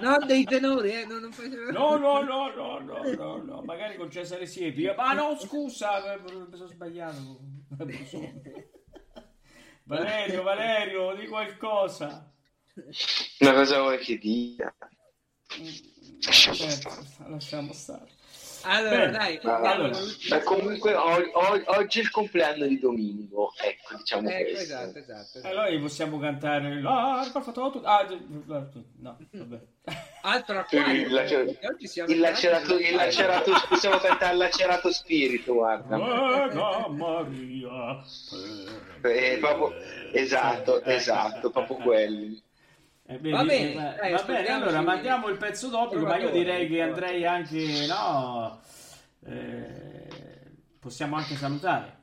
No, 0.00 0.18
dei 0.26 0.44
tenori, 0.44 0.92
eh, 0.92 1.04
non, 1.06 1.20
non 1.20 1.32
faceva... 1.32 1.70
No, 1.70 1.96
no, 1.96 2.22
no, 2.22 2.54
no, 2.54 2.78
no, 2.80 3.02
no, 3.14 3.42
no, 3.42 3.62
magari 3.62 3.96
con 3.96 4.10
Cesare 4.10 4.46
Siepi. 4.46 4.92
Ma 4.96 5.12
no, 5.12 5.36
scusa, 5.38 6.14
eh, 6.14 6.20
mi 6.20 6.28
sono 6.56 6.68
sbagliato. 6.68 7.40
Valerio, 9.84 10.42
Valerio, 10.42 11.14
di 11.14 11.26
qualcosa. 11.26 12.32
Una 13.38 13.52
cosa 13.54 13.80
vuoi 13.80 13.98
che 13.98 14.18
dica? 14.18 14.74
Certo, 16.18 16.90
lasciamo 17.28 17.72
stare. 17.72 18.15
Allora, 18.68 18.96
Bene. 18.96 19.10
dai, 19.12 19.40
Ma, 19.42 19.56
allora, 19.60 19.96
ma 20.30 20.40
comunque 20.42 20.94
o- 20.94 21.30
o- 21.32 21.62
oggi 21.78 22.00
è 22.00 22.02
il 22.02 22.10
compleanno 22.10 22.66
di 22.66 22.78
Domingo, 22.80 23.52
ecco, 23.62 23.96
diciamo 23.96 24.28
Ecco, 24.28 24.42
questo. 24.42 24.62
esatto, 24.62 24.98
esatto. 24.98 25.38
esatto. 25.38 25.46
Allora 25.46 25.78
possiamo 25.80 26.18
cantare 26.18 26.80
l'arco 26.80 27.40
fatto 27.42 27.70
tutto. 27.70 27.86
Ah, 27.86 28.06
no, 28.98 29.18
vabbè. 29.30 29.58
Altro 30.22 30.58
acquario, 30.58 31.06
il 31.06 31.12
lacerato- 31.12 31.50
Il 32.12 32.18
lacerato, 32.18 32.72
entrati 32.72 32.88
il 32.88 32.94
lacerato, 32.96 33.52
possiamo 33.68 33.98
cantare 33.98 34.32
il 34.32 34.38
lacerato 34.38 34.90
spirito, 34.90 35.52
guarda. 35.54 35.96
Prega 35.96 36.88
Maria. 36.88 38.02
per 39.00 39.10
Eh, 39.16 39.38
proprio- 39.38 39.72
esatto, 40.12 40.82
Eh, 40.82 40.94
esatto, 40.94 41.46
eh, 41.46 41.50
proprio 41.52 41.78
eh, 41.78 41.82
quelli. 41.82 42.42
Eh, 43.08 43.18
vedi, 43.18 43.30
Va 43.30 43.44
bene, 43.44 43.70
eh, 43.70 43.96
dai, 44.00 44.12
va 44.12 44.22
bene, 44.24 44.48
allora 44.48 44.80
mandiamo 44.80 45.28
il 45.28 45.36
pezzo 45.36 45.68
doppio, 45.68 46.00
ma 46.00 46.16
io 46.16 46.30
direi 46.30 46.66
che 46.68 46.82
andrei 46.82 47.24
anche, 47.24 47.86
no, 47.86 48.60
eh, 49.24 50.50
possiamo 50.80 51.16
anche 51.16 51.36
salutare. 51.36 51.94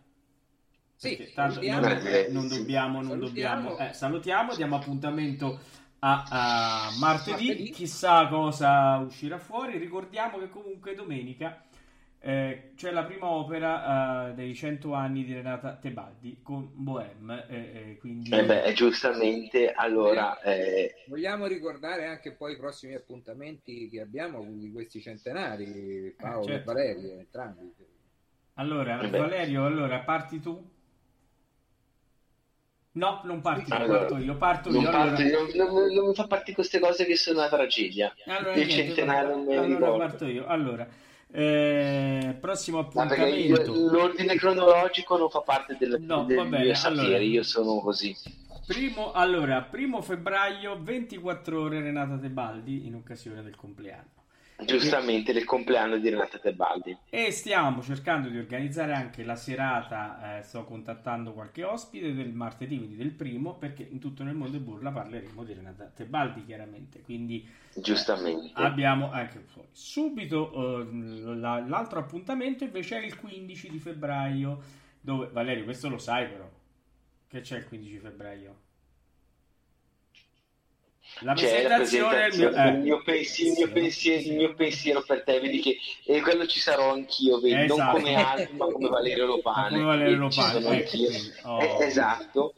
Sì, 0.96 1.18
Perché 1.18 1.34
tanto 1.34 1.56
salutiamo. 1.56 1.88
non, 1.88 2.08
Eh, 2.08 2.28
non 2.32 2.48
dobbiamo, 2.48 3.02
non 3.02 3.20
Salutiamo. 3.20 3.70
dobbiamo, 3.72 3.78
eh, 3.90 3.94
salutiamo, 3.94 4.56
diamo 4.56 4.76
appuntamento 4.78 5.60
a, 6.00 6.24
a 6.30 6.90
martedì, 7.00 7.48
Martedì. 7.48 7.70
chissà 7.72 8.28
cosa 8.28 8.98
uscirà 9.00 9.38
fuori, 9.40 9.78
ricordiamo 9.78 10.38
che 10.38 10.50
comunque 10.50 10.96
domenica 10.96 11.62
eh, 12.26 12.72
c'è 12.78 12.92
la 12.92 13.04
prima 13.04 13.28
opera 13.30 14.30
eh, 14.30 14.34
dei 14.34 14.56
100 14.56 14.94
anni 14.94 15.26
di 15.26 15.34
Renata 15.34 15.76
Tebaldi 15.76 16.40
con 16.42 16.72
Bohème, 16.74 17.46
eh, 17.50 17.56
eh, 17.92 17.98
quindi... 18.00 18.32
Eh 18.32 18.46
beh, 18.46 18.72
giustamente, 18.74 19.74
allora, 19.74 20.40
eh, 20.40 20.94
Vogliamo 21.08 21.48
ricordare 21.48 22.06
anche 22.06 22.32
poi 22.32 22.54
i 22.54 22.58
prossimi 22.58 22.94
appuntamenti 22.94 23.90
che 23.90 24.00
abbiamo 24.00 24.42
di 24.42 24.72
questi 24.72 25.02
centenari, 25.02 26.16
Paolo 26.18 26.44
certo. 26.46 26.72
e 26.72 26.74
Valerio, 26.74 27.12
entrambi. 27.20 27.74
Allora, 28.54 29.02
Eh. 29.02 29.10
Valerio, 29.10 29.66
allora 29.66 30.00
parti 30.00 30.40
tu? 30.40 30.72
No, 32.96 33.22
non 33.24 33.42
parti 33.42 33.72
Allora, 33.72 33.98
parto 34.00 34.18
io, 34.18 34.38
parto 34.38 34.70
non, 34.70 34.84
io. 34.84 34.90
parto- 34.92 35.22
allora. 35.22 35.38
non- 35.56 35.74
non- 35.74 35.94
non 35.94 36.08
mi 36.10 36.14
fa 36.14 36.28
parte 36.28 36.44
di 36.46 36.54
queste 36.54 36.80
cose 36.80 37.06
che 37.06 37.16
sono 37.16 37.40
una 37.40 37.50
tragedia. 37.50 38.14
Allora, 38.28 38.56
Il 38.56 38.68
niente, 38.68 38.84
centenario 38.84 39.36
non 39.36 39.46
me 39.46 39.56
allora 39.56 39.76
ricordo. 39.76 39.98
parto 39.98 40.26
io. 40.28 40.46
Allora, 40.46 40.88
eh, 41.36 42.38
prossimo 42.40 42.86
perché 42.88 43.28
io- 43.28 43.56
appuntamento. 43.56 43.92
l'ordine 43.92 44.36
cronologico 44.36 45.18
non 45.18 45.30
fa 45.30 45.42
parte 45.42 45.76
del, 45.80 46.00
No, 46.00 46.26
del 46.26 46.38
va 46.38 46.44
bene, 46.46 46.64
mio 46.66 46.76
sapere, 46.76 47.02
allora. 47.02 47.18
io 47.24 47.44
sono 47.44 47.80
così. 47.80 48.16
Primo, 48.68 49.12
allora, 49.12 49.62
primo 49.64 50.02
febbraio, 50.02 50.80
24 50.82 51.60
ore 51.62 51.82
Renata 51.82 52.18
Tebaldi 52.18 52.86
in 52.86 52.96
occasione 52.96 53.42
del 53.42 53.56
compleanno. 53.56 54.13
Giustamente 54.66 55.34
del 55.34 55.46
compleanno 55.46 55.98
di 55.98 56.10
Renata 56.10 56.38
Tebaldi. 56.38 56.98
E 57.10 57.32
stiamo 57.32 57.82
cercando 57.82 58.30
di 58.30 58.38
organizzare 58.38 58.94
anche 58.94 59.24
la 59.24 59.36
serata, 59.36 60.38
eh, 60.38 60.42
sto 60.44 60.64
contattando 60.64 61.34
qualche 61.34 61.64
ospite 61.64 62.14
del 62.14 62.34
martedì, 62.34 62.78
quindi 62.78 62.96
del 62.96 63.12
primo, 63.12 63.56
perché 63.56 63.88
in 63.90 64.00
tutto 64.00 64.24
nel 64.24 64.36
mondo 64.36 64.58
e 64.58 64.60
burla 64.60 64.92
parleremo 64.92 65.44
di 65.44 65.54
Renata 65.54 65.86
Tebaldi 65.86 66.46
chiaramente, 66.46 67.02
quindi 67.02 67.48
Giustamente. 67.76 68.52
abbiamo 68.62 69.12
anche 69.12 69.40
poi. 69.54 69.66
Subito 69.72 70.88
eh, 70.90 71.36
la- 71.36 71.64
l'altro 71.66 72.00
appuntamento 72.00 72.64
invece 72.64 73.00
è 73.00 73.06
il 73.06 73.18
15 73.18 73.70
di 73.70 73.80
febbraio, 73.80 74.62
dove 75.00 75.30
Valerio, 75.32 75.64
questo 75.64 75.90
lo 75.90 75.98
sai 75.98 76.28
però, 76.28 76.50
che 77.28 77.42
c'è 77.42 77.58
il 77.58 77.68
15 77.68 77.98
febbraio? 77.98 78.56
La 81.24 81.34
C'è 81.34 81.64
la 81.68 81.76
presentazione 81.78 82.30
del 82.30 82.38
mio... 82.38 82.56
eh. 82.56 82.70
il, 82.70 82.78
mio 82.80 83.02
pensiero, 83.04 83.52
il, 83.52 83.56
mio 83.58 83.72
pensiero, 83.72 84.22
il 84.22 84.36
mio 84.36 84.54
pensiero 84.54 85.04
per 85.04 85.24
te, 85.24 85.40
vedi 85.40 85.60
che 85.60 85.78
e 86.06 86.22
quello 86.22 86.46
ci 86.46 86.60
sarò 86.60 86.92
anch'io, 86.92 87.40
vedi, 87.40 87.66
non 87.68 87.80
Esatto. 87.80 87.98
come 87.98 88.16
altri, 88.16 88.56
ma 88.56 88.66
come 88.66 88.90
Valerio 88.90 89.26
Lopane. 89.26 89.70
Come 89.70 89.84
Valerio 89.84 90.18
Lopane, 90.18 90.62
sono 90.62 90.74
ecco, 90.74 90.98
oh. 91.44 91.62
Eh, 91.62 91.86
esatto, 91.86 92.54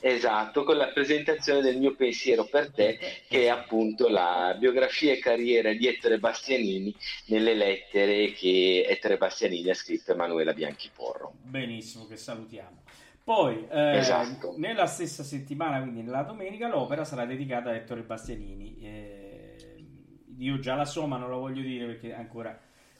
esatto, 0.00 0.64
con 0.64 0.76
la 0.76 0.88
presentazione 0.88 1.60
del 1.62 1.78
mio 1.78 1.94
pensiero 1.94 2.44
per 2.44 2.70
te, 2.70 2.98
che 3.28 3.44
è 3.44 3.48
appunto 3.48 4.08
la 4.08 4.54
biografia 4.58 5.12
e 5.12 5.18
carriera 5.18 5.72
di 5.72 5.86
Ettore 5.86 6.18
Bastianini 6.18 6.94
nelle 7.26 7.54
lettere 7.54 8.32
che 8.32 8.84
Ettore 8.86 9.16
Bastianini 9.16 9.70
ha 9.70 9.74
scritto 9.74 10.10
a 10.10 10.14
Emanuela 10.14 10.52
Bianchiporro. 10.52 11.32
Benissimo, 11.42 12.06
che 12.06 12.16
salutiamo. 12.16 12.81
Poi, 13.24 13.66
eh, 13.68 13.98
Esatto. 13.98 14.54
nella 14.56 14.86
stessa 14.86 15.22
settimana, 15.22 15.80
quindi 15.80 16.02
nella 16.02 16.22
domenica, 16.22 16.68
l'opera 16.68 17.04
sarà 17.04 17.24
dedicata 17.24 17.70
a 17.70 17.74
Ettore 17.74 18.02
Bastianini. 18.02 18.78
Eh, 18.80 19.86
io 20.38 20.58
già 20.58 20.74
la 20.74 20.84
so, 20.84 21.06
ma 21.06 21.16
non 21.18 21.30
la 21.30 21.36
voglio 21.36 21.62
dire 21.62 21.86
perché 21.86 22.14
ancora... 22.14 22.58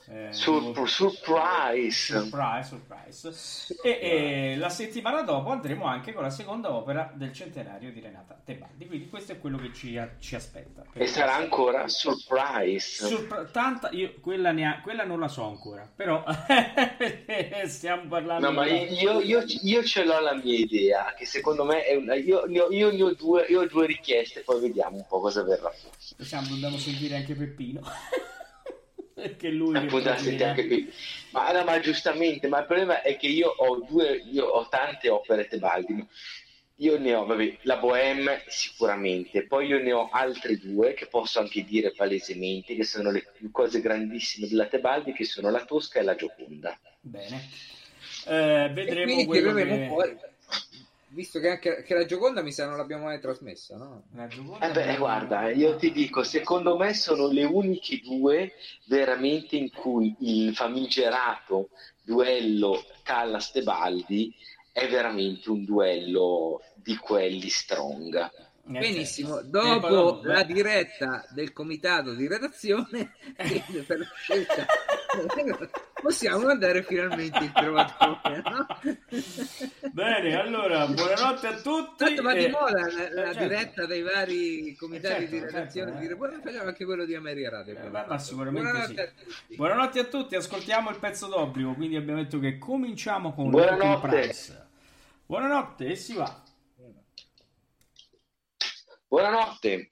eh, 0.09 0.29
Sur- 0.33 0.63
devo- 0.73 0.87
surprise! 0.87 2.19
Surprise, 2.19 2.69
surprise. 3.23 3.77
E, 3.83 3.99
e 4.53 4.57
la 4.57 4.69
settimana 4.69 5.23
dopo 5.23 5.51
andremo 5.51 5.85
anche 5.85 6.13
con 6.13 6.23
la 6.23 6.31
seconda 6.31 6.73
opera 6.73 7.11
del 7.15 7.33
centenario 7.33 7.93
di 7.93 8.01
Renata 8.01 8.39
Tebaldi. 8.45 8.87
Quindi 8.87 9.09
questo 9.09 9.33
è 9.33 9.39
quello 9.39 9.59
che 9.59 9.73
ci, 9.73 10.01
ci 10.19 10.35
aspetta. 10.35 10.83
E 10.93 11.07
sarà 11.07 11.35
ancora 11.37 11.87
surprise. 11.89 13.07
Surpre- 13.07 13.49
tanta, 13.53 13.91
io 13.91 14.15
quella, 14.21 14.51
ne 14.53 14.67
ha- 14.67 14.81
quella 14.83 15.05
non 15.05 15.21
la 15.21 15.29
so 15.29 15.45
ancora, 15.45 15.89
però 15.95 16.25
stiamo 17.67 18.07
parlando. 18.09 18.47
No, 18.49 18.53
ma 18.53 18.67
io, 18.67 19.21
io, 19.21 19.45
io 19.63 19.85
ce 19.85 20.05
l'ho 20.05 20.21
la 20.21 20.35
mia 20.35 20.59
idea, 20.59 21.15
che 21.17 21.27
secondo 21.27 21.65
me 21.65 21.85
è 21.85 21.95
una, 21.97 22.15
io, 22.15 22.45
io 22.47 22.91
ne 22.91 23.03
ho 23.03 23.15
due, 23.15 23.47
io 23.49 23.61
ho 23.61 23.67
due 23.67 23.87
richieste, 23.87 24.41
poi 24.41 24.61
vediamo 24.61 24.97
un 24.97 25.07
po' 25.07 25.21
cosa 25.21 25.43
verrà 25.43 25.71
fuori. 25.71 25.97
Diciamo, 26.17 26.49
dobbiamo 26.49 26.77
sentire 26.77 27.17
anche 27.17 27.35
Peppino. 27.35 27.81
Perché 29.15 29.51
lui 29.51 29.79
che 29.79 29.87
Appunto, 29.87 30.01
da 30.01 30.15
proprio 30.15 30.17
sentire 30.17 30.49
anche 30.49 30.67
qui. 30.67 30.93
Ma, 31.31 31.53
no, 31.53 31.65
ma 31.65 31.81
giustamente, 31.81 32.49
ma 32.49 32.61
il 32.61 32.67
problema 32.67 33.03
è 33.03 33.17
che 33.17 33.27
io 33.27 33.49
ho 33.49 33.85
due, 33.85 34.23
io 34.31 34.47
ho 34.47 34.69
tante 34.69 35.09
opere 35.09 35.47
Tebaldi. 35.47 36.07
Io 36.77 36.99
ne 36.99 37.15
ho, 37.15 37.25
vabbè, 37.27 37.59
la 37.63 37.77
Bohème 37.79 38.43
sicuramente, 38.47 39.47
poi 39.47 39.67
io 39.69 39.79
ne 39.81 39.93
ho 39.93 40.09
altre 40.11 40.57
due 40.59 40.95
che 40.95 41.07
posso 41.07 41.39
anche 41.39 41.63
dire 41.65 41.93
palesemente, 41.93 42.75
che 42.75 42.85
sono 42.85 43.11
le 43.11 43.25
cose 43.53 43.81
grandissime 43.81 44.49
della 44.49 44.67
Tebaldi, 44.67 45.13
che 45.13 45.25
sono 45.25 45.51
la 45.51 45.65
Tosca 45.65 46.01
e 46.01 46.03
la 46.03 46.17
Gioconda. 46.17 46.79
Bene. 47.01 47.49
Eh, 48.27 48.71
E 48.85 48.89
vedremo 48.89 49.03
quindi 49.03 49.27
quello 49.27 49.53
tireremo 49.53 49.77
che... 49.77 49.85
fuori. 49.87 50.19
Visto 51.13 51.41
che 51.41 51.49
anche 51.51 51.83
che 51.83 51.95
la 51.95 52.07
Gioconda 52.07 52.41
mi 52.41 52.53
sa 52.53 52.67
non 52.67 52.79
l'abbiamo 52.79 53.05
mai 53.05 53.21
trasmessa, 53.21 53.77
no? 53.77 54.05
Eh 54.61 54.71
beh, 54.71 54.97
guarda, 54.97 55.51
io 55.51 55.77
ti 55.77 55.93
dico, 55.93 56.23
secondo 56.23 56.79
me 56.79 56.95
sono 56.95 57.29
le 57.29 57.45
uniche 57.45 58.01
due 58.03 58.55
veramente 58.87 59.57
in 59.57 59.71
cui 59.71 60.15
il 60.21 60.55
famigerato 60.55 61.69
duello 62.03 62.83
Callas-Tebaldi 63.03 64.35
è 64.73 64.89
veramente 64.89 65.51
un 65.51 65.67
duello 65.67 66.63
di 66.77 66.97
quelli 66.97 67.51
strong. 67.51 68.31
Eh, 68.65 68.79
Benissimo, 68.79 69.41
certo. 69.41 69.47
E 69.47 69.51
dopo 69.81 70.21
la 70.23 70.45
diretta 70.45 71.25
del 71.31 71.53
comitato 71.53 72.15
di 72.15 72.29
redazione 72.29 73.13
per 73.87 73.99
la 73.99 74.07
scelta 74.15 74.65
possiamo 76.01 76.47
andare 76.49 76.85
finalmente 76.85 77.39
in 77.43 77.53
trovatore. 77.53 78.43
No? 78.45 78.67
Bene, 79.91 80.37
allora, 80.41 80.87
buonanotte 80.87 81.47
a 81.49 81.61
tutti. 81.61 82.05
Tanto 82.05 82.23
va 82.23 82.35
di 82.35 82.47
moda 82.49 82.81
la, 82.81 82.87
la 82.87 82.95
Eh, 83.01 83.13
certo. 83.35 83.39
diretta 83.43 83.87
dei 83.87 84.03
vari 84.03 84.77
comitati 84.77 85.25
Eh, 85.25 85.29
certo, 85.29 85.35
di 85.35 85.41
redazione. 85.41 85.71
certo, 85.91 85.97
eh. 85.97 86.01
dire, 86.01 86.17
"Buona- 86.17 86.41
facciamo 86.43 86.69
anche 86.69 86.85
quello 86.85 87.05
di 87.05 87.15
Ameria 87.17 87.51
Radio. 87.51 87.77
Eh, 87.77 87.89
ma- 87.91 88.07
ma 88.09 88.19
sicuramente 88.19 88.69
Buonanotte 88.71 88.95
sì. 88.95 89.01
a 89.01 89.25
tutti. 89.25 89.57
Buonanotte 89.57 89.99
a 89.99 90.05
tutti, 90.05 90.35
ascoltiamo 90.37 90.91
il 90.91 90.99
pezzo 91.01 91.27
d'obbligo, 91.27 91.75
quindi 91.75 91.97
abbiamo 91.97 92.23
detto 92.23 92.39
che 92.39 92.59
cominciamo 92.59 93.35
con 93.35 93.51
Buonanotte. 93.51 94.33
Buonanotte 95.27 95.87
e 95.87 95.97
si 95.97 96.15
va. 96.15 96.42
Buonanotte. 99.13 99.92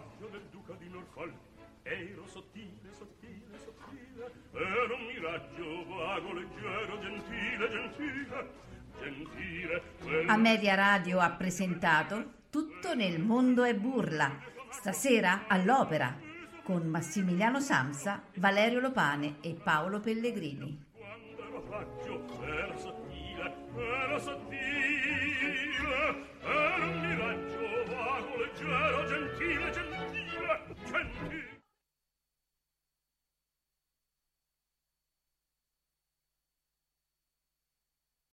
Paggio 0.00 0.28
del 0.30 0.46
duca 0.50 0.74
di 0.78 0.88
Norfolk 0.88 1.34
ero 1.82 2.26
sottile, 2.26 2.92
sottile, 2.96 3.58
sottile 3.58 4.32
ero 4.52 4.94
un 4.94 5.06
miraggio 5.06 5.86
vago, 5.86 6.32
leggero, 6.32 7.00
gentile, 7.00 7.70
gentile 7.70 8.68
gentile 8.98 10.26
A 10.28 10.36
Media 10.36 10.74
Radio 10.74 11.20
ha 11.20 11.30
presentato 11.30 12.38
Tutto 12.50 12.94
nel 12.94 13.20
mondo 13.20 13.62
è 13.62 13.74
burla. 13.74 14.36
Stasera 14.70 15.44
all'opera 15.46 16.18
con 16.64 16.86
Massimiliano 16.86 17.60
Samsa, 17.60 18.22
Valerio 18.34 18.80
Lopane 18.80 19.36
e 19.40 19.54
Paolo 19.54 20.00
Pellegrini. 20.00 20.79